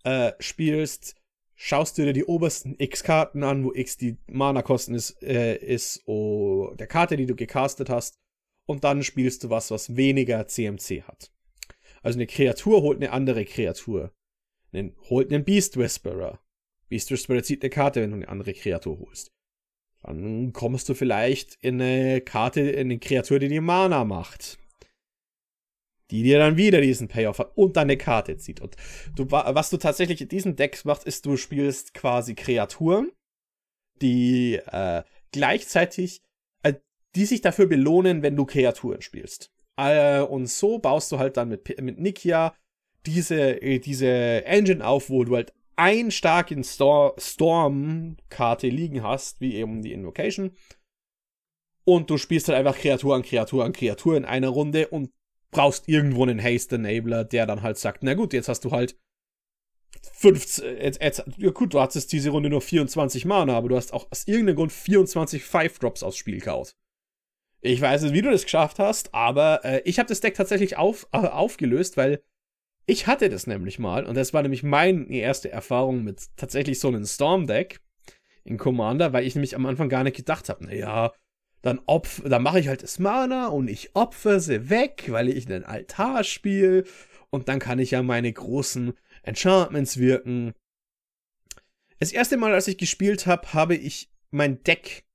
äh, 0.04 0.34
spielst, 0.40 1.16
schaust 1.56 1.98
du 1.98 2.04
dir 2.04 2.14
die 2.14 2.26
obersten 2.26 2.76
X-Karten 2.78 3.44
an, 3.44 3.64
wo 3.64 3.74
X 3.74 3.98
die 3.98 4.18
Mana-Kosten 4.28 4.94
ist, 4.94 5.22
äh, 5.24 5.56
ist 5.56 6.04
oh, 6.06 6.74
der 6.76 6.88
Karte, 6.88 7.18
die 7.18 7.26
du 7.26 7.36
gecastet 7.36 7.90
hast. 7.90 8.20
Und 8.66 8.84
dann 8.84 9.04
spielst 9.04 9.44
du 9.44 9.50
was, 9.50 9.72
was 9.72 9.96
weniger 9.96 10.48
CMC 10.48 11.04
hat. 11.04 11.32
Also 12.02 12.18
eine 12.18 12.28
Kreatur 12.28 12.82
holt 12.82 12.98
eine 12.98 13.12
andere 13.12 13.46
Kreatur. 13.46 14.14
Einen, 14.72 14.96
holt 15.10 15.34
einen 15.34 15.44
Beast 15.44 15.78
Whisperer. 15.78 16.40
Beast 16.88 17.12
Whisperer 17.12 17.44
zieht 17.44 17.64
eine 17.64 17.70
Karte, 17.70 18.02
wenn 18.02 18.12
du 18.12 18.18
eine 18.18 18.30
andere 18.30 18.54
Kreatur 18.54 19.00
holst. 19.00 19.33
Dann 20.04 20.52
kommst 20.54 20.90
du 20.90 20.94
vielleicht 20.94 21.58
in 21.62 21.82
eine 21.82 22.22
Karte, 22.22 22.62
in 22.62 22.88
eine 22.88 23.00
Kreatur, 23.00 23.40
die 23.40 23.48
dir 23.48 23.62
Mana 23.62 24.04
macht. 24.04 24.58
Die 26.12 26.24
dir 26.24 26.38
dann 26.38 26.58
wieder 26.58 26.82
diesen 26.82 27.08
Payoff 27.08 27.40
hat 27.40 27.54
und 27.56 27.78
dann 27.78 27.84
eine 27.84 27.98
Karte 27.98 28.38
zieht. 28.38 28.60
Und 28.60 28.76
du, 29.16 29.32
was 29.32 29.70
du 29.70 29.78
tatsächlich 29.78 30.22
in 30.22 30.28
diesem 30.28 30.56
Deck 30.56 30.84
machst, 30.86 31.06
ist, 31.06 31.26
du 31.26 31.38
spielst 31.38 31.94
quasi 31.94 32.36
Kreaturen, 32.36 33.12
die 34.02 34.56
äh, 34.56 35.04
gleichzeitig, 35.32 36.22
äh, 36.64 36.74
die 37.16 37.26
sich 37.26 37.42
dafür 37.42 37.68
belohnen, 37.68 38.22
wenn 38.22 38.36
du 38.36 38.46
Kreaturen 38.46 39.02
spielst. 39.02 39.52
Äh, 39.78 40.20
und 40.20 40.48
so 40.48 40.80
baust 40.80 41.12
du 41.12 41.18
halt 41.18 41.38
dann 41.38 41.50
mit, 41.50 41.82
mit 41.82 42.00
Nikia 42.00 42.54
diese, 43.06 43.62
äh, 43.62 43.80
diese 43.80 44.46
Engine 44.46 44.86
auf, 44.86 45.10
wo 45.10 45.24
du 45.24 45.36
halt 45.36 45.54
einen 45.76 46.12
starken 46.12 46.64
Stor 46.64 47.16
Storm-Karte 47.18 48.68
liegen 48.68 49.04
hast, 49.04 49.42
wie 49.42 49.56
eben 49.56 49.82
die 49.82 49.94
Invocation. 49.94 50.52
Und 51.86 52.10
du 52.10 52.18
spielst 52.18 52.48
halt 52.48 52.58
einfach 52.58 52.78
Kreatur 52.78 53.16
an 53.16 53.24
Kreatur 53.24 53.66
an 53.66 53.74
Kreatur 53.74 54.16
in 54.16 54.26
einer 54.26 54.50
Runde 54.50 54.88
und 54.88 55.12
brauchst 55.52 55.88
irgendwo 55.88 56.24
einen 56.24 56.42
Haste 56.42 56.76
Enabler, 56.76 57.24
der 57.24 57.46
dann 57.46 57.62
halt 57.62 57.78
sagt, 57.78 58.04
na 58.04 58.14
gut, 58.14 58.34
jetzt 58.34 58.50
hast 58.50 58.66
du 58.66 58.72
halt 58.72 58.98
15, 60.14 60.78
jetzt, 60.78 61.02
jetzt, 61.02 61.24
ja 61.38 61.52
gut, 61.52 61.74
du 61.74 61.80
hattest 61.80 62.12
diese 62.12 62.32
Runde 62.32 62.50
nur 62.50 62.62
24 62.62 63.26
Mana, 63.26 63.56
aber 63.56 63.70
du 63.70 63.76
hast 63.76 63.94
auch 63.94 64.08
aus 64.12 64.28
irgendeinem 64.28 64.56
Grund 64.56 64.72
24 64.72 65.44
Five-Drops 65.44 66.04
aufs 66.04 66.18
Spiel 66.18 66.42
kaut. 66.42 66.76
Ich 67.62 67.80
weiß 67.80 68.02
nicht, 68.02 68.14
wie 68.14 68.22
du 68.22 68.32
das 68.32 68.44
geschafft 68.44 68.80
hast, 68.80 69.14
aber 69.14 69.64
äh, 69.64 69.82
ich 69.86 70.00
habe 70.00 70.10
das 70.10 70.20
Deck 70.20 70.36
tatsächlich 70.36 70.78
auf, 70.78 71.08
äh, 71.14 71.20
aufgelöst, 71.20 71.96
weil 71.96 72.22
ich 72.86 73.08
hatte 73.08 73.30
das 73.30 73.48
nämlich 73.48 73.80
mal 73.80 74.06
und 74.06 74.16
das 74.16 74.34
war 74.34 74.42
nämlich 74.42 74.64
meine 74.64 75.06
erste 75.08 75.52
Erfahrung 75.52 76.04
mit 76.04 76.30
tatsächlich 76.36 76.80
so 76.80 76.90
einem 76.90 77.06
Storm-Deck 77.06 77.80
in 78.44 78.58
Commander, 78.58 79.14
weil 79.14 79.26
ich 79.26 79.36
nämlich 79.36 79.56
am 79.56 79.66
Anfang 79.66 79.90
gar 79.90 80.04
nicht 80.04 80.18
gedacht 80.18 80.50
habe, 80.50 80.66
naja, 80.66 81.14
dann, 81.64 81.80
opf 81.86 82.22
dann 82.26 82.44
mache 82.44 82.60
ich 82.60 82.68
halt 82.68 82.84
das 82.84 83.00
Mana 83.00 83.48
und 83.48 83.70
ich 83.70 83.96
opfer 83.96 84.42
sie 84.42 84.70
weg, 84.70 85.06
weil 85.08 85.30
ich 85.30 85.48
einen 85.48 85.64
Altar 85.64 86.24
spiele. 86.26 86.84
Und 87.30 87.48
dann 87.48 87.60
kann 87.60 87.80
ich 87.80 87.92
ja 87.92 88.04
meine 88.04 88.32
großen 88.32 88.94
Enchantments 89.24 89.98
wirken. 89.98 90.54
Das 92.00 92.12
erste 92.12 92.36
Mal, 92.36 92.54
als 92.54 92.68
ich 92.68 92.78
gespielt 92.78 93.26
habe, 93.26 93.54
habe 93.54 93.76
ich 93.76 94.12
mein 94.30 94.62
Deck 94.64 95.06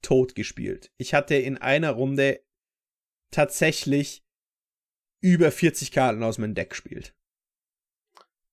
tot 0.00 0.34
gespielt. 0.34 0.90
Ich 0.96 1.12
hatte 1.12 1.34
in 1.34 1.58
einer 1.58 1.90
Runde 1.90 2.40
tatsächlich 3.30 4.23
über 5.24 5.50
40 5.50 5.90
Karten 5.90 6.22
aus 6.22 6.36
meinem 6.36 6.54
Deck 6.54 6.70
gespielt. 6.70 7.14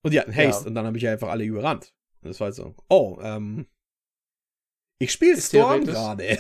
Und 0.04 0.14
die 0.14 0.20
hatten 0.20 0.34
Haste 0.34 0.64
ja. 0.64 0.68
und 0.68 0.76
dann 0.76 0.86
habe 0.86 0.98
ich 0.98 1.08
einfach 1.08 1.28
alle 1.28 1.44
überrannt. 1.44 1.94
Und 2.22 2.30
das 2.30 2.40
war 2.40 2.46
halt 2.46 2.56
so, 2.56 2.74
oh, 2.90 3.20
ähm, 3.22 3.68
ich 4.98 5.12
spiele 5.12 5.40
Storm 5.40 5.86
gerade. 5.86 6.38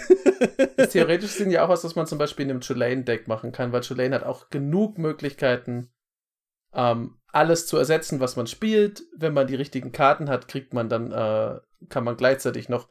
theoretisch 0.91 1.31
sind 1.31 1.51
ja 1.51 1.65
auch 1.65 1.69
was, 1.69 1.83
was 1.83 1.95
man 1.95 2.07
zum 2.07 2.17
Beispiel 2.17 2.45
in 2.45 2.51
einem 2.51 2.61
Tulane-Deck 2.61 3.27
machen 3.27 3.51
kann, 3.51 3.73
weil 3.73 3.81
Tulane 3.81 4.15
hat 4.15 4.23
auch 4.23 4.49
genug 4.49 4.97
Möglichkeiten, 4.97 5.91
ähm, 6.73 7.19
alles 7.27 7.67
zu 7.67 7.77
ersetzen, 7.77 8.21
was 8.21 8.37
man 8.37 8.47
spielt. 8.47 9.03
Wenn 9.17 9.33
man 9.33 9.47
die 9.47 9.55
richtigen 9.55 9.91
Karten 9.91 10.29
hat, 10.29 10.47
kriegt 10.47 10.73
man 10.73 10.87
dann, 10.87 11.11
äh, 11.11 11.59
kann 11.89 12.03
man 12.05 12.15
gleichzeitig 12.15 12.69
noch 12.69 12.87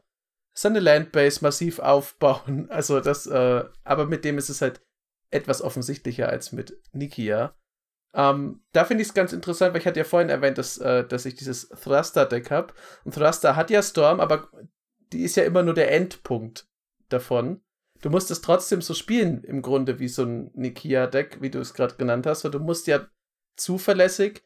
seine 0.53 0.79
Landbase 0.79 1.39
massiv 1.41 1.79
aufbauen. 1.79 2.67
Also 2.69 2.99
das, 2.99 3.25
äh, 3.25 3.63
aber 3.83 4.05
mit 4.05 4.25
dem 4.25 4.37
ist 4.37 4.49
es 4.49 4.61
halt 4.61 4.81
etwas 5.31 5.61
offensichtlicher 5.61 6.29
als 6.29 6.51
mit 6.51 6.79
Nikia. 6.91 7.55
Ähm, 8.13 8.61
da 8.73 8.85
finde 8.85 9.01
ich 9.03 9.09
es 9.09 9.13
ganz 9.13 9.31
interessant, 9.31 9.73
weil 9.73 9.79
ich 9.79 9.87
hatte 9.87 9.99
ja 9.99 10.03
vorhin 10.03 10.29
erwähnt, 10.29 10.57
dass, 10.57 10.77
äh, 10.77 11.07
dass 11.07 11.25
ich 11.25 11.35
dieses 11.35 11.69
Thruster-Deck 11.69 12.51
habe. 12.51 12.73
Und 13.05 13.15
Thruster 13.15 13.55
hat 13.55 13.69
ja 13.69 13.81
Storm, 13.81 14.19
aber 14.19 14.49
die 15.13 15.23
ist 15.23 15.37
ja 15.37 15.43
immer 15.43 15.63
nur 15.63 15.73
der 15.73 15.91
Endpunkt 15.91 16.67
davon. 17.09 17.61
Du 18.01 18.09
musst 18.09 18.31
es 18.31 18.41
trotzdem 18.41 18.81
so 18.81 18.93
spielen, 18.93 19.43
im 19.43 19.61
Grunde, 19.61 19.99
wie 19.99 20.07
so 20.07 20.23
ein 20.23 20.51
Nikia-Deck, 20.53 21.41
wie 21.41 21.51
du 21.51 21.59
es 21.59 21.73
gerade 21.73 21.95
genannt 21.95 22.25
hast, 22.25 22.43
weil 22.43 22.51
du 22.51 22.59
musst 22.59 22.87
ja 22.87 23.07
zuverlässig 23.55 24.43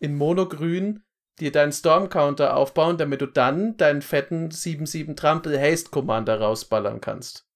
in 0.00 0.16
Monogrün 0.16 1.04
dir 1.40 1.52
deinen 1.52 1.72
Storm-Counter 1.72 2.56
aufbauen, 2.56 2.96
damit 2.96 3.20
du 3.20 3.26
dann 3.26 3.76
deinen 3.76 4.02
fetten 4.02 4.50
7-7 4.50 5.16
Trampel 5.16 5.60
Haste 5.60 5.90
Commander 5.90 6.40
rausballern 6.40 7.00
kannst. 7.00 7.46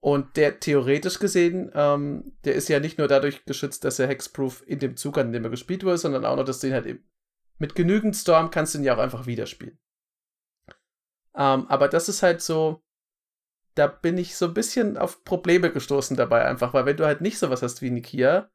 Und 0.00 0.36
der 0.36 0.60
theoretisch 0.60 1.18
gesehen, 1.18 1.72
ähm, 1.74 2.36
der 2.44 2.54
ist 2.54 2.68
ja 2.68 2.78
nicht 2.78 2.98
nur 2.98 3.08
dadurch 3.08 3.44
geschützt, 3.44 3.84
dass 3.84 3.98
er 3.98 4.06
Hexproof 4.06 4.62
in 4.66 4.78
dem 4.78 4.96
Zug, 4.96 5.18
an 5.18 5.32
dem 5.32 5.44
er 5.44 5.50
gespielt 5.50 5.82
wurde, 5.84 5.98
sondern 5.98 6.24
auch 6.24 6.36
noch, 6.36 6.44
dass 6.44 6.62
ihn 6.62 6.72
halt 6.72 7.00
mit 7.58 7.74
genügend 7.74 8.14
Storm 8.14 8.50
kannst 8.52 8.74
du 8.74 8.78
ihn 8.78 8.84
ja 8.84 8.94
auch 8.94 9.00
einfach 9.00 9.26
wieder 9.26 9.46
spielen. 9.46 9.78
Ähm, 11.34 11.66
aber 11.68 11.88
das 11.88 12.08
ist 12.08 12.22
halt 12.22 12.40
so, 12.40 12.82
da 13.74 13.88
bin 13.88 14.18
ich 14.18 14.36
so 14.36 14.46
ein 14.46 14.54
bisschen 14.54 14.96
auf 14.96 15.24
Probleme 15.24 15.72
gestoßen 15.72 16.16
dabei 16.16 16.44
einfach, 16.44 16.74
weil 16.74 16.86
wenn 16.86 16.96
du 16.96 17.06
halt 17.06 17.20
nicht 17.20 17.38
sowas 17.38 17.62
hast 17.62 17.82
wie 17.82 17.90
Nikia, 17.90 18.50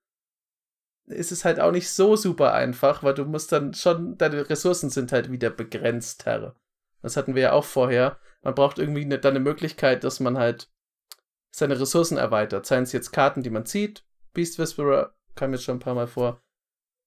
ist 1.06 1.32
es 1.32 1.44
halt 1.44 1.60
auch 1.60 1.72
nicht 1.72 1.90
so 1.90 2.16
super 2.16 2.54
einfach, 2.54 3.04
weil 3.04 3.14
du 3.14 3.26
musst 3.26 3.52
dann 3.52 3.74
schon, 3.74 4.18
deine 4.18 4.50
Ressourcen 4.50 4.90
sind 4.90 5.12
halt 5.12 5.32
wieder 5.32 5.50
begrenzt, 5.50 6.26
Herr. 6.26 6.56
Das 7.02 7.18
hatten 7.18 7.36
wir 7.36 7.42
ja 7.42 7.52
auch 7.52 7.66
vorher. 7.66 8.20
Man 8.42 8.56
braucht 8.56 8.80
irgendwie 8.80 9.04
eine, 9.04 9.20
dann 9.20 9.36
eine 9.36 9.42
Möglichkeit, 9.42 10.06
dass 10.06 10.22
man 10.22 10.38
halt 10.38 10.73
seine 11.56 11.80
Ressourcen 11.80 12.18
erweitert. 12.18 12.66
Seien 12.66 12.84
es 12.84 12.92
jetzt 12.92 13.12
Karten, 13.12 13.44
die 13.44 13.50
man 13.50 13.66
zieht, 13.66 14.06
Beast 14.34 14.58
Whisperer 14.58 15.16
kam 15.36 15.54
jetzt 15.54 15.64
schon 15.64 15.78
ein 15.78 15.80
paar 15.80 15.96
Mal 15.96 16.08
vor, 16.08 16.42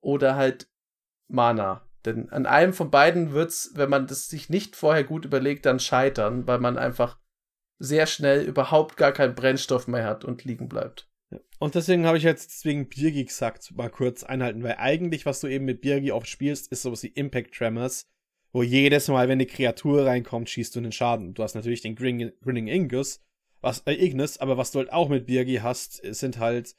oder 0.01 0.36
halt 0.36 0.68
Mana. 1.28 1.88
Denn 2.05 2.30
an 2.30 2.47
einem 2.47 2.72
von 2.72 2.90
beiden 2.90 3.32
wird 3.32 3.51
es, 3.51 3.72
wenn 3.74 3.90
man 3.90 4.07
das 4.07 4.28
sich 4.28 4.49
nicht 4.49 4.76
vorher 4.76 5.03
gut 5.03 5.24
überlegt, 5.24 5.66
dann 5.66 5.80
scheitern, 5.80 6.47
weil 6.47 6.61
man 6.61 6.78
einfach 6.78 7.18
sehr 7.78 8.07
schnell 8.07 8.44
überhaupt 8.44 8.97
gar 8.97 9.12
keinen 9.12 9.34
Brennstoff 9.34 9.88
mehr 9.88 10.05
hat 10.05 10.24
und 10.24 10.44
liegen 10.44 10.68
bleibt. 10.68 11.11
Und 11.59 11.74
deswegen 11.74 12.07
habe 12.07 12.18
ich 12.18 12.24
jetzt 12.24 12.51
deswegen 12.51 12.88
Birgi 12.88 13.24
gesagt, 13.24 13.72
mal 13.74 13.90
kurz 13.90 14.22
einhalten, 14.22 14.62
weil 14.62 14.76
eigentlich, 14.78 15.26
was 15.26 15.40
du 15.40 15.49
eben 15.49 15.64
mit 15.64 15.80
Birgi 15.80 16.12
oft 16.12 16.28
spielst, 16.28 16.70
ist 16.70 16.82
sowas 16.82 17.03
wie 17.03 17.09
Impact 17.09 17.53
Tremors, 17.55 18.07
wo 18.53 18.62
jedes 18.62 19.09
Mal, 19.09 19.26
wenn 19.26 19.32
eine 19.32 19.47
Kreatur 19.47 20.07
reinkommt, 20.07 20.49
schießt 20.49 20.76
du 20.76 20.78
einen 20.78 20.92
Schaden. 20.92 21.34
Du 21.34 21.42
hast 21.42 21.55
natürlich 21.55 21.82
den 21.82 21.97
Grinning, 21.97 22.32
Grinning 22.42 22.68
Ingus, 22.68 23.26
was, 23.67 23.81
äh, 23.81 23.95
Ignis, 23.95 24.39
aber 24.39 24.57
was 24.57 24.71
du 24.71 24.79
halt 24.79 24.93
auch 24.93 25.09
mit 25.09 25.27
Birgi 25.27 25.57
hast, 25.57 26.01
sind 26.14 26.39
halt 26.39 26.77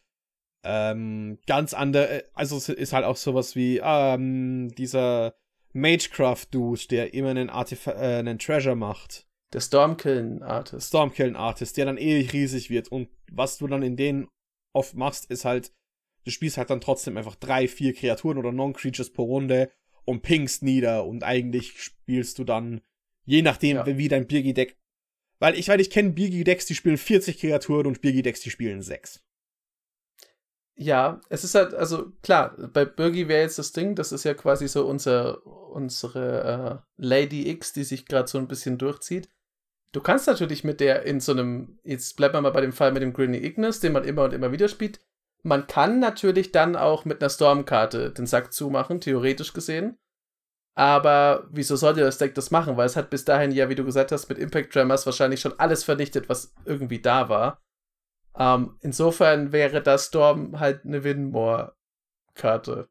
ähm, 0.63 1.37
ganz 1.45 1.73
andere, 1.73 2.09
äh, 2.09 2.23
also 2.33 2.55
es 2.55 2.69
ist 2.69 2.93
halt 2.93 3.03
auch 3.03 3.17
sowas 3.17 3.57
wie 3.57 3.81
ähm, 3.83 4.73
dieser 4.75 5.35
Magecraft-Dude, 5.73 6.87
der 6.89 7.13
immer 7.13 7.29
einen, 7.29 7.49
Artif 7.49 7.87
äh, 7.87 7.91
einen 7.91 8.39
Treasure 8.39 8.77
macht. 8.77 9.27
Der 9.53 9.59
Stormkillen 9.59 10.41
Artist. 10.43 10.87
Stormkillen 10.87 11.35
Artist, 11.35 11.75
der 11.75 11.85
dann 11.85 11.97
ewig 11.97 12.31
riesig 12.31 12.69
wird. 12.69 12.87
Und 12.87 13.09
was 13.29 13.57
du 13.57 13.67
dann 13.67 13.83
in 13.83 13.97
denen 13.97 14.29
oft 14.73 14.95
machst, 14.95 15.29
ist 15.29 15.43
halt, 15.43 15.73
du 16.23 16.31
spielst 16.31 16.57
halt 16.57 16.69
dann 16.69 16.81
trotzdem 16.81 17.17
einfach 17.17 17.35
drei, 17.35 17.67
vier 17.67 17.93
Kreaturen 17.93 18.37
oder 18.37 18.53
Non-Creatures 18.53 19.11
pro 19.11 19.23
Runde 19.23 19.71
und 20.05 20.21
pingst 20.21 20.63
nieder 20.63 21.05
und 21.05 21.23
eigentlich 21.23 21.81
spielst 21.81 22.39
du 22.39 22.45
dann, 22.45 22.79
je 23.25 23.41
nachdem, 23.41 23.75
ja. 23.75 23.97
wie 23.97 24.07
dein 24.07 24.25
Birgi-Deck. 24.25 24.77
Weil 25.39 25.57
ich, 25.57 25.67
weil 25.67 25.81
ich 25.81 25.89
kenne 25.89 26.11
Birgi-Decks, 26.11 26.65
die 26.65 26.75
spielen 26.75 26.97
40 26.97 27.39
Kreaturen 27.39 27.87
und 27.87 28.01
Birgi-Decks, 28.01 28.41
die 28.41 28.49
spielen 28.49 28.81
6. 28.81 29.21
Ja, 30.79 31.21
es 31.29 31.43
ist 31.43 31.55
halt, 31.55 31.73
also 31.73 32.11
klar, 32.21 32.55
bei 32.71 32.85
Birgi 32.85 33.27
wäre 33.27 33.41
jetzt 33.41 33.57
das 33.57 33.71
Ding, 33.71 33.95
das 33.95 34.11
ist 34.11 34.25
ja 34.25 34.35
quasi 34.35 34.67
so 34.67 34.85
unser, 34.85 35.45
unsere 35.45 36.83
äh, 36.97 37.03
Lady 37.03 37.49
X, 37.49 37.73
die 37.73 37.83
sich 37.83 38.05
gerade 38.05 38.27
so 38.27 38.37
ein 38.37 38.47
bisschen 38.47 38.77
durchzieht. 38.77 39.27
Du 39.91 40.01
kannst 40.01 40.27
natürlich 40.27 40.63
mit 40.63 40.79
der 40.79 41.03
in 41.03 41.19
so 41.19 41.31
einem, 41.31 41.79
jetzt 41.83 42.15
bleibt 42.17 42.33
man 42.33 42.43
mal 42.43 42.51
bei 42.51 42.61
dem 42.61 42.73
Fall 42.73 42.91
mit 42.91 43.01
dem 43.01 43.13
Grinny 43.13 43.37
Ignis, 43.43 43.79
den 43.79 43.93
man 43.93 44.03
immer 44.03 44.25
und 44.25 44.33
immer 44.33 44.51
wieder 44.51 44.67
spielt. 44.67 44.99
Man 45.41 45.65
kann 45.65 45.99
natürlich 45.99 46.51
dann 46.51 46.75
auch 46.75 47.05
mit 47.05 47.21
einer 47.21 47.29
Stormkarte 47.29 48.11
den 48.11 48.27
Sack 48.27 48.53
zumachen, 48.53 49.01
theoretisch 49.01 49.53
gesehen. 49.53 49.97
Aber 50.77 51.47
wieso 51.49 51.75
sollte 51.75 52.01
das 52.01 52.19
Deck 52.19 52.35
das 52.35 52.51
machen? 52.51 52.77
Weil 52.77 52.85
es 52.85 52.95
hat 52.95 53.09
bis 53.09 53.25
dahin 53.25 53.51
ja, 53.51 53.67
wie 53.67 53.73
du 53.73 53.83
gesagt 53.83 54.11
hast, 54.11 54.29
mit 54.29 54.37
Impact 54.37 54.71
Tremors 54.71 55.07
wahrscheinlich 55.07 55.41
schon 55.41 55.57
alles 55.59 55.83
vernichtet, 55.83 56.29
was 56.29 56.53
irgendwie 56.65 57.01
da 57.01 57.29
war. 57.29 57.63
Ähm, 58.37 58.77
insofern 58.81 59.51
wäre 59.51 59.81
das 59.81 60.05
Storm 60.05 60.59
halt 60.59 60.85
eine 60.85 61.03
Winmore-Karte. 61.03 62.89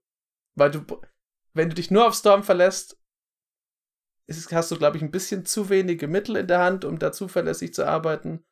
Weil 0.57 0.73
du, 0.73 0.85
wenn 1.53 1.69
du 1.69 1.77
dich 1.77 1.93
nur 1.93 2.09
auf 2.09 2.17
Storm 2.17 2.43
verlässt, 2.43 2.99
ist, 4.27 4.51
hast 4.51 4.73
du, 4.73 4.77
glaube 4.79 4.97
ich, 4.97 5.05
ein 5.05 5.13
bisschen 5.13 5.47
zu 5.47 5.69
wenige 5.69 6.09
Mittel 6.09 6.35
in 6.35 6.49
der 6.49 6.59
Hand, 6.59 6.85
um 6.85 6.99
da 6.99 7.13
zuverlässig 7.13 7.73
zu 7.73 7.87
arbeiten. 7.87 8.45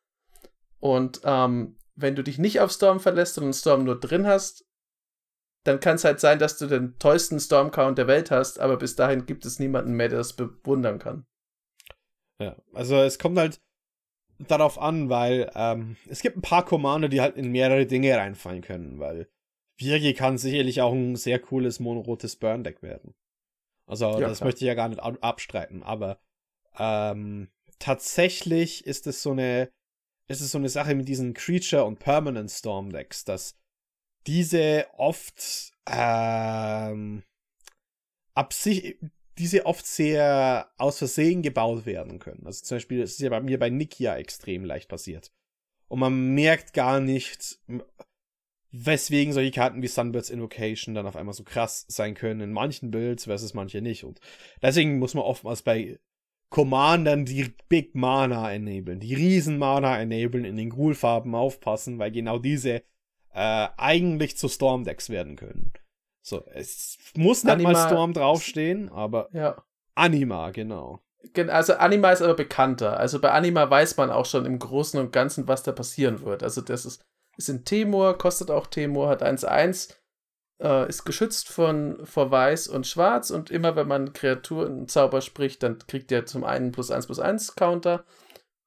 Und 0.79 1.19
ähm, 1.25 1.77
wenn 1.95 2.15
du 2.15 2.23
dich 2.23 2.37
nicht 2.37 2.61
auf 2.61 2.71
Storm 2.71 3.01
verlässt 3.01 3.37
einen 3.37 3.51
Storm 3.51 3.83
nur 3.83 3.99
drin 3.99 4.25
hast, 4.25 4.65
dann 5.65 5.79
kann 5.79 5.95
es 5.95 6.03
halt 6.03 6.19
sein, 6.19 6.39
dass 6.39 6.57
du 6.57 6.67
den 6.67 6.97
tollsten 6.99 7.39
Storm-Count 7.39 7.97
der 7.97 8.07
Welt 8.07 8.31
hast, 8.31 8.59
aber 8.59 8.77
bis 8.77 8.95
dahin 8.95 9.25
gibt 9.25 9.45
es 9.45 9.59
niemanden 9.59 9.93
mehr, 9.93 10.09
der 10.09 10.19
das 10.19 10.33
bewundern 10.33 10.99
kann. 10.99 11.25
Ja, 12.39 12.55
also 12.73 12.97
es 12.97 13.17
kommt 13.17 13.37
halt 13.37 13.61
darauf 14.37 14.77
an, 14.77 15.09
weil 15.09 15.51
ähm, 15.55 15.97
es 16.07 16.21
gibt 16.21 16.37
ein 16.37 16.41
paar 16.41 16.65
Commander, 16.65 17.09
die 17.09 17.21
halt 17.21 17.35
in 17.35 17.51
mehrere 17.51 17.87
Dinge 17.87 18.15
reinfallen 18.15 18.61
können, 18.61 18.99
weil 18.99 19.27
Virgi 19.77 20.13
kann 20.13 20.37
sicherlich 20.37 20.81
auch 20.81 20.93
ein 20.93 21.15
sehr 21.15 21.39
cooles 21.39 21.79
monorotes 21.79 22.35
Burn-Deck 22.35 22.83
werden. 22.83 23.15
Also 23.87 24.05
ja, 24.11 24.27
das 24.27 24.37
klar. 24.37 24.47
möchte 24.47 24.59
ich 24.59 24.67
ja 24.67 24.73
gar 24.75 24.89
nicht 24.89 25.01
abstreiten, 25.01 25.81
aber 25.81 26.19
ähm, 26.77 27.49
tatsächlich 27.79 28.85
ist 28.85 29.07
es 29.07 29.23
so 29.23 29.31
eine, 29.31 29.71
ist 30.27 30.41
es 30.41 30.51
so 30.51 30.59
eine 30.59 30.69
Sache 30.69 30.93
mit 30.93 31.07
diesen 31.07 31.33
Creature 31.33 31.85
und 31.85 31.97
Permanent 31.97 32.51
Storm 32.51 32.91
Decks, 32.91 33.25
dass 33.25 33.57
diese 34.27 34.87
oft 34.97 35.71
ähm, 35.87 37.23
absicht, 38.33 38.97
diese 39.37 39.65
oft 39.65 39.85
sehr 39.85 40.69
aus 40.77 40.97
Versehen 40.97 41.41
gebaut 41.41 41.85
werden 41.85 42.19
können. 42.19 42.45
Also 42.45 42.63
zum 42.63 42.75
Beispiel, 42.75 43.01
das 43.01 43.11
ist 43.11 43.19
ja 43.19 43.29
bei 43.29 43.41
mir 43.41 43.59
bei 43.59 43.69
Nikia 43.69 44.15
extrem 44.17 44.63
leicht 44.63 44.89
passiert. 44.89 45.31
Und 45.87 45.99
man 45.99 46.33
merkt 46.33 46.73
gar 46.73 46.99
nicht, 46.99 47.59
weswegen 48.71 49.33
solche 49.33 49.51
Karten 49.51 49.81
wie 49.81 49.87
Sunbirds 49.87 50.29
Invocation 50.29 50.95
dann 50.95 51.05
auf 51.05 51.15
einmal 51.15 51.33
so 51.33 51.43
krass 51.43 51.85
sein 51.87 52.15
können 52.15 52.41
in 52.41 52.51
manchen 52.51 52.91
Builds 52.91 53.25
versus 53.25 53.53
manche 53.53 53.81
nicht. 53.81 54.03
Und 54.03 54.19
deswegen 54.61 54.99
muss 54.99 55.13
man 55.13 55.23
oftmals 55.23 55.61
bei 55.61 55.99
Commandern 56.49 57.25
die 57.25 57.53
Big 57.69 57.95
Mana 57.95 58.51
enablen, 58.53 58.99
die 58.99 59.13
Riesen 59.13 59.57
Mana 59.57 59.99
enablen, 59.99 60.45
in 60.45 60.57
den 60.57 60.69
Ghoul-Farben 60.69 61.35
aufpassen, 61.35 61.99
weil 61.99 62.11
genau 62.11 62.39
diese 62.39 62.83
äh, 63.35 63.67
eigentlich 63.77 64.37
zu 64.37 64.47
Storm-Decks 64.47 65.09
werden 65.09 65.35
können. 65.35 65.73
So, 66.23 66.43
es 66.53 66.97
muss 67.15 67.43
nicht 67.43 67.53
Anima 67.53 67.73
mal 67.73 67.87
Storm 67.87 68.13
draufstehen, 68.13 68.89
aber 68.89 69.29
ja. 69.31 69.63
Anima, 69.93 70.49
genau. 70.49 71.01
Also 71.47 71.73
Anima 71.73 72.11
ist 72.11 72.21
aber 72.21 72.35
bekannter. 72.35 72.97
Also 72.97 73.19
bei 73.19 73.31
Anima 73.31 73.69
weiß 73.69 73.97
man 73.97 74.09
auch 74.09 74.25
schon 74.25 74.45
im 74.45 74.57
Großen 74.57 74.99
und 74.99 75.11
Ganzen, 75.11 75.47
was 75.47 75.63
da 75.63 75.71
passieren 75.71 76.21
wird. 76.21 76.43
Also 76.43 76.61
das 76.61 76.85
ist 76.85 77.03
ist 77.37 77.49
in 77.49 77.65
Temur, 77.65 78.17
kostet 78.17 78.49
auch 78.49 78.67
Temur, 78.67 79.09
hat 79.09 79.23
1-1, 79.23 79.93
äh, 80.61 80.87
ist 80.87 81.03
geschützt 81.05 81.49
von, 81.49 82.05
vor 82.05 82.31
Weiß 82.31 82.67
und 82.67 82.87
Schwarz 82.87 83.29
und 83.29 83.51
immer 83.51 83.75
wenn 83.75 83.87
man 83.87 84.13
Kreaturen 84.13 84.87
Zauber 84.87 85.21
spricht, 85.21 85.63
dann 85.63 85.79
kriegt 85.79 86.11
der 86.11 86.25
zum 86.25 86.43
einen 86.43 86.71
plus 86.71 86.91
1 86.91 87.07
plus 87.07 87.19
1 87.19 87.55
Counter 87.55 88.05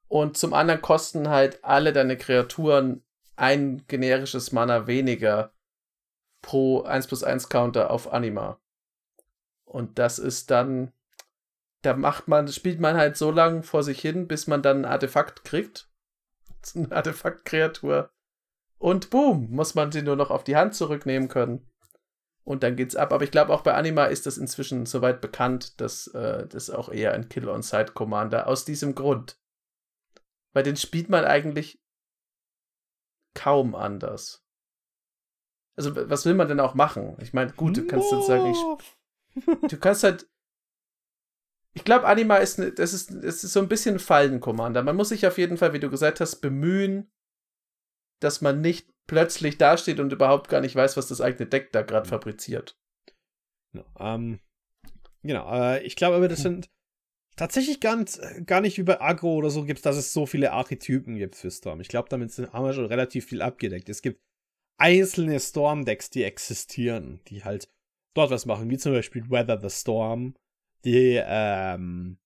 Und 0.08 0.36
zum 0.36 0.54
anderen 0.54 0.82
kosten 0.82 1.28
halt 1.28 1.64
alle 1.64 1.92
deine 1.92 2.16
Kreaturen 2.16 3.02
ein 3.38 3.84
generisches 3.86 4.52
Mana 4.52 4.86
weniger 4.86 5.52
pro 6.42 6.82
1 6.82 7.06
plus 7.06 7.22
1 7.22 7.48
Counter 7.48 7.90
auf 7.90 8.12
Anima. 8.12 8.60
Und 9.64 9.98
das 9.98 10.18
ist 10.18 10.50
dann, 10.50 10.92
da 11.82 11.94
macht 11.94 12.26
man, 12.28 12.48
spielt 12.48 12.80
man 12.80 12.96
halt 12.96 13.16
so 13.16 13.30
lange 13.30 13.62
vor 13.62 13.82
sich 13.82 14.00
hin, 14.00 14.26
bis 14.26 14.46
man 14.46 14.62
dann 14.62 14.78
ein 14.78 14.90
Artefakt 14.90 15.44
kriegt. 15.44 15.88
Eine 16.74 16.90
Artefakt-Kreatur. 16.90 18.10
Und 18.78 19.10
boom, 19.10 19.50
muss 19.50 19.74
man 19.74 19.92
sie 19.92 20.02
nur 20.02 20.16
noch 20.16 20.30
auf 20.30 20.44
die 20.44 20.56
Hand 20.56 20.74
zurücknehmen 20.74 21.28
können. 21.28 21.70
Und 22.44 22.62
dann 22.62 22.76
geht's 22.76 22.96
ab. 22.96 23.12
Aber 23.12 23.24
ich 23.24 23.30
glaube, 23.30 23.52
auch 23.52 23.62
bei 23.62 23.74
Anima 23.74 24.06
ist 24.06 24.26
das 24.26 24.38
inzwischen 24.38 24.86
soweit 24.86 25.20
bekannt, 25.20 25.80
dass 25.80 26.06
äh, 26.08 26.46
das 26.46 26.70
auch 26.70 26.88
eher 26.88 27.12
ein 27.12 27.28
Kill-on-Side-Commander 27.28 28.46
aus 28.46 28.64
diesem 28.64 28.94
Grund. 28.94 29.38
Weil 30.54 30.62
den 30.62 30.76
spielt 30.76 31.10
man 31.10 31.24
eigentlich 31.24 31.80
kaum 33.38 33.74
anders. 33.74 34.44
Also, 35.76 35.94
was 35.94 36.26
will 36.26 36.34
man 36.34 36.48
denn 36.48 36.58
auch 36.58 36.74
machen? 36.74 37.16
Ich 37.20 37.32
meine, 37.32 37.52
gut, 37.52 37.76
du 37.76 37.86
kannst 37.86 38.10
jetzt 38.10 38.26
sagen, 38.26 38.46
ich, 38.46 39.68
du 39.68 39.78
kannst 39.78 40.02
halt. 40.02 40.28
Ich 41.74 41.84
glaube, 41.84 42.06
Anima 42.06 42.36
ist, 42.38 42.58
ne, 42.58 42.72
das 42.72 42.92
ist, 42.92 43.10
das 43.10 43.44
ist 43.44 43.52
so 43.52 43.60
ein 43.60 43.68
bisschen 43.68 43.96
ein 43.96 44.00
Fallen-Commander. 44.00 44.82
Man 44.82 44.96
muss 44.96 45.10
sich 45.10 45.24
auf 45.26 45.38
jeden 45.38 45.56
Fall, 45.56 45.72
wie 45.72 45.78
du 45.78 45.88
gesagt 45.88 46.18
hast, 46.18 46.40
bemühen, 46.40 47.12
dass 48.20 48.40
man 48.40 48.60
nicht 48.60 48.92
plötzlich 49.06 49.56
dasteht 49.58 50.00
und 50.00 50.12
überhaupt 50.12 50.48
gar 50.48 50.60
nicht 50.60 50.74
weiß, 50.74 50.96
was 50.96 51.06
das 51.06 51.20
eigene 51.20 51.48
Deck 51.48 51.70
da 51.70 51.82
gerade 51.82 52.08
fabriziert. 52.08 52.76
Ja, 53.72 53.84
ähm, 54.00 54.40
genau, 55.22 55.48
äh, 55.52 55.80
ich 55.84 55.94
glaube 55.94 56.16
aber, 56.16 56.26
das 56.26 56.40
hm. 56.40 56.54
sind 56.54 56.70
tatsächlich 57.38 57.80
gar 57.80 57.96
nicht, 57.96 58.20
gar 58.46 58.60
nicht 58.60 58.76
über 58.78 59.00
Agro 59.00 59.34
oder 59.36 59.48
so 59.48 59.64
gibt, 59.64 59.86
dass 59.86 59.96
es 59.96 60.12
so 60.12 60.26
viele 60.26 60.52
Archetypen 60.52 61.16
gibt 61.16 61.36
für 61.36 61.50
Storm. 61.50 61.80
Ich 61.80 61.88
glaube, 61.88 62.08
damit 62.10 62.36
haben 62.52 62.66
wir 62.66 62.74
schon 62.74 62.86
relativ 62.86 63.26
viel 63.26 63.40
abgedeckt. 63.40 63.88
Es 63.88 64.02
gibt 64.02 64.20
einzelne 64.76 65.40
Storm-Decks, 65.40 66.10
die 66.10 66.24
existieren, 66.24 67.20
die 67.28 67.44
halt 67.44 67.70
dort 68.14 68.30
was 68.30 68.46
machen, 68.46 68.68
wie 68.70 68.78
zum 68.78 68.92
Beispiel 68.92 69.30
Weather 69.30 69.60
the 69.60 69.70
Storm, 69.70 70.34
die, 70.84 71.20
ähm, 71.24 72.18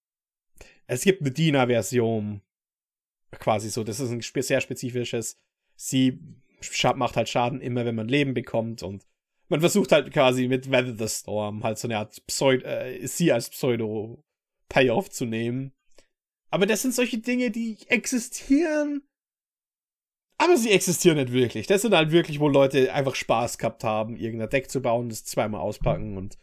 es 0.87 1.03
gibt 1.03 1.21
eine 1.21 1.31
Dina-Version, 1.31 2.43
quasi 3.33 3.71
so, 3.71 3.85
das 3.85 4.01
ist 4.01 4.11
ein 4.11 4.43
sehr 4.43 4.61
spezifisches, 4.61 5.39
sie 5.77 6.19
macht 6.95 7.17
halt 7.17 7.29
Schaden 7.29 7.61
immer, 7.61 7.85
wenn 7.85 7.95
man 7.95 8.09
Leben 8.09 8.35
bekommt 8.35 8.83
und 8.83 9.07
man 9.49 9.61
versucht 9.61 9.93
halt 9.93 10.13
quasi 10.13 10.49
mit 10.49 10.71
Weather 10.71 10.97
the 10.97 11.09
Storm 11.09 11.65
halt 11.65 11.79
so 11.79 11.89
eine 11.89 11.99
Art 11.99 12.25
Pseudo, 12.27 12.65
äh, 12.65 13.07
sie 13.07 13.33
als 13.33 13.51
Pseudo 13.51 14.25
Payoff 14.73 15.11
zu 15.11 15.27
nehmen. 15.27 15.73
Aber 16.51 16.64
das 16.66 16.83
sind 16.83 16.95
solche 16.95 17.18
Dinge, 17.18 17.51
die 17.51 17.77
existieren. 17.89 19.03
Aber 20.39 20.57
sie 20.57 20.70
existieren 20.70 21.18
nicht 21.18 21.33
wirklich. 21.33 21.66
Das 21.66 21.83
sind 21.83 21.95
halt 21.95 22.11
wirklich, 22.11 22.41
wo 22.41 22.49
Leute 22.49 22.93
einfach 22.93 23.14
Spaß 23.14 23.59
gehabt 23.59 23.85
haben, 23.85 24.16
irgendein 24.16 24.49
Deck 24.49 24.70
zu 24.70 24.81
bauen, 24.81 25.11
das 25.11 25.25
zweimal 25.25 25.61
auspacken 25.61 26.16
und 26.16 26.39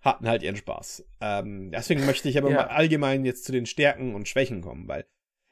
hatten 0.00 0.28
halt 0.28 0.42
ihren 0.42 0.56
Spaß. 0.56 1.04
Ähm, 1.20 1.70
deswegen 1.70 2.04
möchte 2.06 2.28
ich 2.28 2.38
aber 2.38 2.50
ja. 2.50 2.56
mal 2.56 2.68
allgemein 2.68 3.24
jetzt 3.24 3.44
zu 3.44 3.52
den 3.52 3.66
Stärken 3.66 4.14
und 4.14 4.28
Schwächen 4.28 4.60
kommen, 4.60 4.86
weil 4.86 5.06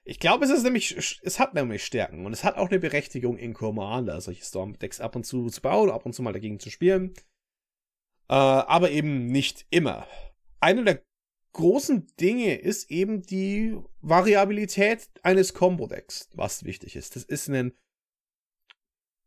ich 0.04 0.18
glaube, 0.18 0.44
es 0.44 0.50
ist 0.50 0.62
nämlich, 0.62 0.96
es 1.22 1.38
hat 1.38 1.52
nämlich 1.54 1.84
Stärken 1.84 2.24
und 2.24 2.32
es 2.32 2.44
hat 2.44 2.56
auch 2.56 2.68
eine 2.68 2.78
Berechtigung 2.78 3.36
in 3.36 3.52
Commander, 3.54 4.20
solche 4.20 4.44
Storm-Decks 4.44 5.00
ab 5.00 5.16
und 5.16 5.24
zu 5.24 5.48
zu 5.48 5.60
bauen, 5.60 5.90
ab 5.90 6.06
und 6.06 6.14
zu 6.14 6.22
mal 6.22 6.32
dagegen 6.32 6.60
zu 6.60 6.70
spielen. 6.70 7.12
Äh, 8.28 8.34
aber 8.34 8.90
eben 8.90 9.26
nicht 9.26 9.66
immer. 9.70 10.06
Eine 10.60 10.84
der 10.84 11.02
großen 11.58 12.06
Dinge 12.20 12.54
ist 12.54 12.88
eben 12.88 13.22
die 13.22 13.76
Variabilität 14.00 15.10
eines 15.24 15.54
Combo-Decks, 15.54 16.30
was 16.32 16.62
wichtig 16.62 16.94
ist. 16.94 17.16
Das 17.16 17.24
ist 17.24 17.48
ein, 17.48 17.72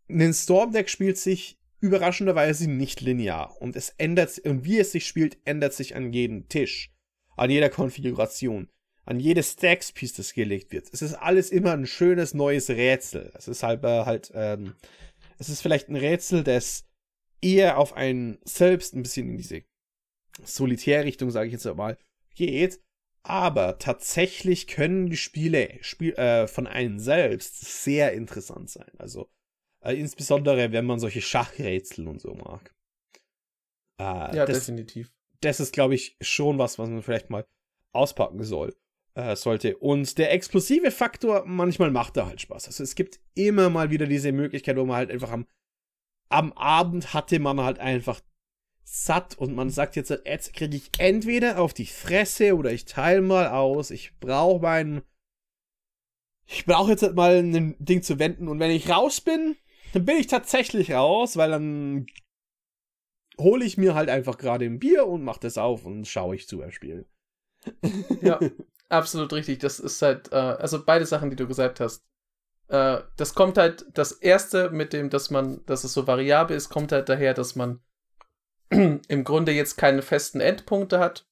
ein 0.09 0.33
Storm-Deck 0.33 0.89
spielt 0.89 1.17
sich 1.17 1.59
überraschenderweise 1.81 2.71
nicht 2.71 3.01
linear 3.01 3.61
und 3.61 3.75
es 3.75 3.89
ändert, 3.97 4.39
und 4.39 4.63
wie 4.63 4.79
es 4.79 4.93
sich 4.93 5.05
spielt, 5.05 5.39
ändert 5.43 5.73
sich 5.73 5.93
an 5.95 6.13
jedem 6.13 6.47
Tisch, 6.47 6.93
an 7.35 7.49
jeder 7.49 7.69
Konfiguration, 7.69 8.69
an 9.03 9.19
jedes 9.19 9.51
Stacks-Piece, 9.51 10.13
das 10.13 10.33
gelegt 10.33 10.71
wird. 10.71 10.87
Es 10.93 11.01
ist 11.01 11.15
alles 11.15 11.49
immer 11.49 11.73
ein 11.73 11.85
schönes 11.85 12.33
neues 12.33 12.69
Rätsel. 12.69 13.33
Es 13.35 13.49
ist 13.49 13.61
halt, 13.61 13.83
äh, 13.83 14.05
halt, 14.05 14.31
ähm, 14.33 14.75
es 15.37 15.49
ist 15.49 15.61
vielleicht 15.61 15.89
ein 15.89 15.97
Rätsel, 15.97 16.45
das 16.45 16.85
eher 17.41 17.77
auf 17.77 17.91
einen 17.91 18.39
selbst 18.45 18.95
ein 18.95 19.01
bisschen 19.03 19.31
in 19.31 19.37
diese 19.37 19.63
Solitärrichtung, 20.45 21.29
sage 21.29 21.47
ich 21.47 21.53
jetzt 21.53 21.65
mal, 21.75 21.97
geht. 22.35 22.79
Aber 23.23 23.77
tatsächlich 23.77 24.67
können 24.67 25.09
die 25.09 25.17
Spiele 25.17 25.77
Spiel, 25.81 26.13
äh, 26.13 26.47
von 26.47 26.65
einem 26.65 26.97
selbst 26.97 27.83
sehr 27.83 28.13
interessant 28.13 28.69
sein. 28.69 28.91
Also 28.97 29.29
äh, 29.81 29.93
insbesondere, 29.93 30.71
wenn 30.71 30.85
man 30.85 30.99
solche 30.99 31.21
Schachrätsel 31.21 32.07
und 32.07 32.19
so 32.19 32.33
mag. 32.33 32.73
Äh, 33.99 34.35
ja, 34.35 34.45
das, 34.45 34.65
definitiv. 34.65 35.11
Das 35.41 35.59
ist, 35.59 35.71
glaube 35.71 35.93
ich, 35.93 36.17
schon 36.19 36.57
was, 36.57 36.79
was 36.79 36.89
man 36.89 37.03
vielleicht 37.03 37.29
mal 37.29 37.45
auspacken 37.93 38.43
soll. 38.43 38.75
Äh, 39.13 39.35
sollte. 39.35 39.75
Und 39.77 40.17
der 40.17 40.31
explosive 40.31 40.89
Faktor, 40.89 41.43
manchmal 41.45 41.91
macht 41.91 42.15
er 42.15 42.27
halt 42.27 42.39
Spaß. 42.39 42.67
Also 42.67 42.83
es 42.83 42.95
gibt 42.95 43.19
immer 43.33 43.69
mal 43.69 43.91
wieder 43.91 44.07
diese 44.07 44.31
Möglichkeit, 44.31 44.77
wo 44.77 44.85
man 44.85 44.95
halt 44.95 45.11
einfach 45.11 45.31
am, 45.31 45.45
am 46.29 46.53
Abend 46.53 47.13
hatte 47.13 47.39
man 47.39 47.59
halt 47.59 47.79
einfach 47.79 48.21
satt 48.83 49.37
und 49.37 49.55
man 49.55 49.69
sagt 49.69 49.95
jetzt, 49.95 50.09
jetzt 50.09 50.53
kriege 50.53 50.75
ich 50.75 50.91
entweder 50.97 51.59
auf 51.59 51.73
die 51.73 51.85
Fresse 51.85 52.55
oder 52.55 52.71
ich 52.71 52.85
teile 52.85 53.21
mal 53.21 53.47
aus. 53.47 53.91
Ich 53.91 54.17
brauche 54.19 54.61
meinen. 54.61 55.01
Ich 56.45 56.65
brauche 56.65 56.91
jetzt 56.91 57.03
halt 57.03 57.15
mal 57.15 57.37
ein 57.37 57.75
Ding 57.79 58.03
zu 58.03 58.19
wenden 58.19 58.47
und 58.47 58.59
wenn 58.59 58.71
ich 58.71 58.89
raus 58.89 59.21
bin, 59.21 59.55
dann 59.93 60.05
bin 60.05 60.17
ich 60.17 60.27
tatsächlich 60.27 60.91
raus, 60.91 61.37
weil 61.37 61.51
dann 61.51 62.07
hole 63.37 63.65
ich 63.65 63.77
mir 63.77 63.95
halt 63.95 64.09
einfach 64.09 64.37
gerade 64.37 64.65
ein 64.65 64.79
Bier 64.79 65.07
und 65.07 65.23
mache 65.23 65.39
das 65.39 65.57
auf 65.57 65.85
und 65.85 66.05
schaue 66.07 66.35
ich 66.35 66.47
zu 66.47 66.57
beim 66.57 66.71
Spiel. 66.71 67.05
Ja, 68.21 68.39
absolut 68.89 69.31
richtig. 69.33 69.59
Das 69.59 69.79
ist 69.79 70.01
halt, 70.01 70.31
äh, 70.31 70.35
also 70.35 70.83
beide 70.83 71.05
Sachen, 71.05 71.29
die 71.29 71.35
du 71.35 71.47
gesagt 71.47 71.79
hast. 71.79 72.03
Äh, 72.67 73.01
das 73.17 73.33
kommt 73.33 73.57
halt, 73.57 73.85
das 73.93 74.11
erste 74.11 74.69
mit 74.69 74.93
dem, 74.93 75.09
dass 75.09 75.29
man, 75.29 75.65
dass 75.65 75.83
es 75.83 75.93
so 75.93 76.07
variabel 76.07 76.55
ist, 76.55 76.69
kommt 76.69 76.91
halt 76.91 77.09
daher, 77.09 77.33
dass 77.33 77.55
man 77.55 77.81
im 78.71 79.23
Grunde 79.23 79.51
jetzt 79.51 79.77
keine 79.77 80.01
festen 80.01 80.39
Endpunkte 80.39 80.99
hat. 80.99 81.25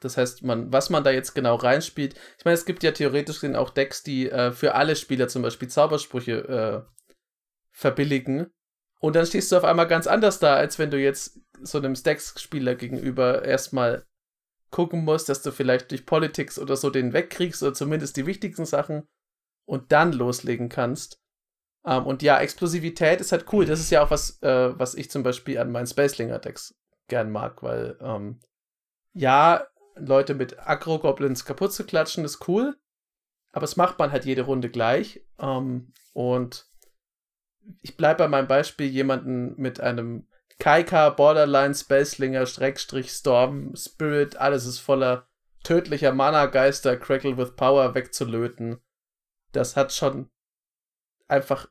Das 0.00 0.16
heißt, 0.16 0.42
man, 0.42 0.72
was 0.72 0.90
man 0.90 1.04
da 1.04 1.10
jetzt 1.10 1.34
genau 1.34 1.56
reinspielt. 1.56 2.14
Ich 2.38 2.44
meine, 2.44 2.54
es 2.54 2.66
gibt 2.66 2.82
ja 2.82 2.92
theoretisch 2.92 3.42
auch 3.44 3.70
Decks, 3.70 4.02
die 4.02 4.30
äh, 4.30 4.52
für 4.52 4.74
alle 4.74 4.94
Spieler 4.94 5.28
zum 5.28 5.42
Beispiel 5.42 5.68
Zaubersprüche 5.68 6.86
äh, 6.86 6.92
verbilligen. 7.72 8.52
Und 9.00 9.16
dann 9.16 9.26
stehst 9.26 9.52
du 9.52 9.56
auf 9.56 9.64
einmal 9.64 9.88
ganz 9.88 10.06
anders 10.06 10.38
da, 10.38 10.54
als 10.54 10.78
wenn 10.78 10.90
du 10.90 10.98
jetzt 10.98 11.40
so 11.62 11.78
einem 11.78 11.94
Stacks-Spieler 11.94 12.74
gegenüber 12.74 13.44
erstmal 13.44 14.06
gucken 14.70 15.04
musst, 15.04 15.28
dass 15.28 15.42
du 15.42 15.52
vielleicht 15.52 15.90
durch 15.90 16.06
Politics 16.06 16.58
oder 16.58 16.76
so 16.76 16.90
den 16.90 17.12
wegkriegst 17.12 17.62
oder 17.62 17.74
zumindest 17.74 18.16
die 18.16 18.26
wichtigsten 18.26 18.66
Sachen 18.66 19.06
und 19.66 19.92
dann 19.92 20.12
loslegen 20.12 20.68
kannst. 20.68 21.18
Um, 21.86 21.92
ähm, 21.92 22.06
und 22.06 22.22
ja, 22.22 22.38
Explosivität 22.40 23.20
ist 23.20 23.32
halt 23.32 23.46
cool. 23.52 23.64
Das 23.64 23.78
ist 23.78 23.90
ja 23.90 24.02
auch 24.02 24.10
was, 24.10 24.42
äh, 24.42 24.78
was 24.78 24.94
ich 24.94 25.10
zum 25.10 25.22
Beispiel 25.22 25.58
an 25.58 25.70
meinen 25.70 25.86
Spacelinger-Decks 25.86 26.74
gern 27.08 27.30
mag, 27.30 27.62
weil 27.62 27.96
ähm, 28.00 28.40
ja, 29.12 29.66
Leute 29.94 30.34
mit 30.34 30.58
Agro-Goblins 30.58 31.44
kaputt 31.44 31.72
zu 31.72 31.84
klatschen 31.84 32.24
ist 32.24 32.48
cool, 32.48 32.76
aber 33.52 33.64
es 33.64 33.76
macht 33.76 33.98
man 33.98 34.10
halt 34.10 34.24
jede 34.24 34.42
Runde 34.42 34.68
gleich. 34.68 35.24
Ähm, 35.38 35.92
und 36.12 36.66
ich 37.82 37.96
bleibe 37.96 38.18
bei 38.18 38.28
meinem 38.28 38.48
Beispiel 38.48 38.88
jemanden 38.88 39.54
mit 39.56 39.80
einem 39.80 40.28
Kaika, 40.58 41.10
Borderline, 41.10 41.74
Spacelinger, 41.74 42.46
Schrägstrich, 42.46 43.10
Storm, 43.10 43.74
Spirit, 43.76 44.36
alles 44.36 44.66
ist 44.66 44.78
voller 44.78 45.28
tödlicher 45.62 46.12
Mana-Geister, 46.12 46.96
Crackle 46.96 47.36
with 47.36 47.56
Power 47.56 47.94
wegzulöten. 47.94 48.80
Das 49.52 49.76
hat 49.76 49.92
schon 49.92 50.30
einfach 51.28 51.68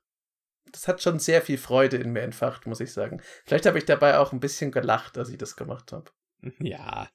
das 0.76 0.88
hat 0.88 1.02
schon 1.02 1.20
sehr 1.20 1.42
viel 1.42 1.58
Freude 1.58 1.98
in 1.98 2.12
mir 2.12 2.22
entfacht, 2.22 2.68
muss 2.68 2.82
ich 2.82 2.92
sagen. 2.92 3.22
Vielleicht 3.46 3.66
habe 3.66 3.78
ich 3.78 3.86
dabei 3.86 4.20
auch 4.20 4.34
ein 4.34 4.40
bisschen 4.40 4.72
gelacht, 4.72 5.18
als 5.18 5.30
ich 5.30 5.38
das 5.38 5.56
gemacht 5.56 5.92
habe. 5.92 6.12
Ja. 6.60 7.10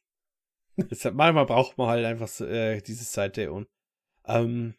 Deshalb, 0.76 1.14
manchmal 1.14 1.44
braucht 1.44 1.76
man 1.76 1.88
halt 1.88 2.06
einfach 2.06 2.40
äh, 2.40 2.80
diese 2.80 3.04
Seite 3.04 3.52
und 3.52 3.68
ähm, 4.24 4.74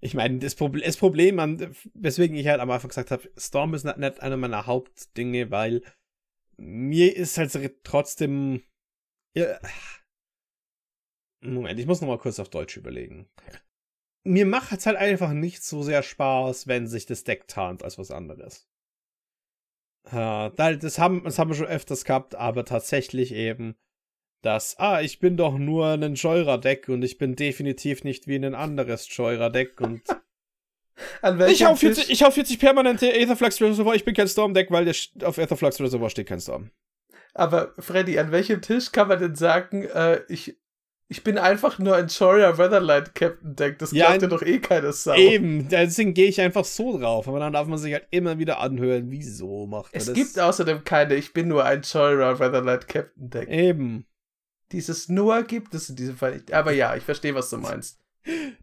ich 0.00 0.12
meine, 0.12 0.38
das, 0.38 0.54
Proble 0.54 0.82
das 0.82 0.96
Problem, 0.96 1.38
an, 1.38 1.74
weswegen 1.94 2.36
ich 2.36 2.46
halt 2.48 2.60
am 2.60 2.70
Anfang 2.70 2.88
gesagt 2.88 3.10
habe, 3.10 3.30
Storm 3.38 3.74
ist 3.74 3.84
nicht, 3.84 4.20
einer 4.20 4.36
meiner 4.36 4.66
Hauptdinge, 4.66 5.50
weil 5.50 5.82
mir 6.56 7.16
ist 7.16 7.38
halt 7.38 7.52
trotzdem. 7.84 8.64
Ja, 9.34 9.58
Moment, 11.40 11.78
ich 11.78 11.86
muss 11.86 12.00
noch 12.00 12.08
mal 12.08 12.18
kurz 12.18 12.38
auf 12.38 12.48
Deutsch 12.48 12.76
überlegen 12.76 13.28
mir 14.24 14.46
macht 14.46 14.72
es 14.72 14.86
halt 14.86 14.96
einfach 14.96 15.32
nicht 15.32 15.62
so 15.62 15.82
sehr 15.82 16.02
Spaß, 16.02 16.66
wenn 16.66 16.86
sich 16.86 17.06
das 17.06 17.24
Deck 17.24 17.46
tarnt 17.46 17.82
als 17.82 17.98
was 17.98 18.10
anderes. 18.10 18.68
Äh, 20.10 20.50
das, 20.50 20.98
haben, 20.98 21.24
das 21.24 21.38
haben 21.38 21.50
wir 21.50 21.56
schon 21.56 21.66
öfters 21.66 22.04
gehabt, 22.04 22.34
aber 22.34 22.64
tatsächlich 22.64 23.32
eben 23.32 23.76
dass, 24.44 24.78
ah, 24.78 25.00
ich 25.00 25.18
bin 25.20 25.36
doch 25.36 25.56
nur 25.56 25.88
ein 25.88 26.14
Joyra-Deck 26.14 26.88
und 26.88 27.02
ich 27.02 27.18
bin 27.18 27.34
definitiv 27.34 28.04
nicht 28.04 28.26
wie 28.26 28.36
ein 28.36 28.54
anderes 28.54 29.08
Joyra-Deck 29.10 29.80
und 29.80 30.02
ich 31.48 31.64
hau, 31.64 31.74
40, 31.74 32.10
ich 32.10 32.22
hau 32.22 32.30
40 32.30 32.58
permanente 32.58 33.06
Aetherflux 33.06 33.60
Reservoir, 33.62 33.94
ich 33.94 34.04
bin 34.04 34.14
kein 34.14 34.28
Storm-Deck, 34.28 34.70
weil 34.70 34.84
der 34.84 34.94
auf 35.26 35.38
Aetherflux 35.38 35.80
Reservoir 35.80 36.10
steht 36.10 36.28
kein 36.28 36.40
Storm. 36.40 36.70
Aber 37.32 37.72
Freddy, 37.78 38.18
an 38.18 38.30
welchem 38.32 38.60
Tisch 38.60 38.92
kann 38.92 39.08
man 39.08 39.18
denn 39.18 39.34
sagen, 39.34 39.84
äh, 39.86 40.20
ich, 40.28 40.56
ich 41.08 41.22
bin 41.22 41.38
einfach 41.38 41.78
nur 41.78 41.96
ein 41.96 42.08
Choria 42.08 42.56
Weatherlight 42.56 43.14
Captain 43.14 43.54
Deck? 43.54 43.78
Das 43.78 43.90
glaubt 43.90 44.22
ja, 44.22 44.28
doch 44.28 44.42
eh 44.42 44.58
keiner 44.58 44.92
Sau. 44.92 45.14
Eben, 45.14 45.68
deswegen 45.68 46.14
gehe 46.14 46.28
ich 46.28 46.40
einfach 46.40 46.64
so 46.64 46.98
drauf. 46.98 47.28
Aber 47.28 47.38
dann 47.38 47.52
darf 47.52 47.66
man 47.66 47.78
sich 47.78 47.92
halt 47.92 48.06
immer 48.10 48.38
wieder 48.38 48.58
anhören, 48.58 49.10
wieso 49.10 49.66
macht 49.66 49.92
man 49.92 50.00
es 50.00 50.06
das? 50.06 50.16
Es 50.16 50.24
gibt 50.24 50.38
außerdem 50.38 50.84
keine, 50.84 51.14
ich 51.14 51.32
bin 51.32 51.48
nur 51.48 51.64
ein 51.64 51.82
Choria 51.82 52.38
Weatherlight 52.38 52.88
Captain 52.88 53.30
Deck. 53.30 53.48
Eben. 53.48 54.06
Dieses 54.72 55.08
nur 55.08 55.42
gibt 55.42 55.74
es 55.74 55.90
in 55.90 55.96
diesem 55.96 56.16
Fall 56.16 56.34
nicht. 56.34 56.52
Aber 56.52 56.72
ja, 56.72 56.96
ich 56.96 57.04
verstehe, 57.04 57.34
was 57.34 57.50
du 57.50 57.58
meinst. 57.58 58.00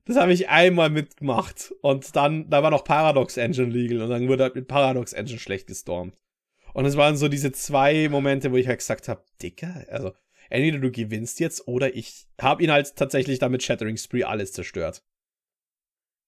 Das 0.06 0.18
habe 0.18 0.34
ich 0.34 0.50
einmal 0.50 0.90
mitgemacht. 0.90 1.74
Und 1.82 2.16
dann, 2.16 2.50
da 2.50 2.64
war 2.64 2.72
noch 2.72 2.84
Paradox 2.84 3.38
Engine 3.38 3.70
legal 3.70 4.02
und 4.02 4.10
dann 4.10 4.28
wurde 4.28 4.44
halt 4.44 4.56
mit 4.56 4.68
Paradox 4.68 5.14
Engine 5.14 5.40
schlecht 5.40 5.68
gestormt. 5.68 6.18
Und 6.74 6.86
es 6.86 6.98
waren 6.98 7.18
so 7.18 7.28
diese 7.28 7.52
zwei 7.52 8.10
Momente, 8.10 8.52
wo 8.52 8.58
ich 8.58 8.68
halt 8.68 8.80
gesagt 8.80 9.08
habe, 9.08 9.24
Dicker, 9.42 9.86
also 9.90 10.14
entweder 10.52 10.80
du 10.80 10.92
gewinnst 10.92 11.40
jetzt 11.40 11.68
oder 11.68 11.96
ich 11.96 12.28
habe 12.40 12.64
ihn 12.64 12.72
halt 12.72 12.96
tatsächlich 12.96 13.40
damit 13.40 13.64
Shattering 13.64 13.98
Spree 13.98 14.24
alles 14.24 14.54
zerstört. 14.54 15.04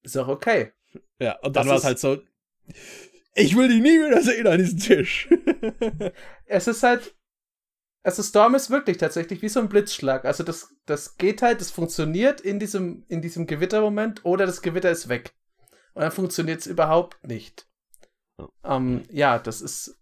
Ist 0.04 0.18
auch 0.18 0.28
okay. 0.28 0.72
Ja, 1.20 1.40
und 1.40 1.56
dann 1.56 1.68
war 1.68 1.78
es 1.78 1.84
halt 1.84 2.00
so, 2.00 2.22
ich 3.36 3.56
will 3.56 3.68
dich 3.68 3.82
nie 3.82 4.00
wieder 4.00 4.22
sehen 4.22 4.48
an 4.48 4.60
diesem 4.60 4.80
Tisch. 4.80 5.30
es 6.46 6.68
ist 6.68 6.84
halt, 6.84 7.16
also 8.04 8.22
Storm 8.22 8.56
ist 8.56 8.70
wirklich 8.70 8.98
tatsächlich 8.98 9.42
wie 9.42 9.50
so 9.50 9.60
ein 9.60 9.70
Blitzschlag. 9.70 10.26
Also 10.26 10.44
das, 10.44 10.74
das 10.86 11.18
geht 11.18 11.42
halt, 11.42 11.62
das 11.62 11.72
funktioniert 11.72 12.42
in 12.42 12.60
diesem, 12.60 13.06
in 13.08 13.22
diesem 13.22 13.48
Gewittermoment 13.48 14.26
oder 14.26 14.46
das 14.46 14.62
Gewitter 14.62 14.92
ist 14.92 15.10
weg. 15.10 15.34
Und 15.94 16.02
dann 16.02 16.12
funktioniert 16.12 16.60
es 16.60 16.68
überhaupt 16.68 17.26
nicht. 17.26 17.68
Oh. 18.38 18.50
Ähm, 18.64 19.04
ja, 19.10 19.40
das 19.40 19.62
ist 19.62 20.00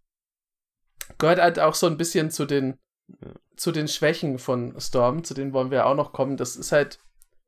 gehört 1.17 1.39
halt 1.39 1.59
auch 1.59 1.75
so 1.75 1.87
ein 1.87 1.97
bisschen 1.97 2.31
zu 2.31 2.45
den 2.45 2.79
ja. 3.07 3.31
Zu 3.61 3.71
den 3.71 3.87
Schwächen 3.87 4.39
von 4.39 4.73
Storm, 4.81 5.23
zu 5.23 5.35
denen 5.35 5.53
wollen 5.53 5.69
wir 5.69 5.85
auch 5.85 5.93
noch 5.93 6.13
kommen. 6.13 6.35
Das 6.35 6.55
ist 6.55 6.71
halt, 6.71 6.97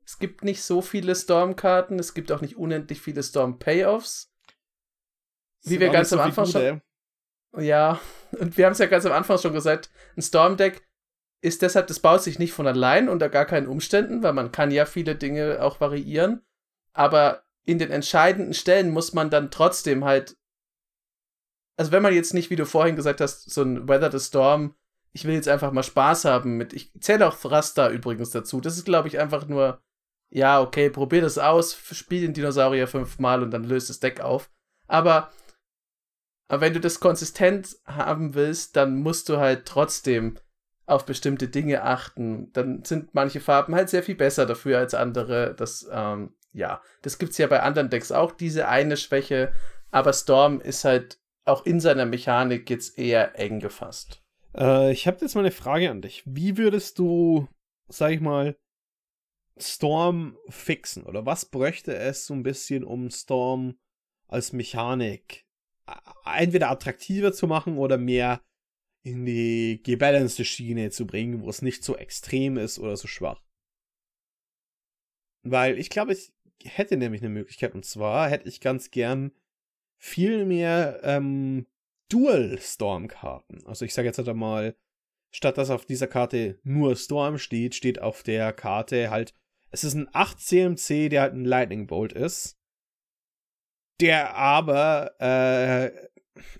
es 0.05 0.19
gibt 0.19 0.43
nicht 0.43 0.61
so 0.61 0.83
viele 0.83 1.15
Storm-Karten, 1.15 1.97
es 1.97 2.13
gibt 2.13 2.31
auch 2.31 2.41
nicht 2.41 2.55
unendlich 2.55 3.01
viele 3.01 3.23
Storm-Payoffs. 3.23 4.31
Wie 5.63 5.79
wir 5.79 5.89
ganz 5.89 6.13
am 6.13 6.19
so 6.19 6.23
Anfang 6.23 6.45
schon. 6.45 6.81
Ja, 7.57 7.99
und 8.33 8.55
wir 8.59 8.65
haben 8.65 8.73
es 8.73 8.77
ja 8.77 8.85
ganz 8.85 9.07
am 9.07 9.11
Anfang 9.11 9.39
schon 9.39 9.53
gesagt, 9.53 9.89
ein 10.15 10.21
Storm-Deck 10.21 10.87
ist 11.41 11.63
deshalb, 11.63 11.87
das 11.87 11.99
baut 11.99 12.21
sich 12.21 12.37
nicht 12.37 12.53
von 12.53 12.67
allein 12.67 13.09
unter 13.09 13.27
gar 13.27 13.45
keinen 13.45 13.67
Umständen, 13.67 14.21
weil 14.21 14.33
man 14.33 14.51
kann 14.51 14.69
ja 14.69 14.85
viele 14.85 15.15
Dinge 15.15 15.63
auch 15.63 15.81
variieren. 15.81 16.45
Aber 16.93 17.41
in 17.65 17.79
den 17.79 17.89
entscheidenden 17.89 18.53
Stellen 18.53 18.91
muss 18.91 19.13
man 19.13 19.31
dann 19.31 19.49
trotzdem 19.49 20.05
halt. 20.05 20.37
Also 21.75 21.91
wenn 21.91 22.03
man 22.03 22.13
jetzt 22.13 22.35
nicht, 22.35 22.51
wie 22.51 22.55
du 22.55 22.67
vorhin 22.67 22.95
gesagt 22.95 23.19
hast, 23.19 23.49
so 23.49 23.63
ein 23.63 23.87
Weather 23.87 24.11
the 24.11 24.23
Storm, 24.23 24.75
ich 25.13 25.25
will 25.25 25.35
jetzt 25.35 25.47
einfach 25.47 25.71
mal 25.71 25.83
Spaß 25.83 26.25
haben 26.25 26.57
mit. 26.57 26.73
Ich 26.73 26.91
zähle 26.99 27.27
auch 27.27 27.37
Thruster 27.37 27.89
übrigens 27.89 28.31
dazu. 28.31 28.59
Das 28.59 28.77
ist, 28.77 28.85
glaube 28.85 29.07
ich, 29.07 29.19
einfach 29.19 29.47
nur, 29.47 29.81
ja, 30.29 30.61
okay, 30.61 30.89
probier 30.89 31.21
das 31.21 31.37
aus, 31.37 31.77
spiel 31.91 32.21
den 32.21 32.33
Dinosaurier 32.33 32.87
fünfmal 32.87 33.43
und 33.43 33.51
dann 33.51 33.63
löst 33.63 33.89
das 33.89 33.99
Deck 33.99 34.21
auf. 34.21 34.49
Aber 34.87 35.31
aber 36.47 36.61
wenn 36.61 36.73
du 36.73 36.79
das 36.79 36.99
konsistent 36.99 37.77
haben 37.85 38.35
willst, 38.35 38.75
dann 38.75 38.97
musst 38.97 39.29
du 39.29 39.37
halt 39.37 39.65
trotzdem 39.65 40.37
auf 40.85 41.05
bestimmte 41.05 41.47
Dinge 41.47 41.83
achten. 41.83 42.51
Dann 42.53 42.83
sind 42.83 43.15
manche 43.15 43.39
Farben 43.39 43.73
halt 43.73 43.89
sehr 43.89 44.03
viel 44.03 44.15
besser 44.15 44.45
dafür 44.45 44.77
als 44.77 44.93
andere. 44.93 45.55
Das, 45.55 45.87
ähm, 45.91 46.35
ja, 46.51 46.81
das 47.01 47.17
gibt's 47.17 47.37
ja 47.37 47.47
bei 47.47 47.61
anderen 47.61 47.89
Decks 47.89 48.11
auch, 48.11 48.31
diese 48.31 48.67
eine 48.67 48.97
Schwäche. 48.97 49.53
Aber 49.89 50.13
Storm 50.13 50.59
ist 50.59 50.83
halt 50.83 51.17
auch 51.45 51.65
in 51.65 51.79
seiner 51.79 52.05
Mechanik 52.05 52.69
jetzt 52.69 52.97
eher 52.97 53.39
eng 53.39 53.59
gefasst. 53.59 54.22
Äh, 54.55 54.91
ich 54.91 55.07
habe 55.07 55.17
jetzt 55.21 55.35
mal 55.35 55.41
eine 55.41 55.51
Frage 55.51 55.89
an 55.89 56.01
dich. 56.01 56.23
Wie 56.25 56.57
würdest 56.57 56.99
du, 56.99 57.47
sag 57.87 58.11
ich 58.11 58.21
mal, 58.21 58.57
Storm 59.57 60.37
fixen? 60.49 61.03
Oder 61.03 61.25
was 61.25 61.45
bräuchte 61.45 61.95
es 61.95 62.25
so 62.25 62.33
ein 62.33 62.43
bisschen, 62.43 62.83
um 62.83 63.09
Storm 63.09 63.77
als 64.27 64.53
Mechanik 64.53 65.45
entweder 66.25 66.69
attraktiver 66.69 67.33
zu 67.33 67.47
machen 67.47 67.77
oder 67.77 67.97
mehr 67.97 68.41
in 69.03 69.25
die 69.25 69.81
gebalanced 69.83 70.45
Schiene 70.45 70.89
zu 70.91 71.05
bringen, 71.05 71.41
wo 71.41 71.49
es 71.49 71.61
nicht 71.61 71.83
so 71.83 71.97
extrem 71.97 72.57
ist 72.57 72.79
oder 72.79 72.95
so 72.95 73.07
schwach. 73.07 73.43
Weil 75.43 75.77
ich 75.77 75.89
glaube, 75.89 76.13
ich 76.13 76.31
hätte 76.63 76.95
nämlich 76.95 77.21
eine 77.21 77.29
Möglichkeit 77.29 77.75
und 77.75 77.85
zwar 77.85 78.29
hätte 78.29 78.47
ich 78.47 78.61
ganz 78.61 78.91
gern 78.91 79.33
viel 79.97 80.45
mehr 80.45 81.01
ähm, 81.03 81.67
Dual 82.09 82.57
Storm 82.59 83.07
Karten. 83.07 83.65
Also 83.65 83.85
ich 83.85 83.93
sage 83.93 84.07
jetzt 84.07 84.17
halt 84.17 84.29
einmal, 84.29 84.75
statt 85.31 85.57
dass 85.57 85.69
auf 85.69 85.85
dieser 85.85 86.07
Karte 86.07 86.59
nur 86.63 86.95
Storm 86.95 87.37
steht, 87.37 87.75
steht 87.75 88.01
auf 88.01 88.23
der 88.23 88.53
Karte 88.53 89.09
halt, 89.09 89.33
es 89.71 89.83
ist 89.83 89.95
ein 89.95 90.09
8 90.13 90.39
CMC, 90.39 91.09
der 91.09 91.21
halt 91.21 91.33
ein 91.33 91.45
Lightning 91.45 91.87
Bolt 91.87 92.13
ist 92.13 92.57
der 93.99 94.35
aber 94.35 95.15
äh, 95.19 96.09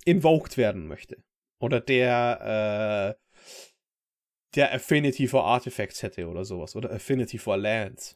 invoked 0.05 0.57
werden 0.57 0.87
möchte. 0.87 1.23
Oder 1.59 1.79
der 1.79 3.17
äh, 3.17 3.23
der 4.55 4.73
Affinity 4.73 5.27
for 5.27 5.43
Artifacts 5.43 6.03
hätte 6.03 6.27
oder 6.27 6.45
sowas. 6.45 6.75
Oder 6.75 6.91
Affinity 6.91 7.37
for 7.37 7.57
Lands. 7.57 8.15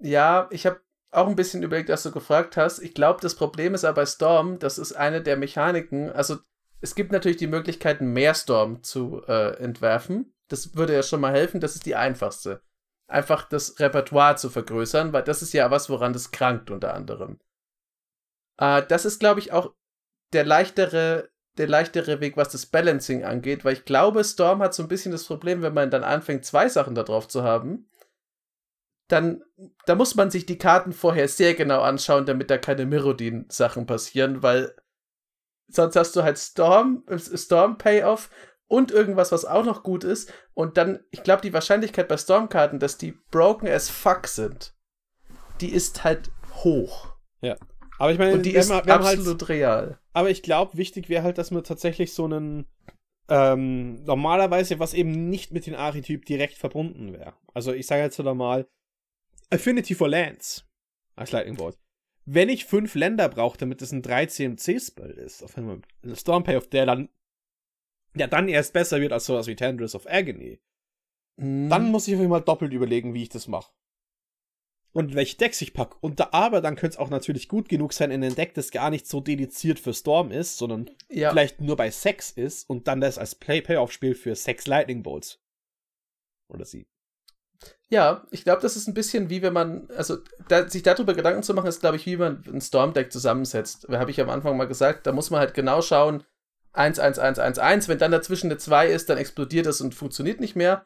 Ja, 0.00 0.48
ich 0.50 0.64
habe 0.66 0.80
auch 1.10 1.26
ein 1.26 1.36
bisschen 1.36 1.62
überlegt, 1.62 1.88
dass 1.88 2.02
du 2.02 2.10
gefragt 2.10 2.56
hast. 2.56 2.80
Ich 2.80 2.94
glaube, 2.94 3.20
das 3.20 3.34
Problem 3.34 3.74
ist 3.74 3.84
aber 3.84 4.02
bei 4.02 4.06
Storm, 4.06 4.58
das 4.58 4.78
ist 4.78 4.92
eine 4.92 5.22
der 5.22 5.36
Mechaniken. 5.36 6.10
Also, 6.10 6.38
es 6.80 6.94
gibt 6.94 7.12
natürlich 7.12 7.38
die 7.38 7.46
Möglichkeit, 7.46 8.00
mehr 8.00 8.34
Storm 8.34 8.82
zu 8.82 9.22
äh, 9.26 9.56
entwerfen. 9.56 10.34
Das 10.48 10.76
würde 10.76 10.94
ja 10.94 11.02
schon 11.02 11.20
mal 11.20 11.32
helfen. 11.32 11.60
Das 11.60 11.74
ist 11.74 11.86
die 11.86 11.96
einfachste. 11.96 12.62
Einfach 13.08 13.48
das 13.48 13.80
Repertoire 13.80 14.36
zu 14.36 14.50
vergrößern, 14.50 15.12
weil 15.12 15.22
das 15.22 15.42
ist 15.42 15.54
ja 15.54 15.70
was, 15.70 15.88
woran 15.88 16.12
das 16.12 16.30
krankt 16.30 16.70
unter 16.70 16.94
anderem. 16.94 17.38
Äh, 18.58 18.82
das 18.86 19.04
ist, 19.04 19.18
glaube 19.18 19.40
ich, 19.40 19.52
auch 19.52 19.74
der 20.32 20.44
leichtere, 20.44 21.30
der 21.56 21.68
leichtere 21.68 22.20
Weg, 22.20 22.36
was 22.36 22.50
das 22.50 22.66
Balancing 22.66 23.24
angeht, 23.24 23.64
weil 23.64 23.72
ich 23.72 23.84
glaube, 23.84 24.22
Storm 24.24 24.62
hat 24.62 24.74
so 24.74 24.82
ein 24.82 24.88
bisschen 24.88 25.12
das 25.12 25.24
Problem, 25.24 25.62
wenn 25.62 25.74
man 25.74 25.90
dann 25.90 26.04
anfängt, 26.04 26.44
zwei 26.44 26.68
Sachen 26.68 26.94
da 26.94 27.02
drauf 27.02 27.28
zu 27.28 27.42
haben, 27.42 27.87
dann 29.08 29.42
da 29.86 29.94
muss 29.94 30.14
man 30.14 30.30
sich 30.30 30.46
die 30.46 30.58
Karten 30.58 30.92
vorher 30.92 31.28
sehr 31.28 31.54
genau 31.54 31.80
anschauen, 31.80 32.26
damit 32.26 32.50
da 32.50 32.58
keine 32.58 32.86
Mirrodin-Sachen 32.86 33.86
passieren, 33.86 34.42
weil 34.42 34.74
sonst 35.68 35.96
hast 35.96 36.14
du 36.16 36.22
halt 36.22 36.38
Storm, 36.38 37.04
Storm 37.16 37.78
Payoff 37.78 38.30
und 38.66 38.90
irgendwas, 38.90 39.32
was 39.32 39.44
auch 39.44 39.64
noch 39.64 39.82
gut 39.82 40.04
ist. 40.04 40.32
Und 40.54 40.76
dann, 40.76 41.00
ich 41.10 41.22
glaube, 41.22 41.42
die 41.42 41.52
Wahrscheinlichkeit 41.52 42.08
bei 42.08 42.16
Storm-Karten, 42.16 42.78
dass 42.78 42.98
die 42.98 43.12
broken 43.30 43.68
as 43.68 43.88
fuck 43.88 44.28
sind, 44.28 44.74
die 45.60 45.72
ist 45.72 46.04
halt 46.04 46.30
hoch. 46.62 47.14
Ja. 47.40 47.56
Aber 47.98 48.12
ich 48.12 48.18
meine, 48.18 48.34
und 48.34 48.46
die 48.46 48.54
ist 48.54 48.70
haben, 48.70 48.88
halt 48.88 49.06
absolut 49.06 49.40
halt, 49.40 49.48
real. 49.48 49.98
Aber 50.12 50.30
ich 50.30 50.42
glaube, 50.42 50.76
wichtig 50.76 51.08
wäre 51.08 51.24
halt, 51.24 51.38
dass 51.38 51.50
man 51.50 51.64
tatsächlich 51.64 52.12
so 52.12 52.26
einen 52.26 52.66
ähm, 53.28 54.04
normalerweise, 54.04 54.78
was 54.78 54.94
eben 54.94 55.28
nicht 55.28 55.52
mit 55.52 55.66
dem 55.66 55.74
Archetyp 55.74 56.24
direkt 56.24 56.54
verbunden 56.54 57.12
wäre. 57.12 57.34
Also 57.52 57.72
ich 57.72 57.86
sage 57.86 58.02
jetzt 58.02 58.18
wieder 58.18 58.34
mal 58.34 58.66
Affinity 59.50 59.94
for 59.94 60.08
Lands 60.08 60.66
als 61.16 61.32
Lightning 61.32 61.56
Bolt. 61.56 61.78
Wenn 62.24 62.48
ich 62.48 62.66
fünf 62.66 62.94
Länder 62.94 63.28
brauche, 63.28 63.56
damit 63.56 63.80
es 63.80 63.92
ein 63.92 64.02
3CMC-Spell 64.02 65.12
ist, 65.12 65.42
auf 65.42 65.56
einmal 65.56 65.80
ein 66.04 66.16
Storm 66.16 66.44
Payoff, 66.44 66.68
der 66.68 66.86
dann 66.86 67.08
der 68.14 68.28
dann 68.28 68.48
erst 68.48 68.72
besser 68.72 69.00
wird 69.00 69.12
als 69.12 69.26
sowas 69.26 69.46
wie 69.46 69.54
Tendrils 69.54 69.94
of 69.94 70.06
Agony, 70.08 70.60
mm. 71.36 71.68
dann 71.68 71.90
muss 71.90 72.08
ich 72.08 72.14
auf 72.14 72.20
jeden 72.20 72.32
Fall 72.32 72.42
doppelt 72.42 72.72
überlegen, 72.72 73.14
wie 73.14 73.22
ich 73.22 73.28
das 73.28 73.48
mache 73.48 73.70
und 74.92 75.14
welche 75.14 75.36
Decks 75.36 75.62
ich 75.62 75.74
packe. 75.74 75.96
Und 76.00 76.20
da, 76.20 76.30
aber 76.32 76.60
dann 76.60 76.76
könnte 76.76 76.94
es 76.94 76.98
auch 76.98 77.10
natürlich 77.10 77.48
gut 77.48 77.68
genug 77.68 77.92
sein 77.92 78.10
in 78.10 78.24
ein 78.24 78.34
Deck, 78.34 78.54
das 78.54 78.70
gar 78.70 78.90
nicht 78.90 79.06
so 79.06 79.20
dediziert 79.20 79.78
für 79.78 79.94
Storm 79.94 80.32
ist, 80.32 80.58
sondern 80.58 80.90
ja. 81.08 81.30
vielleicht 81.30 81.60
nur 81.60 81.76
bei 81.76 81.90
Sex 81.90 82.30
ist 82.30 82.68
und 82.68 82.88
dann 82.88 83.00
das 83.00 83.18
als 83.18 83.34
Play 83.34 83.60
Payoff 83.60 83.92
spielt 83.92 84.18
für 84.18 84.34
Sex 84.34 84.66
Lightning 84.66 85.02
Bolts. 85.02 85.40
Oder 86.48 86.64
sie. 86.64 86.88
Ja, 87.90 88.26
ich 88.30 88.44
glaube, 88.44 88.60
das 88.60 88.76
ist 88.76 88.86
ein 88.86 88.94
bisschen 88.94 89.30
wie 89.30 89.40
wenn 89.40 89.54
man, 89.54 89.88
also 89.96 90.18
da, 90.48 90.68
sich 90.68 90.82
darüber 90.82 91.14
Gedanken 91.14 91.42
zu 91.42 91.54
machen, 91.54 91.68
ist, 91.68 91.80
glaube 91.80 91.96
ich, 91.96 92.04
wie 92.04 92.18
man 92.18 92.44
ein 92.46 92.60
Storm-Deck 92.60 93.10
zusammensetzt. 93.10 93.86
Da 93.88 93.98
habe 93.98 94.10
ich 94.10 94.20
am 94.20 94.28
Anfang 94.28 94.56
mal 94.58 94.66
gesagt, 94.68 95.06
da 95.06 95.12
muss 95.12 95.30
man 95.30 95.40
halt 95.40 95.54
genau 95.54 95.80
schauen, 95.80 96.24
1, 96.74 96.98
1, 96.98 97.18
1, 97.18 97.38
1, 97.38 97.58
1. 97.58 97.88
Wenn 97.88 97.98
dann 97.98 98.12
dazwischen 98.12 98.48
eine 98.50 98.58
2 98.58 98.88
ist, 98.88 99.08
dann 99.08 99.16
explodiert 99.18 99.66
das 99.66 99.80
und 99.80 99.94
funktioniert 99.94 100.38
nicht 100.40 100.54
mehr. 100.54 100.84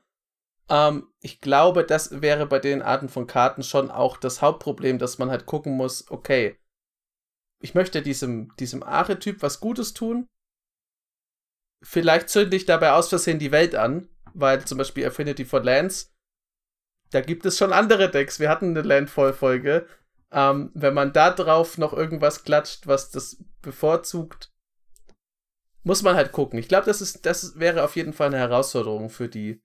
Ähm, 0.69 1.09
ich 1.21 1.41
glaube, 1.41 1.85
das 1.85 2.23
wäre 2.23 2.47
bei 2.47 2.61
den 2.61 2.83
Arten 2.83 3.09
von 3.09 3.27
Karten 3.27 3.65
schon 3.65 3.91
auch 3.91 4.17
das 4.17 4.41
Hauptproblem, 4.41 4.99
dass 4.99 5.19
man 5.19 5.31
halt 5.31 5.47
gucken 5.47 5.77
muss, 5.77 6.09
okay, 6.11 6.57
ich 7.61 7.75
möchte 7.75 8.03
diesem, 8.03 8.55
diesem 8.57 8.83
Archetyp 8.83 9.43
was 9.43 9.61
Gutes 9.61 9.93
tun. 9.95 10.29
Vielleicht 11.83 12.29
zünde 12.29 12.57
ich 12.57 12.65
dabei 12.65 12.93
aus 12.93 13.09
Versehen 13.09 13.39
die 13.39 13.53
Welt 13.53 13.75
an. 13.75 14.09
weil 14.35 14.65
zum 14.65 14.79
Beispiel 14.79 15.07
Affinity 15.07 15.45
for 15.45 15.63
Lands, 15.63 16.12
da 17.13 17.21
gibt 17.21 17.47
es 17.47 17.59
schon 17.59 17.73
andere 17.73 18.11
Decks. 18.11 18.41
Wir 18.41 18.49
hatten 18.49 18.71
eine 18.71 18.83
Landfall-Folge. 18.83 19.87
Ähm, 20.33 20.71
wenn 20.75 20.95
man 20.95 21.13
da 21.13 21.31
drauf 21.31 21.77
noch 21.77 21.93
irgendwas 21.93 22.43
klatscht, 22.43 22.87
was 22.87 23.11
das 23.11 23.45
bevorzugt, 23.61 24.51
muss 25.85 26.03
man 26.03 26.17
halt 26.17 26.33
gucken. 26.33 26.59
Ich 26.59 26.69
glaube, 26.69 26.87
das 26.87 27.21
das 27.21 27.59
wäre 27.59 27.85
auf 27.85 27.97
jeden 27.97 28.15
Fall 28.15 28.29
eine 28.29 28.39
Herausforderung 28.39 29.11
für 29.11 29.29
die, 29.29 29.63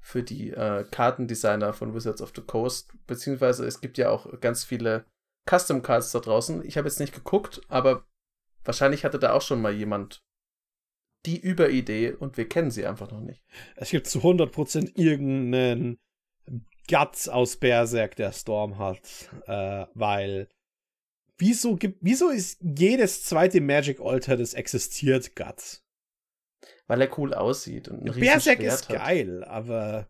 für 0.00 0.22
die 0.22 0.50
äh, 0.50 0.84
Kartendesigner 0.88 1.72
von 1.72 1.94
Wizards 1.94 2.22
of 2.22 2.32
the 2.36 2.42
Coast. 2.42 2.92
Beziehungsweise 3.06 3.66
es 3.66 3.80
gibt 3.80 3.98
ja 3.98 4.10
auch 4.10 4.40
ganz 4.40 4.62
viele 4.62 5.04
Custom 5.50 5.82
Cards 5.82 6.12
da 6.12 6.20
draußen. 6.20 6.64
Ich 6.64 6.76
habe 6.76 6.86
jetzt 6.86 7.00
nicht 7.00 7.14
geguckt, 7.14 7.60
aber 7.68 8.06
wahrscheinlich 8.64 9.04
hatte 9.04 9.18
da 9.18 9.32
auch 9.32 9.42
schon 9.42 9.60
mal 9.60 9.72
jemand 9.72 10.22
die 11.26 11.40
Überidee 11.40 12.12
und 12.12 12.36
wir 12.36 12.48
kennen 12.48 12.70
sie 12.70 12.86
einfach 12.86 13.10
noch 13.10 13.20
nicht. 13.20 13.42
Es 13.76 13.90
gibt 13.90 14.06
zu 14.06 14.20
100% 14.20 14.92
irgendeinen 14.96 15.98
Guts 16.88 17.28
aus 17.28 17.56
Berserk, 17.56 18.16
der 18.16 18.32
Storm 18.32 18.78
hat, 18.78 19.00
äh, 19.46 19.86
weil 19.94 20.48
wieso 21.38 21.76
gibt, 21.76 21.98
wieso 22.00 22.30
ist 22.30 22.60
jedes 22.62 23.24
zweite 23.24 23.60
Magic 23.60 24.00
Alter, 24.00 24.36
das 24.36 24.54
existiert, 24.54 25.34
Guts? 25.36 25.82
Weil 26.86 27.00
er 27.00 27.18
cool 27.18 27.34
aussieht 27.34 27.88
und 27.88 28.04
ein 28.04 28.20
Berserk 28.20 28.60
ist 28.60 28.88
hat. 28.88 28.96
geil, 28.96 29.44
aber 29.44 30.08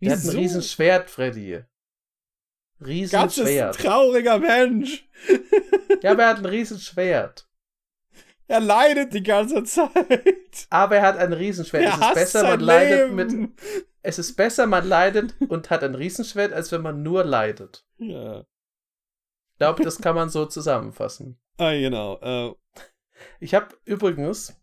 wieso? 0.00 0.14
Der 0.14 0.18
hat 0.18 0.24
ein 0.24 0.40
Riesenschwert, 0.40 1.10
Freddy. 1.10 1.62
Riesenschwert. 2.84 3.36
Guts 3.36 3.38
ist 3.38 3.60
ein 3.60 3.72
trauriger 3.72 4.38
Mensch. 4.38 5.08
ja, 6.02 6.12
aber 6.12 6.24
er 6.24 6.28
hat 6.28 6.38
ein 6.38 6.46
Riesenschwert. 6.46 7.48
Er 8.46 8.60
leidet 8.60 9.14
die 9.14 9.22
ganze 9.22 9.64
Zeit. 9.64 10.66
Aber 10.68 10.96
er 10.96 11.02
hat 11.02 11.16
ein 11.16 11.32
Riesenschwert. 11.32 11.84
Er 11.84 11.94
es 11.94 12.06
ist 12.08 12.14
besser, 12.14 12.42
man 12.42 12.60
Leben. 12.60 12.66
leidet 12.66 13.12
mit. 13.12 13.50
Es 14.06 14.18
ist 14.18 14.36
besser, 14.36 14.66
man 14.66 14.86
leidet 14.86 15.34
und 15.48 15.70
hat 15.70 15.82
ein 15.82 15.94
Riesenschwert, 15.94 16.52
als 16.52 16.70
wenn 16.70 16.82
man 16.82 17.02
nur 17.02 17.24
leidet. 17.24 17.86
Ja. 17.96 18.40
Ich 18.40 19.58
glaube, 19.58 19.82
das 19.82 19.98
kann 19.98 20.14
man 20.14 20.28
so 20.28 20.46
zusammenfassen. 20.46 21.40
Ah, 21.56 21.70
genau. 21.70 22.18
Uh. 22.20 22.56
Ich 23.38 23.54
habe 23.54 23.78
übrigens, 23.84 24.60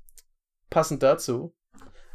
passend 0.69 1.01
dazu, 1.01 1.55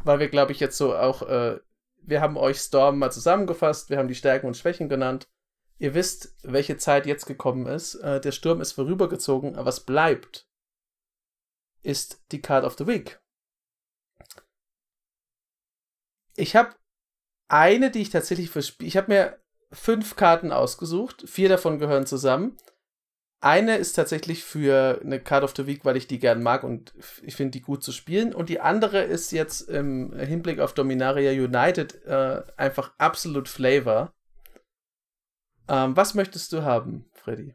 weil 0.04 0.18
wir, 0.18 0.28
glaube 0.28 0.52
ich, 0.52 0.60
jetzt 0.60 0.76
so 0.76 0.94
auch, 0.94 1.22
äh, 1.22 1.58
wir 2.02 2.20
haben 2.20 2.36
euch 2.36 2.58
Storm 2.58 2.98
mal 2.98 3.10
zusammengefasst, 3.10 3.88
wir 3.88 3.96
haben 3.96 4.08
die 4.08 4.14
Stärken 4.14 4.46
und 4.46 4.54
Schwächen 4.54 4.90
genannt. 4.90 5.30
Ihr 5.78 5.94
wisst, 5.94 6.36
welche 6.42 6.76
Zeit 6.76 7.06
jetzt 7.06 7.24
gekommen 7.24 7.64
ist. 7.64 7.94
Äh, 7.94 8.20
der 8.20 8.32
Sturm 8.32 8.60
ist 8.60 8.72
vorübergezogen, 8.72 9.56
aber 9.56 9.64
was 9.64 9.86
bleibt, 9.86 10.46
ist 11.82 12.22
die 12.30 12.42
Card 12.42 12.66
of 12.66 12.76
the 12.76 12.86
Week. 12.86 13.18
Ich 16.36 16.54
habe 16.54 16.76
eine, 17.48 17.90
die 17.90 18.02
ich 18.02 18.10
tatsächlich 18.10 18.50
verspiele. 18.50 18.88
Ich 18.88 18.96
habe 18.96 19.12
mir 19.12 19.38
fünf 19.72 20.16
Karten 20.16 20.52
ausgesucht. 20.52 21.24
Vier 21.26 21.48
davon 21.48 21.78
gehören 21.78 22.06
zusammen. 22.06 22.56
Eine 23.40 23.76
ist 23.76 23.92
tatsächlich 23.92 24.42
für 24.42 25.00
eine 25.04 25.20
Card 25.20 25.44
of 25.44 25.54
the 25.56 25.66
Week, 25.66 25.84
weil 25.84 25.96
ich 25.96 26.06
die 26.06 26.18
gern 26.18 26.42
mag 26.42 26.64
und 26.64 26.94
ich 27.22 27.36
finde 27.36 27.52
die 27.52 27.60
gut 27.60 27.84
zu 27.84 27.92
spielen. 27.92 28.34
Und 28.34 28.48
die 28.48 28.60
andere 28.60 29.02
ist 29.02 29.30
jetzt 29.30 29.68
im 29.68 30.12
Hinblick 30.18 30.58
auf 30.58 30.72
Dominaria 30.72 31.30
United 31.30 32.04
äh, 32.06 32.42
einfach 32.56 32.94
absolut 32.98 33.48
Flavor. 33.48 34.12
Ähm, 35.68 35.96
was 35.96 36.14
möchtest 36.14 36.52
du 36.52 36.62
haben, 36.62 37.10
Freddy? 37.12 37.54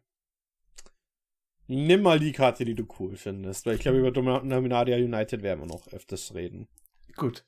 Nimm 1.68 2.02
mal 2.02 2.20
die 2.20 2.34
Karte, 2.34 2.66
die 2.66 2.76
du 2.76 2.86
cool 3.00 3.16
findest, 3.16 3.66
weil 3.66 3.76
ich 3.76 3.82
glaube, 3.82 4.00
über 4.00 4.12
Dominaria 4.12 4.98
United 4.98 5.42
werden 5.42 5.62
wir 5.62 5.68
noch 5.68 5.88
öfters 5.88 6.34
reden. 6.36 6.68
Gut. 7.16 7.46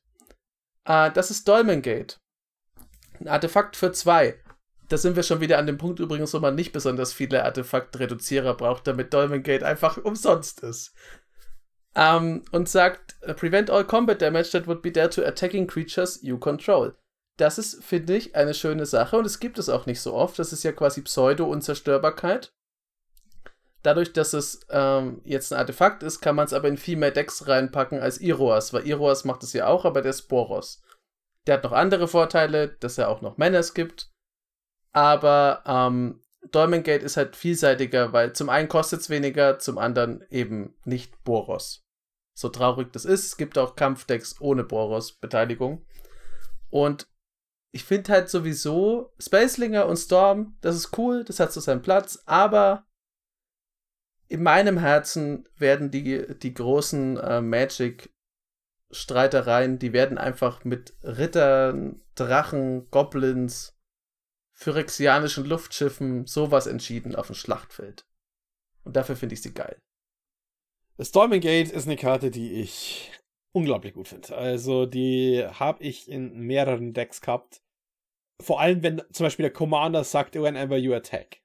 Uh, 0.87 1.09
das 1.13 1.29
ist 1.29 1.47
Dolmen 1.47 1.81
Gate. 1.81 2.22
Ein 3.19 3.27
Artefakt 3.27 3.75
für 3.75 3.91
zwei. 3.91 4.39
Da 4.89 4.97
sind 4.97 5.15
wir 5.15 5.23
schon 5.23 5.39
wieder 5.39 5.57
an 5.57 5.65
dem 5.65 5.77
Punkt 5.77 5.99
übrigens, 5.99 6.33
wo 6.33 6.39
man 6.39 6.55
nicht 6.55 6.71
besonders 6.71 7.13
viele 7.13 7.45
Artefaktreduzierer 7.45 8.55
braucht, 8.55 8.85
damit 8.87 9.13
Dolmen 9.13 9.43
Gate 9.43 9.63
einfach 9.63 9.97
umsonst 9.97 10.61
ist. 10.61 10.93
Um, 11.95 12.01
ähm, 12.03 12.45
und 12.51 12.67
sagt, 12.67 13.19
prevent 13.37 13.69
all 13.69 13.85
combat 13.85 14.19
damage 14.19 14.49
that 14.51 14.65
would 14.65 14.81
be 14.81 14.91
there 14.91 15.09
to 15.09 15.23
attacking 15.23 15.67
creatures 15.67 16.19
you 16.23 16.39
control. 16.39 16.95
Das 17.37 17.57
ist, 17.57 17.83
finde 17.83 18.15
ich, 18.15 18.35
eine 18.35 18.53
schöne 18.53 18.85
Sache 18.85 19.17
und 19.17 19.25
es 19.25 19.39
gibt 19.39 19.57
es 19.57 19.69
auch 19.69 19.85
nicht 19.85 20.01
so 20.01 20.13
oft. 20.13 20.37
Das 20.37 20.53
ist 20.53 20.63
ja 20.63 20.71
quasi 20.71 21.01
Pseudo-Unzerstörbarkeit. 21.01 22.53
Dadurch, 23.83 24.13
dass 24.13 24.33
es 24.33 24.61
ähm, 24.69 25.21
jetzt 25.25 25.51
ein 25.51 25.59
Artefakt 25.59 26.03
ist, 26.03 26.21
kann 26.21 26.35
man 26.35 26.45
es 26.45 26.53
aber 26.53 26.67
in 26.67 26.77
viel 26.77 26.97
mehr 26.97 27.11
Decks 27.11 27.47
reinpacken 27.47 27.99
als 27.99 28.19
Iroas, 28.21 28.73
weil 28.73 28.87
Iroas 28.87 29.25
macht 29.25 29.43
es 29.43 29.53
ja 29.53 29.67
auch, 29.67 29.83
aber 29.83 30.01
der 30.01 30.11
ist 30.11 30.29
Boros. 30.29 30.81
Der 31.47 31.55
hat 31.55 31.63
noch 31.63 31.71
andere 31.71 32.07
Vorteile, 32.07 32.69
dass 32.69 32.97
er 32.97 33.09
auch 33.09 33.21
noch 33.21 33.37
Menace 33.37 33.73
gibt. 33.73 34.11
Aber 34.91 35.63
ähm, 35.65 36.21
Dolmen 36.51 36.83
Gate 36.83 37.03
ist 37.03 37.17
halt 37.17 37.35
vielseitiger, 37.35 38.13
weil 38.13 38.33
zum 38.33 38.49
einen 38.49 38.67
kostet 38.67 39.01
es 39.01 39.09
weniger, 39.09 39.59
zum 39.59 39.77
anderen 39.77 40.23
eben 40.29 40.75
nicht 40.85 41.23
Boros. 41.23 41.85
So 42.35 42.49
traurig 42.49 42.91
das 42.91 43.05
ist, 43.05 43.25
es 43.25 43.37
gibt 43.37 43.57
auch 43.57 43.75
Kampfdecks 43.75 44.39
ohne 44.41 44.63
Boros-Beteiligung. 44.63 45.85
Und 46.69 47.07
ich 47.71 47.83
finde 47.83 48.11
halt 48.11 48.29
sowieso 48.29 49.13
Spacelinger 49.19 49.87
und 49.87 49.97
Storm, 49.97 50.57
das 50.61 50.75
ist 50.75 50.97
cool, 50.97 51.23
das 51.23 51.39
hat 51.39 51.51
so 51.51 51.59
seinen 51.59 51.81
Platz, 51.81 52.21
aber 52.25 52.85
in 54.27 54.43
meinem 54.43 54.77
Herzen 54.77 55.47
werden 55.57 55.91
die, 55.91 56.37
die 56.39 56.53
großen 56.53 57.17
äh, 57.17 57.41
Magic-Streitereien, 58.93 59.79
die 59.79 59.91
werden 59.91 60.17
einfach 60.17 60.63
mit 60.63 60.93
Rittern, 61.03 62.01
Drachen, 62.15 62.89
Goblins, 62.91 63.75
phyrexianischen 64.53 65.45
Luftschiffen, 65.45 66.25
sowas 66.25 66.67
entschieden 66.67 67.15
auf 67.15 67.27
dem 67.27 67.35
Schlachtfeld. 67.35 68.05
Und 68.83 68.95
dafür 68.95 69.15
finde 69.15 69.33
ich 69.33 69.41
sie 69.41 69.53
geil. 69.53 69.77
Storming 71.01 71.41
Gate 71.41 71.71
ist 71.71 71.87
eine 71.87 71.97
Karte, 71.97 72.29
die 72.29 72.53
ich 72.53 73.11
unglaublich 73.51 73.93
gut 73.93 74.07
finde. 74.07 74.35
Also, 74.35 74.85
die 74.85 75.43
habe 75.45 75.83
ich 75.83 76.07
in 76.07 76.39
mehreren 76.41 76.93
Decks 76.93 77.21
gehabt. 77.21 77.61
Vor 78.41 78.59
allem, 78.59 78.83
wenn 78.83 79.01
zum 79.11 79.25
Beispiel 79.25 79.43
der 79.43 79.53
Commander 79.53 80.03
sagt, 80.03 80.35
whenever 80.35 80.77
you 80.77 80.93
attack. 80.93 81.41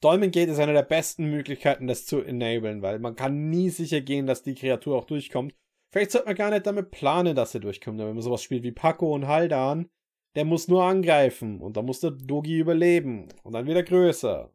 Dolmen 0.00 0.30
Gate 0.30 0.50
ist 0.50 0.58
eine 0.58 0.74
der 0.74 0.82
besten 0.82 1.30
Möglichkeiten, 1.30 1.86
das 1.86 2.04
zu 2.04 2.20
enablen, 2.20 2.82
weil 2.82 2.98
man 2.98 3.16
kann 3.16 3.48
nie 3.48 3.70
sicher 3.70 4.02
gehen, 4.02 4.26
dass 4.26 4.42
die 4.42 4.54
Kreatur 4.54 4.98
auch 4.98 5.06
durchkommt. 5.06 5.54
Vielleicht 5.94 6.10
sollte 6.10 6.26
man 6.26 6.34
gar 6.34 6.50
nicht 6.50 6.66
damit 6.66 6.90
planen, 6.90 7.36
dass 7.36 7.52
sie 7.52 7.60
durchkommt. 7.60 8.00
wenn 8.00 8.14
man 8.14 8.20
sowas 8.20 8.42
spielt 8.42 8.64
wie 8.64 8.72
Paco 8.72 9.14
und 9.14 9.28
Haldan, 9.28 9.88
der 10.34 10.44
muss 10.44 10.66
nur 10.66 10.82
angreifen 10.82 11.60
und 11.60 11.76
dann 11.76 11.84
muss 11.84 12.00
der 12.00 12.10
Dogi 12.10 12.58
überleben 12.58 13.28
und 13.44 13.52
dann 13.52 13.68
wieder 13.68 13.84
größer. 13.84 14.52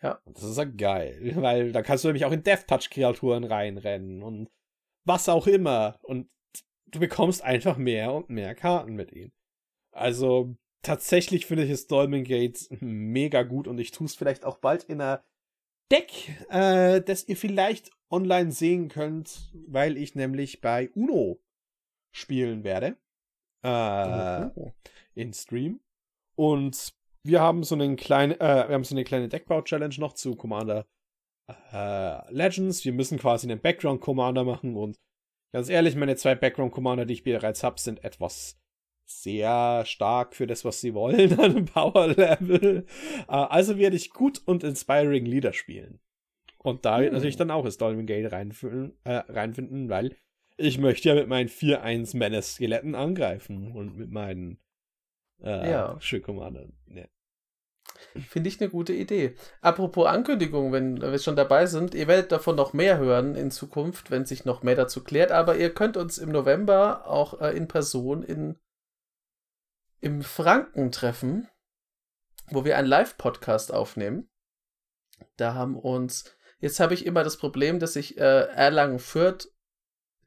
Ja. 0.00 0.18
Und 0.24 0.34
das 0.34 0.44
ist 0.44 0.56
ja 0.56 0.64
geil, 0.64 1.32
weil 1.36 1.72
da 1.72 1.82
kannst 1.82 2.04
du 2.04 2.08
nämlich 2.08 2.24
auch 2.24 2.32
in 2.32 2.42
Death 2.42 2.66
Touch 2.68 2.88
Kreaturen 2.88 3.44
reinrennen 3.44 4.22
und 4.22 4.48
was 5.04 5.28
auch 5.28 5.46
immer 5.46 5.98
und 6.00 6.30
du 6.86 7.00
bekommst 7.00 7.44
einfach 7.44 7.76
mehr 7.76 8.14
und 8.14 8.30
mehr 8.30 8.54
Karten 8.54 8.94
mit 8.94 9.12
ihm. 9.12 9.30
Also 9.90 10.56
tatsächlich 10.80 11.44
finde 11.44 11.64
ich 11.64 11.70
es 11.70 11.86
Dolmen 11.86 12.24
Gates 12.24 12.70
mega 12.80 13.42
gut 13.42 13.68
und 13.68 13.78
ich 13.78 13.90
tue 13.90 14.06
es 14.06 14.14
vielleicht 14.14 14.46
auch 14.46 14.56
bald 14.56 14.84
in 14.84 15.02
einer 15.02 15.22
Deck, 15.90 16.30
äh, 16.50 17.00
das 17.00 17.28
ihr 17.28 17.36
vielleicht 17.36 17.90
online 18.10 18.52
sehen 18.52 18.88
könnt, 18.88 19.50
weil 19.66 19.96
ich 19.96 20.14
nämlich 20.14 20.60
bei 20.60 20.90
Uno 20.94 21.40
spielen 22.14 22.64
werde. 22.64 22.96
Äh, 23.64 24.50
oh. 24.54 24.72
In 25.14 25.32
Stream. 25.32 25.80
Und 26.34 26.94
wir 27.24 27.40
haben 27.40 27.62
so 27.64 27.74
einen 27.74 27.96
kleinen, 27.96 28.32
äh, 28.32 28.68
wir 28.68 28.74
haben 28.74 28.84
so 28.84 28.94
eine 28.94 29.04
kleine 29.04 29.28
Deckbau-Challenge 29.28 29.94
noch 29.98 30.14
zu 30.14 30.34
Commander 30.34 30.86
äh, 31.72 32.32
Legends. 32.32 32.84
Wir 32.84 32.92
müssen 32.92 33.18
quasi 33.18 33.50
einen 33.50 33.60
Background-Commander 33.60 34.44
machen 34.44 34.76
und 34.76 34.98
ganz 35.52 35.68
ehrlich, 35.68 35.96
meine 35.96 36.16
zwei 36.16 36.34
Background-Commander, 36.34 37.06
die 37.06 37.14
ich 37.14 37.24
bereits 37.24 37.62
habe, 37.62 37.80
sind 37.80 38.04
etwas 38.04 38.58
sehr 39.20 39.84
stark 39.86 40.34
für 40.34 40.46
das, 40.46 40.64
was 40.64 40.80
sie 40.80 40.94
wollen 40.94 41.32
an 41.38 41.56
einem 41.56 41.64
Power-Level. 41.66 42.86
Äh, 43.28 43.32
also 43.32 43.78
werde 43.78 43.96
ich 43.96 44.10
gut 44.10 44.40
und 44.46 44.64
inspiring 44.64 45.26
Leader 45.26 45.52
spielen. 45.52 46.00
Und 46.58 46.84
da 46.84 47.00
hm. 47.00 47.12
natürlich 47.12 47.36
dann 47.36 47.50
auch 47.50 47.64
das 47.64 47.78
Dolmen 47.78 48.06
Gate 48.06 48.32
reinfinden, 48.32 48.96
äh, 49.04 49.22
reinfinden, 49.28 49.88
weil 49.88 50.16
ich 50.56 50.78
möchte 50.78 51.08
ja 51.08 51.14
mit 51.14 51.28
meinen 51.28 51.48
4-1 51.48 52.16
Menace-Skeletten 52.16 52.94
angreifen 52.94 53.72
und 53.72 53.96
mit 53.96 54.10
meinen 54.10 54.58
äh, 55.42 55.70
ja. 55.70 56.00
Schildkommandern. 56.00 56.72
Ja. 56.86 57.04
Finde 58.28 58.48
ich 58.48 58.60
eine 58.60 58.70
gute 58.70 58.92
Idee. 58.92 59.34
Apropos 59.60 60.06
Ankündigung, 60.06 60.72
wenn 60.72 61.00
wir 61.00 61.18
schon 61.18 61.36
dabei 61.36 61.66
sind, 61.66 61.94
ihr 61.94 62.08
werdet 62.08 62.32
davon 62.32 62.56
noch 62.56 62.72
mehr 62.72 62.98
hören 62.98 63.34
in 63.34 63.50
Zukunft, 63.50 64.10
wenn 64.10 64.24
sich 64.24 64.44
noch 64.44 64.62
mehr 64.62 64.74
dazu 64.76 65.02
klärt, 65.02 65.32
aber 65.32 65.56
ihr 65.56 65.72
könnt 65.72 65.96
uns 65.96 66.18
im 66.18 66.30
November 66.30 67.06
auch 67.06 67.40
äh, 67.40 67.56
in 67.56 67.68
Person 67.68 68.22
in 68.22 68.56
im 70.02 70.22
Franken-Treffen, 70.22 71.48
wo 72.50 72.64
wir 72.64 72.76
einen 72.76 72.88
Live-Podcast 72.88 73.72
aufnehmen. 73.72 74.28
Da 75.36 75.54
haben 75.54 75.76
uns, 75.76 76.34
jetzt 76.58 76.80
habe 76.80 76.92
ich 76.92 77.06
immer 77.06 77.22
das 77.22 77.36
Problem, 77.36 77.78
dass 77.78 77.94
ich 77.96 78.18
äh, 78.18 78.48
Erlangen 78.48 78.98
Fürth 78.98 79.48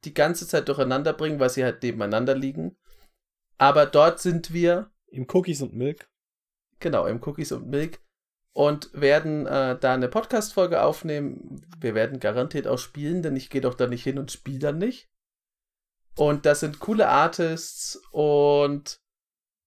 die 0.05 0.13
ganze 0.13 0.47
Zeit 0.47 0.69
durcheinander 0.69 1.11
bringe, 1.11 1.39
weil 1.39 1.49
sie 1.49 1.63
halt 1.63 1.83
nebeneinander 1.83 2.35
liegen. 2.35 2.77
Aber 3.57 3.85
dort 3.85 4.19
sind 4.19 4.53
wir. 4.53 4.91
Im 5.07 5.27
Cookies 5.31 5.61
und 5.61 5.73
Milk. 5.73 6.09
Genau, 6.79 7.05
im 7.05 7.21
Cookies 7.23 7.51
und 7.51 7.67
Milk. 7.67 7.99
Und 8.53 8.89
werden 8.93 9.45
äh, 9.45 9.77
da 9.77 9.93
eine 9.93 10.07
Podcast-Folge 10.07 10.81
aufnehmen. 10.81 11.65
Wir 11.79 11.95
werden 11.95 12.19
garantiert 12.19 12.67
auch 12.67 12.79
spielen, 12.79 13.21
denn 13.21 13.35
ich 13.35 13.49
gehe 13.49 13.61
doch 13.61 13.75
da 13.75 13.87
nicht 13.87 14.03
hin 14.03 14.19
und 14.19 14.31
spiele 14.31 14.59
dann 14.59 14.77
nicht. 14.77 15.09
Und 16.15 16.45
das 16.45 16.61
sind 16.61 16.79
coole 16.79 17.09
Artists 17.09 18.01
und 18.11 19.04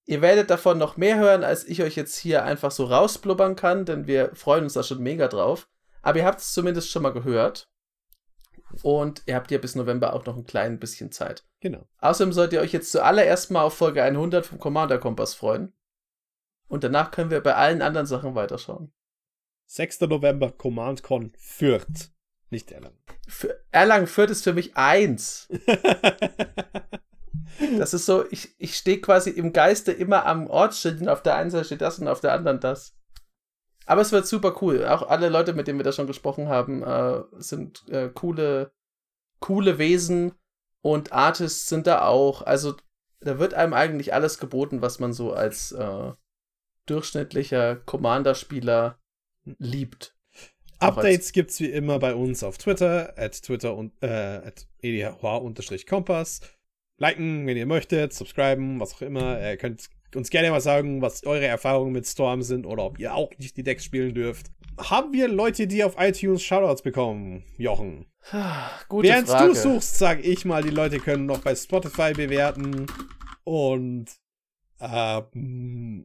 ihr 0.08 0.22
werdet 0.22 0.48
davon 0.48 0.78
noch 0.78 0.96
mehr 0.96 1.18
hören, 1.18 1.44
als 1.44 1.64
ich 1.64 1.82
euch 1.82 1.94
jetzt 1.94 2.16
hier 2.16 2.42
einfach 2.42 2.70
so 2.70 2.84
rausblubbern 2.84 3.56
kann, 3.56 3.84
denn 3.84 4.06
wir 4.06 4.34
freuen 4.34 4.64
uns 4.64 4.72
da 4.72 4.82
schon 4.82 5.02
mega 5.02 5.28
drauf. 5.28 5.68
Aber 6.00 6.18
ihr 6.18 6.24
habt 6.24 6.40
es 6.40 6.52
zumindest 6.52 6.90
schon 6.90 7.02
mal 7.02 7.12
gehört. 7.12 7.70
Und 8.82 9.22
ihr 9.26 9.34
habt 9.34 9.50
ja 9.50 9.58
bis 9.58 9.74
November 9.74 10.14
auch 10.14 10.24
noch 10.24 10.36
ein 10.36 10.46
klein 10.46 10.78
bisschen 10.78 11.12
Zeit. 11.12 11.44
Genau. 11.60 11.86
Außerdem 11.98 12.32
sollt 12.32 12.52
ihr 12.52 12.60
euch 12.60 12.72
jetzt 12.72 12.90
zuallererst 12.90 13.50
mal 13.50 13.62
auf 13.62 13.74
Folge 13.74 14.02
100 14.02 14.46
vom 14.46 14.58
Commander 14.58 14.98
Kompass 14.98 15.34
freuen. 15.34 15.74
Und 16.68 16.84
danach 16.84 17.10
können 17.10 17.30
wir 17.30 17.42
bei 17.42 17.54
allen 17.54 17.82
anderen 17.82 18.06
Sachen 18.06 18.34
weiterschauen. 18.34 18.92
6. 19.66 20.00
November, 20.02 20.50
Command 20.52 21.02
Con 21.02 21.32
Fürth. 21.36 22.10
Nicht 22.48 22.72
Erlangen. 22.72 22.98
Für 23.26 23.62
Erlangen 23.70 24.06
Fürth 24.06 24.30
ist 24.30 24.44
für 24.44 24.54
mich 24.54 24.76
eins. 24.76 25.48
das 27.78 27.94
ist 27.94 28.06
so, 28.06 28.24
ich, 28.30 28.54
ich 28.58 28.76
stehe 28.76 29.00
quasi 29.00 29.30
im 29.30 29.52
Geiste 29.52 29.92
immer 29.92 30.26
am 30.26 30.48
Ortsschild 30.48 31.00
und 31.00 31.08
auf 31.08 31.22
der 31.22 31.36
einen 31.36 31.50
Seite 31.50 31.64
steht 31.64 31.80
das 31.80 31.98
und 31.98 32.08
auf 32.08 32.20
der 32.20 32.32
anderen 32.32 32.60
das. 32.60 32.94
Aber 33.86 34.02
es 34.02 34.12
wird 34.12 34.26
super 34.26 34.56
cool. 34.60 34.86
Auch 34.86 35.08
alle 35.08 35.28
Leute, 35.28 35.54
mit 35.54 35.66
denen 35.66 35.78
wir 35.78 35.84
da 35.84 35.92
schon 35.92 36.06
gesprochen 36.06 36.48
haben, 36.48 36.82
äh, 36.82 37.22
sind 37.38 37.88
äh, 37.88 38.10
coole, 38.12 38.70
coole 39.40 39.78
Wesen 39.78 40.34
und 40.82 41.12
Artists 41.12 41.68
sind 41.68 41.86
da 41.86 42.06
auch. 42.06 42.42
Also 42.42 42.74
da 43.20 43.38
wird 43.38 43.54
einem 43.54 43.72
eigentlich 43.72 44.12
alles 44.12 44.38
geboten, 44.38 44.82
was 44.82 44.98
man 44.98 45.12
so 45.12 45.32
als 45.32 45.72
äh, 45.72 46.12
durchschnittlicher 46.86 47.76
Commander-Spieler 47.76 48.98
liebt. 49.58 50.14
Updates 50.80 51.32
gibt 51.32 51.50
es 51.50 51.60
wie 51.60 51.70
immer 51.70 51.98
bei 51.98 52.14
uns 52.14 52.42
auf 52.44 52.58
Twitter, 52.58 53.14
at 53.16 53.42
Twitter 53.42 53.74
und 53.74 53.92
äh, 54.02 54.36
at 54.36 54.66
kompass 55.86 56.40
Liken, 56.98 57.46
wenn 57.46 57.56
ihr 57.56 57.66
möchtet, 57.66 58.12
subscriben, 58.12 58.80
was 58.80 58.94
auch 58.94 59.02
immer. 59.02 59.40
Ihr 59.40 59.56
könnt 59.56 59.88
uns 60.14 60.30
gerne 60.30 60.50
mal 60.50 60.60
sagen, 60.60 61.00
was 61.00 61.24
eure 61.24 61.46
Erfahrungen 61.46 61.92
mit 61.92 62.06
Storm 62.06 62.42
sind 62.42 62.66
oder 62.66 62.84
ob 62.84 62.98
ihr 62.98 63.14
auch 63.14 63.30
nicht 63.38 63.56
die 63.56 63.62
Decks 63.62 63.84
spielen 63.84 64.14
dürft. 64.14 64.46
Haben 64.78 65.12
wir 65.12 65.28
Leute, 65.28 65.66
die 65.66 65.84
auf 65.84 65.94
iTunes 65.98 66.42
Shoutouts 66.42 66.82
bekommen, 66.82 67.44
Jochen? 67.56 68.06
Gute 68.88 69.08
Während 69.08 69.28
Frage. 69.28 69.48
du 69.48 69.54
suchst, 69.54 69.98
sag 69.98 70.24
ich 70.24 70.44
mal, 70.44 70.62
die 70.62 70.70
Leute 70.70 70.98
können 70.98 71.26
noch 71.26 71.40
bei 71.40 71.54
Spotify 71.54 72.12
bewerten. 72.12 72.86
Und 73.44 74.06
ähm, 74.80 76.04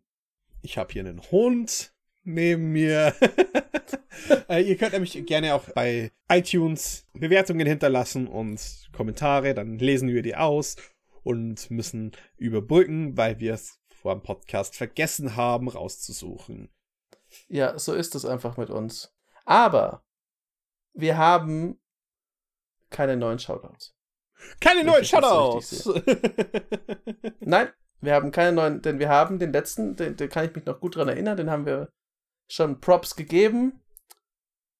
ich 0.61 0.77
habe 0.77 0.93
hier 0.93 1.05
einen 1.05 1.21
Hund 1.31 1.93
neben 2.23 2.71
mir. 2.71 3.13
äh, 4.49 4.61
ihr 4.61 4.77
könnt 4.77 4.93
nämlich 4.93 5.25
gerne 5.25 5.55
auch 5.55 5.69
bei 5.69 6.11
iTunes 6.29 7.07
Bewertungen 7.13 7.67
hinterlassen 7.67 8.27
und 8.27 8.89
Kommentare, 8.95 9.53
dann 9.53 9.77
lesen 9.77 10.09
wir 10.09 10.21
die 10.21 10.35
aus 10.35 10.75
und 11.23 11.69
müssen 11.71 12.11
überbrücken, 12.37 13.17
weil 13.17 13.39
wir 13.39 13.53
es 13.53 13.79
vor 13.89 14.13
dem 14.13 14.21
Podcast 14.21 14.75
vergessen 14.75 15.35
haben, 15.35 15.69
rauszusuchen. 15.69 16.69
Ja, 17.47 17.79
so 17.79 17.93
ist 17.93 18.15
es 18.15 18.25
einfach 18.25 18.57
mit 18.57 18.69
uns. 18.69 19.13
Aber 19.45 20.03
wir 20.93 21.17
haben 21.17 21.79
keine 22.89 23.17
neuen 23.17 23.39
Shoutouts. 23.39 23.95
Keine 24.59 24.83
neuen 24.83 25.05
Shoutouts! 25.05 25.89
Nein, 27.39 27.69
wir 28.01 28.13
haben 28.13 28.31
keine 28.31 28.51
neuen, 28.51 28.81
denn 28.81 28.99
wir 28.99 29.09
haben 29.09 29.39
den 29.39 29.53
letzten, 29.53 29.95
den, 29.95 30.15
den 30.17 30.29
kann 30.29 30.45
ich 30.45 30.55
mich 30.55 30.65
noch 30.65 30.79
gut 30.79 30.95
dran 30.95 31.07
erinnern, 31.07 31.37
den 31.37 31.49
haben 31.49 31.65
wir 31.65 31.91
schon 32.47 32.81
Props 32.81 33.15
gegeben. 33.15 33.82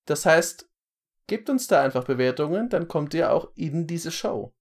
Das 0.06 0.26
heißt, 0.26 0.70
gebt 1.28 1.50
uns 1.50 1.68
da 1.68 1.82
einfach 1.82 2.04
Bewertungen, 2.04 2.70
dann 2.70 2.88
kommt 2.88 3.14
ihr 3.14 3.32
auch 3.32 3.52
in 3.56 3.88
diese 3.88 4.12
Show. 4.12 4.54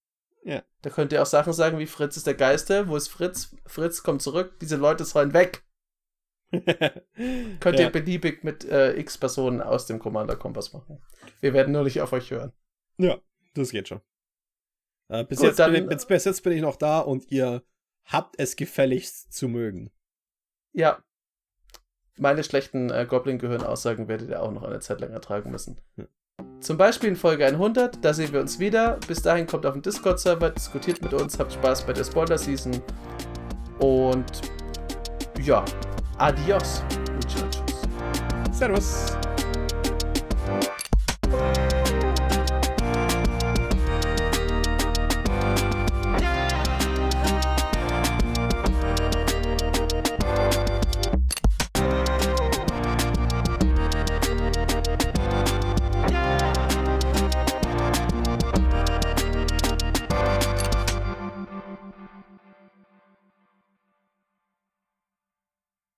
Ja. 0.45 0.63
Da 0.83 0.91
könnt 0.91 1.13
ihr 1.13 1.23
auch 1.23 1.27
Sachen 1.27 1.53
sagen 1.53 1.79
wie 1.79 1.87
Fritz 1.87 2.17
ist 2.17 2.27
der 2.27 2.35
Geiste, 2.35 2.89
wo 2.89 2.97
ist 2.97 3.09
Fritz? 3.09 3.55
Fritz 3.67 4.03
kommt 4.03 4.23
zurück, 4.23 4.59
diese 4.61 4.77
Leute 4.77 5.05
sollen 5.05 5.33
weg. 5.33 5.65
könnt 6.53 7.79
Ja. 7.79 7.87
ihr 7.87 7.91
beliebig 7.91 8.45
mit 8.45 8.65
äh, 8.65 8.95
x 8.99 9.19
Personen 9.19 9.61
aus 9.61 9.87
dem 9.87 9.99
Commander 9.99 10.37
Kompass 10.37 10.73
machen. 10.73 11.01
Wir 11.41 11.53
werden 11.55 11.73
nur 11.73 11.85
nicht 11.85 12.01
auf 12.01 12.13
euch 12.13 12.31
hören. 12.31 12.53
Ja, 12.99 13.19
das 13.55 13.71
geht 13.71 13.89
schon. 13.89 14.01
Äh, 15.09 15.25
bis, 15.25 15.39
Gut, 15.39 15.49
jetzt 15.49 15.59
dann- 15.59 15.75
ich, 15.75 15.87
bis, 15.87 16.07
bis 16.07 16.25
jetzt 16.25 16.43
bin 16.43 16.53
ich 16.53 16.61
noch 16.61 16.77
da 16.77 16.99
und 17.01 17.31
ihr 17.31 17.63
habt 18.05 18.35
es 18.39 18.57
gefälligst 18.57 19.33
zu 19.33 19.49
mögen. 19.49 19.91
Ja. 20.73 21.03
Meine 22.19 22.45
schlechten 22.45 22.91
äh, 22.91 23.07
Goblin-Gehirn-Aussagen 23.09 24.09
werdet 24.09 24.29
ihr 24.29 24.43
auch 24.43 24.51
noch 24.51 24.65
eine 24.65 24.81
Zeit 24.81 25.01
lang 25.01 25.11
ertragen 25.11 25.51
müssen. 25.51 25.79
Hm. 25.97 26.09
Zum 26.61 26.77
Beispiel 26.77 27.09
in 27.09 27.17
Folge 27.17 27.47
100, 27.47 28.05
da 28.05 28.15
sehen 28.15 28.33
wir 28.33 28.41
uns 28.41 28.59
wieder. 28.59 28.99
Bis 29.09 29.23
dahin 29.23 29.47
kommt 29.47 29.67
auf 29.67 29.73
den 29.73 29.83
Discord-Server, 29.83 30.51
diskutiert 30.51 31.03
mit 31.03 31.13
uns, 31.15 31.39
habt 31.39 31.53
Spaß 31.53 31.87
bei 31.87 31.93
der 31.93 32.05
Spoiler-Season. 32.05 32.81
Und 33.81 34.43
ja, 35.41 35.65
adios, 36.19 36.83
muchachos. 37.15 37.65
Servus. 38.53 39.17